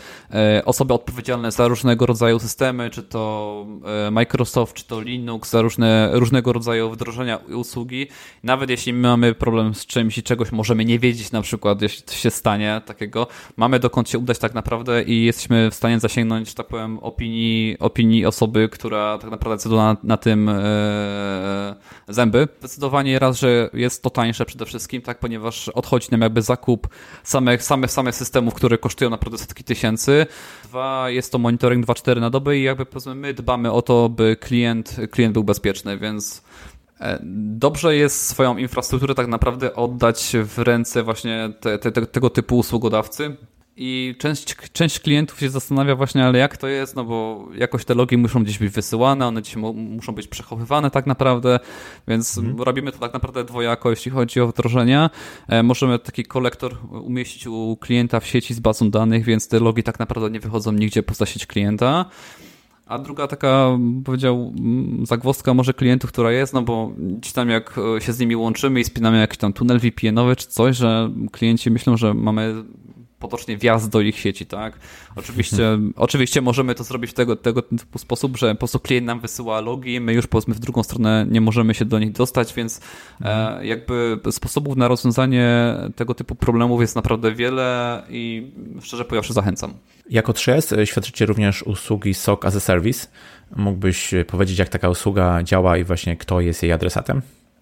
osoby 0.65 0.93
odpowiedzialne 0.93 1.51
za 1.51 1.67
różnego 1.67 2.05
rodzaju 2.05 2.39
systemy, 2.39 2.89
czy 2.89 3.03
to 3.03 3.65
Microsoft, 4.11 4.80
czy 4.81 4.87
to 4.87 5.01
Linux, 5.01 5.49
za 5.49 5.61
różne, 5.61 6.09
różnego 6.13 6.53
rodzaju 6.53 6.89
wdrożenia 6.89 7.37
usługi. 7.37 8.07
Nawet 8.43 8.69
jeśli 8.69 8.93
mamy 8.93 9.35
problem 9.35 9.75
z 9.75 9.85
czymś 9.85 10.17
i 10.17 10.23
czegoś 10.23 10.51
możemy 10.51 10.85
nie 10.85 10.99
wiedzieć, 10.99 11.31
na 11.31 11.41
przykład 11.41 11.81
jeśli 11.81 12.03
coś 12.03 12.17
się 12.17 12.31
stanie 12.31 12.81
takiego, 12.85 13.27
mamy 13.57 13.79
dokąd 13.79 14.09
się 14.09 14.19
udać 14.19 14.39
tak 14.39 14.53
naprawdę 14.53 15.03
i 15.03 15.25
jesteśmy 15.25 15.71
w 15.71 15.75
stanie 15.75 15.99
zasięgnąć, 15.99 16.49
że 16.49 16.55
tak 16.55 16.67
powiem, 16.67 16.99
opinii, 16.99 17.77
opinii 17.79 18.25
osoby, 18.25 18.69
która 18.69 19.17
tak 19.17 19.31
naprawdę 19.31 19.57
decyduje 19.57 19.81
na, 19.81 19.97
na 20.03 20.17
tym 20.17 20.49
e, 20.49 21.75
zęby. 22.07 22.47
Zdecydowanie 22.59 23.19
raz, 23.19 23.39
że 23.39 23.69
jest 23.73 24.03
to 24.03 24.09
tańsze 24.09 24.45
przede 24.45 24.65
wszystkim, 24.65 25.01
tak, 25.01 25.19
ponieważ 25.19 25.69
odchodzi 25.69 26.07
nam 26.11 26.21
jakby 26.21 26.41
zakup 26.41 26.87
samych, 27.23 27.63
samych, 27.63 27.91
samych 27.91 28.15
systemów, 28.15 28.53
które 28.53 28.77
kosztują 28.77 29.09
naprawdę 29.09 29.37
setki 29.37 29.63
tysięcy. 29.63 30.25
Dwa, 30.63 31.09
jest 31.09 31.31
to 31.31 31.37
monitoring 31.37 31.85
2-4 31.85 32.19
na 32.21 32.29
dobę 32.29 32.57
i 32.57 32.63
jakby 32.63 32.85
powiedzmy 32.85 33.15
my 33.15 33.33
dbamy 33.33 33.71
o 33.71 33.81
to, 33.81 34.09
by 34.09 34.35
klient, 34.35 34.70
klient 35.11 35.33
był 35.33 35.43
bezpieczny, 35.43 35.97
więc 35.97 36.43
e, 36.99 37.19
Dobrze 37.43 37.95
jest 37.95 38.27
swoją 38.27 38.57
infrastrukturę 38.57 39.15
tak 39.15 39.27
naprawdę 39.27 39.75
oddać 39.75 40.35
w 40.43 40.59
ręce 40.59 41.03
właśnie 41.03 41.53
te, 41.59 41.79
te, 41.79 41.91
te, 41.91 42.05
tego 42.05 42.29
typu 42.29 42.57
usługodawcy, 42.57 43.37
i 43.83 44.15
część, 44.19 44.55
część 44.73 44.99
klientów 44.99 45.39
się 45.39 45.49
zastanawia 45.49 45.95
właśnie, 45.95 46.25
ale 46.25 46.39
jak 46.39 46.57
to 46.57 46.67
jest, 46.67 46.95
no 46.95 47.03
bo 47.03 47.47
jakoś 47.55 47.85
te 47.85 47.95
logi 47.95 48.17
muszą 48.17 48.43
gdzieś 48.43 48.57
być 48.57 48.69
wysyłane, 48.69 49.27
one 49.27 49.41
gdzieś 49.41 49.55
muszą 49.55 50.15
być 50.15 50.27
przechowywane 50.27 50.91
tak 50.91 51.07
naprawdę, 51.07 51.59
więc 52.07 52.37
mhm. 52.37 52.61
robimy 52.61 52.91
to 52.91 52.97
tak 52.97 53.13
naprawdę 53.13 53.43
dwojako, 53.43 53.89
jeśli 53.89 54.11
chodzi 54.11 54.41
o 54.41 54.47
wdrożenia. 54.47 55.09
E, 55.47 55.63
możemy 55.63 55.99
taki 55.99 56.23
kolektor 56.23 56.77
umieścić 56.91 57.47
u 57.47 57.77
klienta 57.81 58.19
w 58.19 58.27
sieci 58.27 58.53
z 58.53 58.59
bazą 58.59 58.89
danych, 58.89 59.25
więc 59.25 59.47
te 59.47 59.59
logi 59.59 59.83
tak 59.83 59.99
naprawdę 59.99 60.29
nie 60.29 60.39
wychodzą 60.39 60.71
nigdzie 60.71 61.03
poza 61.03 61.25
sieć 61.25 61.45
klienta. 61.45 62.05
A 62.91 62.99
druga 62.99 63.27
taka, 63.27 63.77
powiedział, 64.05 64.53
zagwozdka 65.03 65.53
może 65.53 65.73
klientów, 65.73 66.11
która 66.11 66.31
jest, 66.31 66.53
no 66.53 66.61
bo 66.61 66.91
gdzieś 66.97 67.33
tam 67.33 67.49
jak 67.49 67.79
się 67.99 68.13
z 68.13 68.19
nimi 68.19 68.35
łączymy 68.35 68.79
i 68.79 68.83
spinamy 68.83 69.19
jakiś 69.19 69.37
tam 69.37 69.53
tunel 69.53 69.79
VPN-owy 69.79 70.35
czy 70.35 70.47
coś, 70.47 70.77
że 70.77 71.11
klienci 71.31 71.71
myślą, 71.71 71.97
że 71.97 72.13
mamy 72.13 72.63
potocznie 73.21 73.57
wjazd 73.57 73.89
do 73.89 74.01
ich 74.01 74.19
sieci, 74.19 74.45
tak? 74.45 74.79
Oczywiście, 75.15 75.79
oczywiście 75.95 76.41
możemy 76.41 76.75
to 76.75 76.83
zrobić 76.83 77.11
w 77.11 77.13
tego, 77.13 77.35
tego 77.35 77.61
typu 77.61 77.99
sposób, 77.99 78.37
że 78.37 78.51
po 78.55 78.59
prostu 78.59 78.79
klient 78.79 79.07
nam 79.07 79.19
wysyła 79.19 79.61
logi, 79.61 79.99
my 79.99 80.13
już 80.13 80.27
powiedzmy 80.27 80.53
w 80.53 80.59
drugą 80.59 80.83
stronę 80.83 81.25
nie 81.29 81.41
możemy 81.41 81.73
się 81.73 81.85
do 81.85 81.99
nich 81.99 82.11
dostać, 82.11 82.53
więc 82.53 82.81
e, 83.21 83.65
jakby 83.65 84.19
sposobów 84.31 84.77
na 84.77 84.87
rozwiązanie 84.87 85.75
tego 85.95 86.13
typu 86.13 86.35
problemów 86.35 86.81
jest 86.81 86.95
naprawdę 86.95 87.31
wiele 87.31 88.03
i 88.09 88.51
szczerze 88.81 89.05
powiedziawszy 89.05 89.33
zachęcam. 89.33 89.73
Jako 90.09 90.31
3S 90.31 90.77
e, 90.77 90.87
świadczycie 90.87 91.25
również 91.25 91.63
usługi 91.63 92.13
SOC 92.13 92.45
as 92.45 92.55
a 92.55 92.59
Service. 92.59 93.07
Mógłbyś 93.55 94.11
powiedzieć, 94.27 94.59
jak 94.59 94.69
taka 94.69 94.89
usługa 94.89 95.43
działa 95.43 95.77
i 95.77 95.83
właśnie 95.83 96.17
kto 96.17 96.41
jest 96.41 96.63
jej 96.63 96.71
adresatem? 96.71 97.21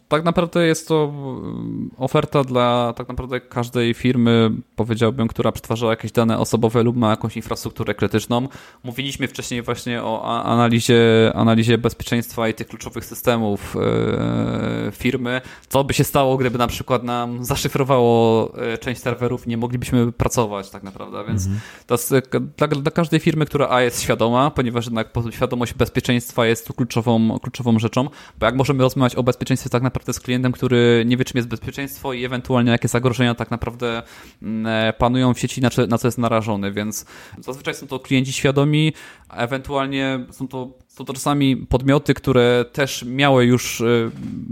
Tak 0.09 0.23
naprawdę 0.23 0.67
jest 0.67 0.87
to 0.87 1.11
mm, 1.13 1.89
oferta 1.97 2.43
dla 2.43 2.93
tak 2.93 3.07
naprawdę 3.07 3.41
każdej 3.41 3.93
firmy, 3.93 4.51
powiedziałbym, 4.75 5.27
która 5.27 5.51
przetwarza 5.51 5.87
jakieś 5.87 6.11
dane 6.11 6.37
osobowe 6.37 6.83
lub 6.83 6.97
ma 6.97 7.09
jakąś 7.09 7.35
infrastrukturę 7.35 7.93
krytyczną. 7.93 8.47
Mówiliśmy 8.83 9.27
wcześniej 9.27 9.61
właśnie 9.61 10.03
o 10.03 10.43
analizie, 10.43 11.31
analizie 11.35 11.77
bezpieczeństwa 11.77 12.49
i 12.49 12.53
tych 12.53 12.67
kluczowych 12.67 13.05
systemów 13.05 13.75
e, 13.75 14.91
firmy. 14.91 15.41
Co 15.67 15.83
by 15.83 15.93
się 15.93 16.03
stało, 16.03 16.37
gdyby 16.37 16.57
na 16.57 16.67
przykład 16.67 17.03
nam 17.03 17.45
zaszyfrowało 17.45 18.49
e, 18.57 18.77
część 18.77 19.01
serwerów 19.01 19.47
i 19.47 19.49
nie 19.49 19.57
moglibyśmy 19.57 20.11
pracować 20.11 20.69
tak 20.69 20.83
naprawdę, 20.83 21.23
więc 21.27 21.45
mhm. 21.45 21.61
to 21.87 21.93
jest 21.93 22.11
e, 22.11 22.21
dla, 22.57 22.67
dla 22.67 22.91
każdej 22.91 23.19
firmy, 23.19 23.45
która 23.45 23.69
A 23.69 23.81
jest 23.81 24.01
świadoma, 24.01 24.51
ponieważ 24.51 24.85
jednak 24.85 25.09
świadomość 25.31 25.73
bezpieczeństwa 25.73 26.45
jest 26.45 26.67
tu 26.67 26.73
kluczową, 26.73 27.39
kluczową 27.39 27.79
rzeczą, 27.79 28.09
bo 28.39 28.45
jak 28.45 28.55
możemy 28.55 28.83
rozmawiać 28.83 29.15
o 29.15 29.23
bezpieczeństwie 29.23 29.69
tak 29.69 29.83
naprawdę 29.83 29.98
naprawdę 29.99 30.13
z 30.13 30.19
klientem, 30.19 30.51
który 30.51 31.03
nie 31.05 31.17
wie, 31.17 31.25
czym 31.25 31.37
jest 31.37 31.47
bezpieczeństwo 31.47 32.13
i 32.13 32.25
ewentualnie 32.25 32.71
jakie 32.71 32.87
zagrożenia 32.87 33.35
tak 33.35 33.51
naprawdę 33.51 34.03
mm, 34.41 34.67
e, 34.67 34.93
panują 34.93 35.33
w 35.33 35.39
sieci, 35.39 35.61
na 35.61 35.97
co, 35.97 36.07
jest 36.07 36.17
narażony, 36.17 36.71
więc 36.71 37.05
zazwyczaj 37.39 37.73
są 37.73 37.87
to 37.87 37.99
klienci 37.99 38.33
świadomi, 38.33 38.93
a 39.29 39.37
ewentualnie 39.37 40.25
są 40.31 40.47
to 40.47 40.69
są 40.87 41.05
to 41.05 41.13
czasami 41.13 41.57
podmioty, 41.57 42.13
które 42.13 42.65
też 42.73 43.05
miały 43.07 43.45
już 43.45 43.81
e, 43.81 43.85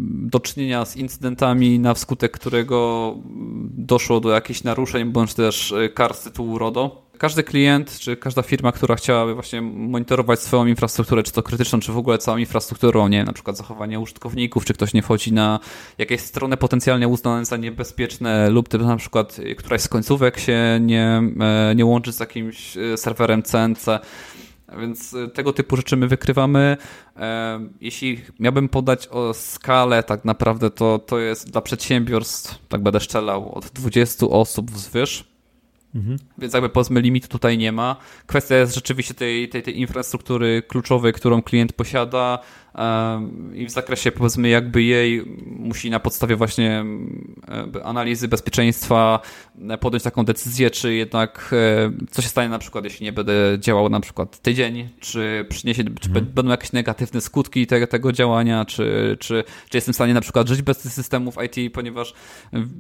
do 0.07 0.39
czynienia 0.39 0.85
z 0.85 0.97
incydentami, 0.97 1.79
na 1.79 1.93
wskutek 1.93 2.31
którego 2.31 3.15
doszło 3.69 4.19
do 4.19 4.29
jakichś 4.29 4.63
naruszeń, 4.63 5.11
bądź 5.11 5.33
też 5.33 5.71
e, 5.71 5.89
kar 5.89 6.13
z 6.13 6.23
tytułu 6.23 6.57
RODO. 6.57 7.06
Każdy 7.17 7.43
klient, 7.43 7.99
czy 7.99 8.17
każda 8.17 8.41
firma, 8.41 8.71
która 8.71 8.95
chciałaby 8.95 9.33
właśnie 9.33 9.61
monitorować 9.61 10.39
swoją 10.39 10.65
infrastrukturę, 10.65 11.23
czy 11.23 11.31
to 11.31 11.43
krytyczną, 11.43 11.79
czy 11.79 11.91
w 11.91 11.97
ogóle 11.97 12.17
całą 12.17 12.37
infrastrukturą, 12.37 13.07
nie 13.07 13.23
na 13.23 13.33
przykład 13.33 13.57
zachowanie 13.57 13.99
użytkowników, 13.99 14.65
czy 14.65 14.73
ktoś 14.73 14.93
nie 14.93 15.01
wchodzi 15.01 15.33
na 15.33 15.59
jakieś 15.97 16.21
strony 16.21 16.57
potencjalnie 16.57 17.07
uznane 17.07 17.45
za 17.45 17.57
niebezpieczne, 17.57 18.49
lub 18.49 18.73
na 18.73 18.97
przykład 18.97 19.37
któraś 19.57 19.81
z 19.81 19.87
końcówek 19.87 20.39
się 20.39 20.79
nie, 20.81 21.21
e, 21.39 21.75
nie 21.75 21.85
łączy 21.85 22.13
z 22.13 22.19
jakimś 22.19 22.77
e, 22.77 22.97
serwerem 22.97 23.43
CNC. 23.43 23.85
Więc 24.79 25.13
e, 25.13 25.27
tego 25.27 25.53
typu 25.53 25.75
rzeczy 25.77 25.97
my 25.97 26.07
wykrywamy. 26.07 26.77
Jeśli 27.81 28.21
miałbym 28.39 28.69
podać 28.69 29.07
o 29.07 29.33
skalę, 29.33 30.03
tak 30.03 30.25
naprawdę 30.25 30.69
to, 30.69 30.99
to 30.99 31.19
jest 31.19 31.51
dla 31.51 31.61
przedsiębiorstw, 31.61 32.59
tak 32.69 32.81
będę 32.81 32.99
szczelał, 32.99 33.55
od 33.55 33.65
20 33.65 34.27
osób 34.27 34.71
wzwyż 34.71 35.36
Mhm. 35.97 36.17
Więc 36.37 36.53
jakby 36.53 36.69
powiedzmy 36.69 37.01
limitu 37.01 37.27
tutaj 37.27 37.57
nie 37.57 37.71
ma. 37.71 37.95
Kwestia 38.25 38.55
jest 38.55 38.75
rzeczywiście 38.75 39.13
tej, 39.13 39.49
tej, 39.49 39.63
tej 39.63 39.79
infrastruktury 39.79 40.63
kluczowej, 40.67 41.13
którą 41.13 41.41
klient 41.41 41.73
posiada, 41.73 42.39
i 43.53 43.65
w 43.65 43.71
zakresie 43.71 44.11
powiedzmy 44.11 44.49
jakby 44.49 44.83
jej 44.83 45.25
musi 45.45 45.89
na 45.89 45.99
podstawie 45.99 46.35
właśnie 46.35 46.85
analizy 47.83 48.27
bezpieczeństwa 48.27 49.19
e, 49.69 49.77
podjąć 49.77 50.03
taką 50.03 50.25
decyzję, 50.25 50.69
czy 50.69 50.93
jednak 50.93 51.49
e, 51.53 52.07
co 52.11 52.21
się 52.21 52.27
stanie 52.27 52.49
na 52.49 52.59
przykład, 52.59 52.83
jeśli 52.83 53.03
nie 53.03 53.13
będę 53.13 53.33
działał 53.59 53.89
na 53.89 53.99
przykład 53.99 54.41
tydzień, 54.41 54.89
czy 54.99 55.45
przyniesie, 55.49 55.83
czy 55.83 56.07
mhm. 56.07 56.25
będą 56.25 56.51
jakieś 56.51 56.71
negatywne 56.71 57.21
skutki 57.21 57.67
tego, 57.67 57.87
tego 57.87 58.11
działania, 58.11 58.65
czy, 58.65 59.17
czy, 59.19 59.43
czy 59.69 59.77
jestem 59.77 59.93
w 59.93 59.95
stanie 59.95 60.13
na 60.13 60.21
przykład 60.21 60.47
żyć 60.47 60.61
bez 60.61 60.77
tych 60.77 60.93
systemów 60.93 61.35
IT, 61.45 61.73
ponieważ 61.73 62.13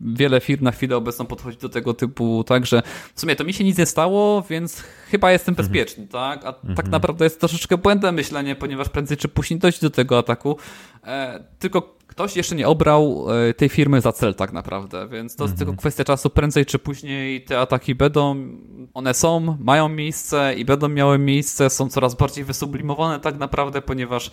wiele 0.01 0.41
firm 0.41 0.63
na 0.63 0.71
chwilę 0.71 0.97
obecną 0.97 1.25
podchodzi 1.25 1.57
do 1.57 1.69
tego 1.69 1.93
typu 1.93 2.43
tak, 2.43 2.65
że 2.65 2.81
w 3.15 3.21
sumie 3.21 3.35
to 3.35 3.43
mi 3.43 3.53
się 3.53 3.63
nic 3.63 3.77
nie 3.77 3.85
stało, 3.85 4.41
więc 4.49 4.83
chyba 5.11 5.31
jestem 5.31 5.53
mhm. 5.53 5.67
bezpieczny, 5.67 6.07
tak? 6.07 6.39
A 6.39 6.53
tak 6.53 6.55
mhm. 6.55 6.75
tak 6.75 6.87
naprawdę 6.87 7.25
jest 7.25 7.39
troszeczkę 7.39 7.77
błędne 7.77 8.11
myślenie, 8.11 8.55
ponieważ 8.55 8.89
prędzej 8.89 9.17
czy 9.17 9.27
później 9.27 9.59
dojść 9.59 9.81
do 9.81 9.86
tego 9.89 10.17
ataku. 10.17 10.57
E, 11.03 11.43
tylko 11.59 11.97
ktoś 12.07 12.35
jeszcze 12.35 12.55
nie 12.55 12.67
obrał 12.67 13.25
e, 13.49 13.53
tej 13.53 13.69
firmy 13.69 14.01
za 14.01 14.11
cel 14.11 14.35
tak 14.35 14.53
naprawdę, 14.53 15.07
więc 15.07 15.35
to 15.35 15.43
jest 15.43 15.53
mhm. 15.53 15.57
tylko 15.57 15.79
kwestia 15.79 16.03
czasu, 16.03 16.29
prędzej 16.29 16.65
czy 16.65 16.79
później 16.79 17.41
te 17.41 17.59
ataki 17.59 17.95
będą, 17.95 18.35
one 18.93 19.13
są, 19.13 19.57
mają 19.59 19.89
miejsce 19.89 20.53
i 20.55 20.65
będą 20.65 20.89
miały 20.89 21.19
miejsce, 21.19 21.69
są 21.69 21.89
coraz 21.89 22.15
bardziej 22.15 22.43
wysublimowane 22.43 23.19
tak 23.19 23.37
naprawdę, 23.37 23.81
ponieważ 23.81 24.31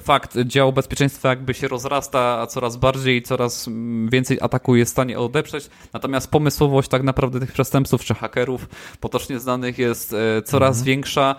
fakt, 0.00 0.38
dział 0.38 0.72
bezpieczeństwa 0.72 1.28
jakby 1.28 1.54
się 1.54 1.68
rozrasta 1.68 2.46
coraz 2.46 2.76
bardziej, 2.76 3.22
coraz 3.22 3.68
więcej 4.08 4.38
ataku 4.40 4.76
jest 4.76 4.90
w 4.90 4.92
stanie 4.92 5.18
odeprzeć, 5.18 5.70
natomiast 5.92 6.30
pomysłowość 6.30 6.88
tak 6.88 7.02
naprawdę 7.02 7.40
tych 7.40 7.52
przestępców 7.52 8.04
czy 8.04 8.14
hakerów 8.14 8.68
potocznie 9.00 9.38
znanych 9.38 9.78
jest 9.78 10.12
e, 10.12 10.42
coraz 10.42 10.76
mhm. 10.76 10.86
większa. 10.86 11.34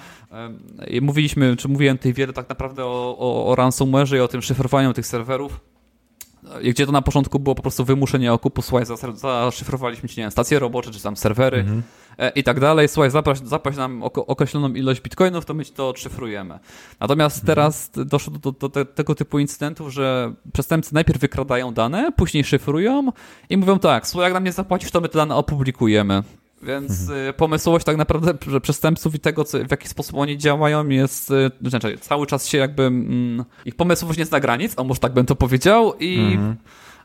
E, 0.79 1.01
mówiliśmy, 1.01 1.55
czy 1.55 1.67
mówiłem 1.67 1.97
tutaj 1.97 2.13
wiele 2.13 2.33
tak 2.33 2.49
naprawdę 2.49 2.85
o, 2.85 3.17
o, 3.19 3.47
o 3.47 3.55
ransomware'ze 3.55 4.17
i 4.17 4.19
o 4.19 4.27
tym 4.27 4.41
szyfrowaniu 4.41 4.93
tych 4.93 5.07
serwerów 5.07 5.59
gdzie 6.63 6.85
to 6.85 6.91
na 6.91 7.01
początku 7.01 7.39
było 7.39 7.55
po 7.55 7.61
prostu 7.61 7.85
wymuszenie 7.85 8.33
okupu, 8.33 8.61
słuchaj, 8.61 8.85
zaszyfrowaliśmy 9.15 10.09
ci, 10.09 10.19
nie 10.19 10.23
wiem, 10.23 10.31
stacje 10.31 10.59
robocze, 10.59 10.91
czy 10.91 11.03
tam 11.03 11.17
serwery 11.17 11.57
mhm. 11.57 11.83
E, 12.17 12.29
i 12.29 12.43
tak 12.43 12.59
dalej, 12.59 12.87
słuchaj, 12.87 13.11
zapaść, 13.11 13.47
zapaść 13.47 13.77
nam 13.77 14.03
określoną 14.03 14.73
ilość 14.73 15.01
bitcoinów, 15.01 15.45
to 15.45 15.53
my 15.53 15.65
ci 15.65 15.71
to 15.71 15.89
odszyfrujemy. 15.89 16.59
Natomiast 16.99 17.37
mhm. 17.37 17.47
teraz 17.47 17.91
doszło 17.95 18.33
do, 18.33 18.51
do, 18.51 18.69
do, 18.69 18.85
tego 18.85 19.15
typu 19.15 19.39
incydentów, 19.39 19.93
że 19.93 20.33
przestępcy 20.53 20.93
najpierw 20.93 21.19
wykradają 21.19 21.73
dane, 21.73 22.11
później 22.11 22.43
szyfrują 22.43 23.11
i 23.49 23.57
mówią 23.57 23.79
tak, 23.79 24.07
słuchaj, 24.07 24.25
jak 24.25 24.33
nam 24.33 24.43
nie 24.43 24.51
zapłacisz, 24.51 24.91
to 24.91 25.01
my 25.01 25.09
te 25.09 25.17
dane 25.17 25.35
opublikujemy. 25.35 26.23
Więc 26.63 27.01
mhm. 27.01 27.29
Y, 27.29 27.33
pomysłowość 27.33 27.85
tak 27.85 27.97
naprawdę 27.97 28.33
że 28.47 28.61
przestępców 28.61 29.15
i 29.15 29.19
tego, 29.19 29.43
co, 29.43 29.57
w 29.57 29.71
jaki 29.71 29.87
sposób 29.87 30.15
oni 30.15 30.37
działają 30.37 30.89
jest, 30.89 31.31
y, 31.31 31.51
znaczy 31.61 31.97
cały 31.97 32.27
czas 32.27 32.47
się 32.47 32.57
jakby, 32.57 32.83
mm, 32.83 33.45
ich 33.65 33.75
pomysłowość 33.75 34.19
nie 34.19 34.25
zna 34.25 34.39
granic, 34.39 34.73
a 34.77 34.83
może 34.83 34.99
tak 34.99 35.13
bym 35.13 35.25
to 35.25 35.35
powiedział 35.35 35.93
i 35.99 36.19
mhm. 36.19 36.55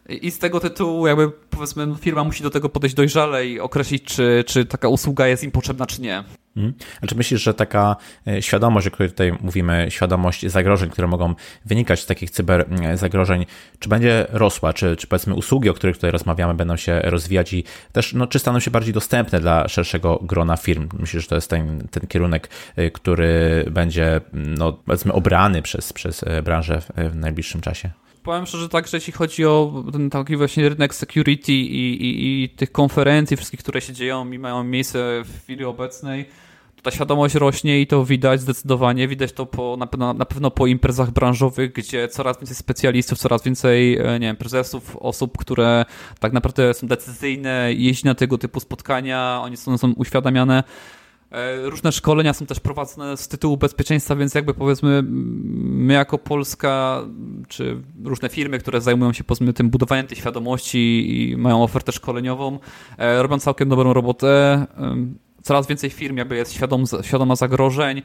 I 0.09 0.31
z 0.31 0.39
tego 0.39 0.61
tytułu 0.61 1.07
jakby 1.07 1.31
powiedzmy 1.31 1.95
firma 2.01 2.25
musi 2.25 2.43
do 2.43 2.51
tego 2.51 2.69
podejść 2.69 2.97
dojrzale 2.97 3.47
i 3.47 3.61
określić, 3.61 4.05
czy, 4.05 4.45
czy 4.47 4.65
taka 4.65 4.89
usługa 4.89 5.27
jest 5.27 5.45
im 5.45 5.51
potrzebna, 5.51 5.87
czy 5.87 6.01
nie. 6.01 6.25
Hmm. 6.55 6.75
A 7.03 7.07
czy 7.07 7.15
myślisz, 7.15 7.43
że 7.43 7.55
taka 7.55 7.97
e, 8.27 8.43
świadomość, 8.43 8.87
o 8.87 8.91
której 8.91 9.11
tutaj 9.11 9.33
mówimy, 9.41 9.87
świadomość 9.89 10.47
zagrożeń, 10.47 10.91
które 10.91 11.09
mogą 11.09 11.35
wynikać 11.65 12.01
z 12.01 12.07
takich 12.07 12.31
cyberzagrożeń, 12.31 13.47
czy 13.79 13.89
będzie 13.89 14.27
rosła, 14.31 14.73
czy, 14.73 14.97
czy 14.97 15.07
powiedzmy 15.07 15.35
usługi, 15.35 15.69
o 15.69 15.75
których 15.75 15.97
tutaj 15.97 16.11
rozmawiamy, 16.11 16.55
będą 16.55 16.77
się 16.77 17.01
rozwijać 17.05 17.53
i 17.53 17.65
też, 17.93 18.13
no, 18.13 18.27
czy 18.27 18.39
staną 18.39 18.61
się 18.61 18.71
bardziej 18.71 18.95
dostępne 18.95 19.41
dla 19.41 19.69
szerszego 19.69 20.19
grona 20.23 20.57
firm? 20.57 20.89
Myślisz, 20.99 21.23
że 21.23 21.29
to 21.29 21.35
jest 21.35 21.51
ten, 21.51 21.89
ten 21.91 22.07
kierunek, 22.07 22.49
e, 22.77 22.91
który 22.91 23.65
będzie, 23.71 24.21
no, 24.33 24.73
powiedzmy, 24.73 25.13
obrany 25.13 25.63
przez, 25.63 25.93
przez 25.93 26.23
e, 26.23 26.43
branżę 26.43 26.83
w 26.97 27.17
najbliższym 27.17 27.61
czasie? 27.61 27.91
Powiem 28.23 28.47
szczerze 28.47 28.69
tak, 28.69 28.89
że 28.89 28.97
jeśli 28.97 29.13
chodzi 29.13 29.45
o 29.45 29.85
ten 29.93 30.11
taki 30.11 30.37
właśnie 30.37 30.69
rynek 30.69 30.95
security 30.95 31.53
i, 31.53 32.03
i, 32.03 32.45
i 32.45 32.49
tych 32.49 32.73
konferencji 32.73 33.37
wszystkich, 33.37 33.61
które 33.61 33.81
się 33.81 33.93
dzieją 33.93 34.31
i 34.31 34.39
mają 34.39 34.65
miejsce 34.65 35.23
w 35.25 35.43
chwili 35.43 35.65
obecnej, 35.65 36.27
ta 36.83 36.91
świadomość 36.91 37.35
rośnie 37.35 37.81
i 37.81 37.87
to 37.87 38.05
widać 38.05 38.41
zdecydowanie. 38.41 39.09
Widać 39.09 39.33
to 39.33 39.47
po, 39.47 39.77
na, 39.77 39.87
pewno, 39.87 40.15
na 40.15 40.25
pewno 40.25 40.51
po 40.51 40.67
imprezach 40.67 41.11
branżowych, 41.11 41.73
gdzie 41.73 42.09
coraz 42.09 42.39
więcej 42.39 42.57
specjalistów, 42.57 43.19
coraz 43.19 43.43
więcej 43.43 43.99
e, 43.99 44.13
nie 44.13 44.27
wiem, 44.27 44.37
prezesów, 44.37 44.97
osób, 44.97 45.39
które 45.39 45.85
tak 46.21 46.33
naprawdę 46.33 46.75
są 46.75 46.87
decyzyjne, 46.87 47.73
jeździ 47.75 48.07
na 48.07 48.15
tego 48.15 48.39
typu 48.39 48.61
spotkania, 48.61 49.41
oni 49.43 49.57
są, 49.57 49.79
są 49.79 49.93
uświadamiane 49.93 50.63
różne 51.63 51.93
szkolenia 51.93 52.33
są 52.33 52.47
też 52.47 52.61
prowadzone 52.61 53.17
z 53.17 53.29
tytułu 53.29 53.57
bezpieczeństwa, 53.57 54.17
więc 54.17 54.35
jakby 54.35 54.55
powiedzmy 54.55 55.03
my 55.05 55.95
jako 55.95 56.19
Polska, 56.19 57.03
czy 57.49 57.83
różne 58.05 58.29
firmy, 58.29 58.59
które 58.59 58.81
zajmują 58.81 59.13
się 59.13 59.25
powiedzmy 59.25 59.53
tym 59.53 59.71
budowaniem 59.71 60.07
tej 60.07 60.17
świadomości 60.17 61.07
i 61.13 61.37
mają 61.37 61.63
ofertę 61.63 61.93
szkoleniową, 61.93 62.59
e, 62.99 63.23
robią 63.23 63.39
całkiem 63.39 63.69
dobrą 63.69 63.93
robotę. 63.93 64.67
Coraz 65.43 65.67
więcej 65.67 65.91
firm 65.91 66.17
jakby 66.17 66.37
jest 66.37 66.53
świadom, 66.53 66.85
świadoma 67.03 67.37
zagrożeń, 67.37 68.03
E, 68.03 68.05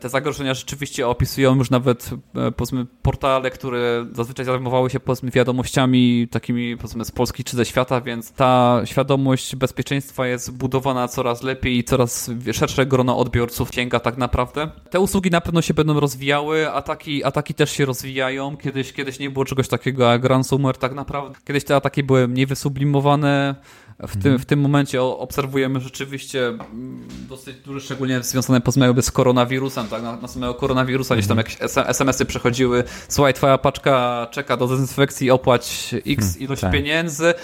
te 0.00 0.08
zagrożenia 0.08 0.54
rzeczywiście 0.54 1.08
opisują 1.08 1.56
już 1.56 1.70
nawet 1.70 2.10
e, 2.34 2.52
powiedzmy 2.52 2.86
portale, 3.02 3.50
które 3.50 4.06
zazwyczaj 4.12 4.44
zajmowały 4.44 4.90
się 4.90 5.00
powiedzmy 5.00 5.30
wiadomościami 5.30 6.28
takimi 6.30 6.76
powiedzmy 6.76 7.04
z 7.04 7.10
Polski 7.10 7.44
czy 7.44 7.56
ze 7.56 7.64
świata, 7.64 8.00
więc 8.00 8.32
ta 8.32 8.80
świadomość 8.84 9.56
bezpieczeństwa 9.56 10.26
jest 10.26 10.56
budowana 10.56 11.08
coraz 11.08 11.42
lepiej 11.42 11.78
i 11.78 11.84
coraz 11.84 12.30
szersze 12.52 12.86
grono 12.86 13.18
odbiorców 13.18 13.68
sięga 13.74 14.00
tak 14.00 14.18
naprawdę. 14.18 14.70
Te 14.90 15.00
usługi 15.00 15.30
na 15.30 15.40
pewno 15.40 15.62
się 15.62 15.74
będą 15.74 16.00
rozwijały, 16.00 16.70
ataki, 16.70 17.24
ataki 17.24 17.54
też 17.54 17.70
się 17.70 17.84
rozwijają. 17.84 18.56
Kiedyś, 18.56 18.92
kiedyś 18.92 19.18
nie 19.18 19.30
było 19.30 19.44
czegoś 19.44 19.68
takiego 19.68 20.12
jak 20.12 20.24
ransomware 20.24 20.78
tak 20.78 20.94
naprawdę. 20.94 21.38
Kiedyś 21.44 21.64
te 21.64 21.76
ataki 21.76 22.02
były 22.02 22.28
mniej 22.28 22.46
wysublimowane, 22.46 23.54
w 23.98 24.22
tym, 24.22 24.38
w 24.38 24.44
tym 24.44 24.60
momencie 24.60 25.02
obserwujemy 25.02 25.80
rzeczywiście 25.80 26.48
mm, 26.48 27.08
dosyć 27.28 27.56
duże, 27.56 27.80
szczególnie 27.80 28.22
związane 28.22 28.60
powiedzmy 28.60 29.02
z 29.02 29.10
koronawirusem, 29.10 29.88
tak, 29.88 30.02
na, 30.02 30.16
na 30.16 30.28
samego 30.28 30.54
koronawirusa, 30.54 31.14
gdzieś 31.14 31.28
tam 31.28 31.38
jakieś 31.38 31.56
SMS-y 31.86 32.24
przechodziły, 32.24 32.84
słuchaj, 33.08 33.34
twoja 33.34 33.58
paczka 33.58 34.26
czeka 34.30 34.56
do 34.56 34.66
dezynfekcji, 34.66 35.30
opłać 35.30 35.94
x 36.06 36.26
hmm, 36.26 36.40
ilość 36.40 36.60
tak. 36.60 36.72
pieniędzy 36.72 37.34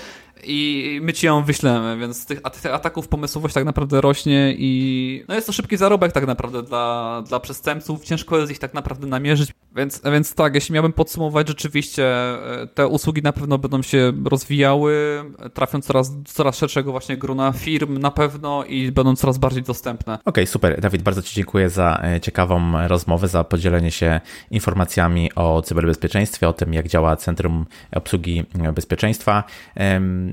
i 0.45 1.01
my 1.03 1.13
ci 1.13 1.27
ją 1.27 1.45
wyślemy, 1.45 1.99
więc 1.99 2.27
tych, 2.27 2.41
tych 2.41 2.75
ataków 2.75 3.09
pomysłowość 3.09 3.55
tak 3.55 3.65
naprawdę 3.65 4.01
rośnie 4.01 4.55
i 4.59 5.25
no 5.29 5.35
jest 5.35 5.47
to 5.47 5.53
szybki 5.53 5.77
zarobek 5.77 6.13
tak 6.13 6.27
naprawdę 6.27 6.63
dla, 6.63 7.23
dla 7.29 7.41
przestępców, 7.41 8.05
ciężko 8.05 8.39
jest 8.39 8.53
ich 8.53 8.59
tak 8.59 8.75
naprawdę 8.75 9.07
namierzyć, 9.07 9.53
więc, 9.77 10.03
więc 10.13 10.35
tak, 10.35 10.55
jeśli 10.55 10.75
miałbym 10.75 10.93
podsumować, 10.93 11.49
rzeczywiście 11.49 12.05
e, 12.05 12.67
te 12.67 12.87
usługi 12.87 13.23
na 13.23 13.33
pewno 13.33 13.59
będą 13.59 13.83
się 13.83 14.13
rozwijały, 14.25 15.25
trafią 15.55 15.81
coraz, 15.81 16.13
coraz 16.25 16.59
szerszego 16.59 16.91
właśnie 16.91 17.17
grona 17.17 17.53
firm 17.53 17.99
na 17.99 18.11
pewno 18.11 18.65
i 18.65 18.93
będą 18.93 19.17
coraz 19.17 19.39
bardziej 19.39 19.63
dostępne. 19.63 20.15
Okej, 20.15 20.25
okay, 20.25 20.47
super. 20.47 20.81
Dawid, 20.81 21.03
bardzo 21.03 21.23
Ci 21.23 21.35
dziękuję 21.35 21.71
za 21.71 22.01
e, 22.05 22.21
ciekawą 22.21 22.89
rozmowę, 22.89 23.29
za 23.29 23.45
podzielenie 23.45 23.91
się 23.91 24.21
informacjami 24.51 25.35
o 25.35 25.63
cyberbezpieczeństwie, 25.63 26.49
o 26.49 26.53
tym 26.53 26.75
jak 26.75 26.89
działa 26.89 27.17
Centrum 27.17 27.67
Obsługi 27.93 28.45
Bezpieczeństwa. 28.75 29.45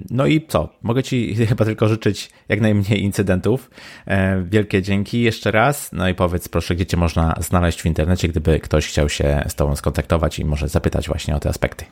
No 0.09 0.25
i 0.25 0.47
co? 0.47 0.69
Mogę 0.81 1.03
Ci 1.03 1.35
chyba 1.49 1.65
tylko 1.65 1.87
życzyć 1.87 2.29
jak 2.49 2.61
najmniej 2.61 3.03
incydentów. 3.03 3.69
E, 4.05 4.43
wielkie 4.43 4.81
dzięki 4.81 5.21
jeszcze 5.21 5.51
raz. 5.51 5.91
No 5.93 6.09
i 6.09 6.15
powiedz 6.15 6.49
proszę, 6.49 6.75
gdzie 6.75 6.85
Cię 6.85 6.97
można 6.97 7.35
znaleźć 7.39 7.81
w 7.81 7.85
internecie, 7.85 8.27
gdyby 8.27 8.59
ktoś 8.59 8.87
chciał 8.87 9.09
się 9.09 9.43
z 9.47 9.55
Tobą 9.55 9.75
skontaktować 9.75 10.39
i 10.39 10.45
może 10.45 10.67
zapytać 10.67 11.07
właśnie 11.07 11.35
o 11.35 11.39
te 11.39 11.49
aspekty. 11.49 11.85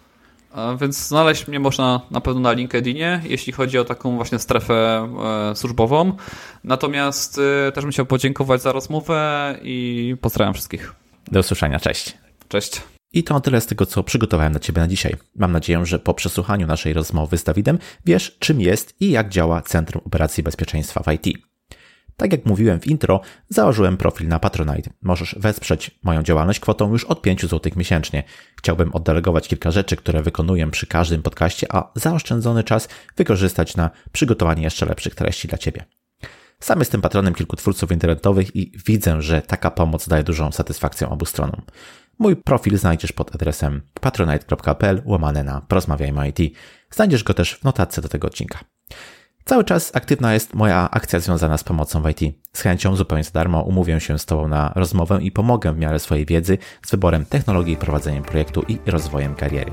Więc 0.81 1.07
znaleźć 1.07 1.47
mnie 1.47 1.59
można 1.59 2.01
na 2.11 2.21
pewno 2.21 2.41
na 2.41 2.51
LinkedInie, 2.51 3.21
jeśli 3.23 3.53
chodzi 3.53 3.79
o 3.79 3.85
taką 3.85 4.15
właśnie 4.15 4.39
strefę 4.39 5.07
e, 5.51 5.55
służbową. 5.55 6.13
Natomiast 6.63 7.39
e, 7.67 7.71
też 7.71 7.83
bym 7.83 7.91
chciał 7.91 8.05
podziękować 8.05 8.61
za 8.61 8.71
rozmowę 8.71 9.55
i 9.61 10.15
pozdrawiam 10.21 10.53
wszystkich. 10.53 10.93
Do 11.31 11.39
usłyszenia, 11.39 11.79
cześć. 11.79 12.17
Cześć. 12.49 12.81
I 13.17 13.23
to 13.23 13.39
tyle 13.39 13.61
z 13.61 13.65
tego, 13.65 13.85
co 13.85 14.03
przygotowałem 14.03 14.53
dla 14.53 14.59
Ciebie 14.59 14.81
na 14.81 14.87
dzisiaj. 14.87 15.15
Mam 15.35 15.51
nadzieję, 15.51 15.85
że 15.85 15.99
po 15.99 16.13
przesłuchaniu 16.13 16.67
naszej 16.67 16.93
rozmowy 16.93 17.37
z 17.37 17.43
Dawidem 17.43 17.79
wiesz, 18.05 18.37
czym 18.39 18.61
jest 18.61 19.01
i 19.01 19.11
jak 19.11 19.29
działa 19.29 19.61
Centrum 19.61 20.03
Operacji 20.05 20.43
Bezpieczeństwa 20.43 21.03
w 21.03 21.13
IT. 21.13 21.37
Tak 22.17 22.31
jak 22.31 22.45
mówiłem 22.45 22.79
w 22.79 22.87
intro, 22.87 23.21
założyłem 23.49 23.97
profil 23.97 24.27
na 24.27 24.39
Patronite. 24.39 24.89
Możesz 25.01 25.35
wesprzeć 25.39 25.91
moją 26.03 26.23
działalność 26.23 26.59
kwotą 26.59 26.91
już 26.91 27.03
od 27.03 27.21
5 27.21 27.41
zł 27.41 27.71
miesięcznie. 27.75 28.23
Chciałbym 28.57 28.93
oddelegować 28.93 29.47
kilka 29.47 29.71
rzeczy, 29.71 29.95
które 29.95 30.23
wykonuję 30.23 30.71
przy 30.71 30.87
każdym 30.87 31.21
podcaście, 31.21 31.67
a 31.69 31.91
zaoszczędzony 31.95 32.63
czas 32.63 32.89
wykorzystać 33.15 33.75
na 33.75 33.89
przygotowanie 34.11 34.63
jeszcze 34.63 34.85
lepszych 34.85 35.15
treści 35.15 35.47
dla 35.47 35.57
Ciebie. 35.57 35.85
Sam 36.59 36.79
jestem 36.79 37.01
patronem 37.01 37.33
kilku 37.33 37.55
twórców 37.55 37.91
internetowych 37.91 38.55
i 38.55 38.71
widzę, 38.85 39.21
że 39.21 39.41
taka 39.41 39.71
pomoc 39.71 40.07
daje 40.07 40.23
dużą 40.23 40.51
satysfakcję 40.51 41.09
obu 41.09 41.25
stronom. 41.25 41.61
Mój 42.19 42.35
profil 42.35 42.77
znajdziesz 42.77 43.11
pod 43.11 43.35
adresem 43.35 43.81
patronite.pl 44.01 45.01
łamane 45.05 45.43
na 45.43 45.61
porozmawiajmy 45.61 46.29
IT. 46.29 46.57
Znajdziesz 46.91 47.23
go 47.23 47.33
też 47.33 47.55
w 47.55 47.63
notatce 47.63 48.01
do 48.01 48.09
tego 48.09 48.27
odcinka. 48.27 48.59
Cały 49.45 49.63
czas 49.63 49.95
aktywna 49.95 50.33
jest 50.33 50.53
moja 50.53 50.89
akcja 50.91 51.19
związana 51.19 51.57
z 51.57 51.63
pomocą 51.63 52.01
w 52.01 52.09
IT. 52.09 52.35
Z 52.53 52.61
chęcią 52.61 52.95
zupełnie 52.95 53.23
za 53.23 53.31
darmo 53.31 53.61
umówię 53.61 53.99
się 53.99 54.19
z 54.19 54.25
Tobą 54.25 54.47
na 54.47 54.71
rozmowę 54.75 55.19
i 55.21 55.31
pomogę 55.31 55.73
w 55.73 55.77
miarę 55.77 55.99
swojej 55.99 56.25
wiedzy 56.25 56.57
z 56.85 56.91
wyborem 56.91 57.25
technologii, 57.25 57.77
prowadzeniem 57.77 58.23
projektu 58.23 58.63
i 58.67 58.77
rozwojem 58.85 59.35
kariery. 59.35 59.71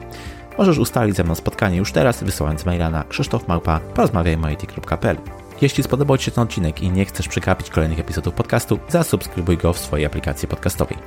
Możesz 0.58 0.78
ustalić 0.78 1.16
ze 1.16 1.24
mną 1.24 1.34
spotkanie 1.34 1.76
już 1.76 1.92
teraz, 1.92 2.24
wysyłając 2.24 2.66
maila 2.66 2.90
na 2.90 3.04
krzysztofmałpa 3.04 3.80
porozmawiajmy.it.pl. 3.80 5.16
Jeśli 5.60 5.82
spodobał 5.84 6.18
Ci 6.18 6.24
się 6.24 6.30
ten 6.30 6.44
odcinek 6.44 6.82
i 6.82 6.90
nie 6.90 7.04
chcesz 7.04 7.28
przegapić 7.28 7.70
kolejnych 7.70 8.00
epizodów 8.00 8.34
podcastu, 8.34 8.78
zasubskrybuj 8.88 9.56
go 9.56 9.72
w 9.72 9.78
swojej 9.78 10.06
aplikacji 10.06 10.48
podcastowej. 10.48 10.98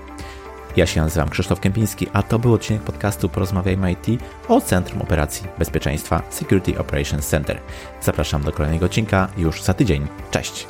Ja 0.77 0.85
się 0.85 1.01
nazywam 1.01 1.29
Krzysztof 1.29 1.59
Kępiński, 1.59 2.07
a 2.13 2.23
to 2.23 2.39
był 2.39 2.53
odcinek 2.53 2.81
podcastu 2.81 3.29
Porozmawiajmy 3.29 3.91
IT 3.91 4.21
o 4.47 4.61
Centrum 4.61 5.01
Operacji 5.01 5.47
Bezpieczeństwa 5.59 6.21
Security 6.29 6.79
Operations 6.79 7.27
Center. 7.27 7.59
Zapraszam 8.01 8.43
do 8.43 8.51
kolejnego 8.51 8.85
odcinka 8.85 9.27
już 9.37 9.63
za 9.63 9.73
tydzień. 9.73 10.07
Cześć! 10.31 10.67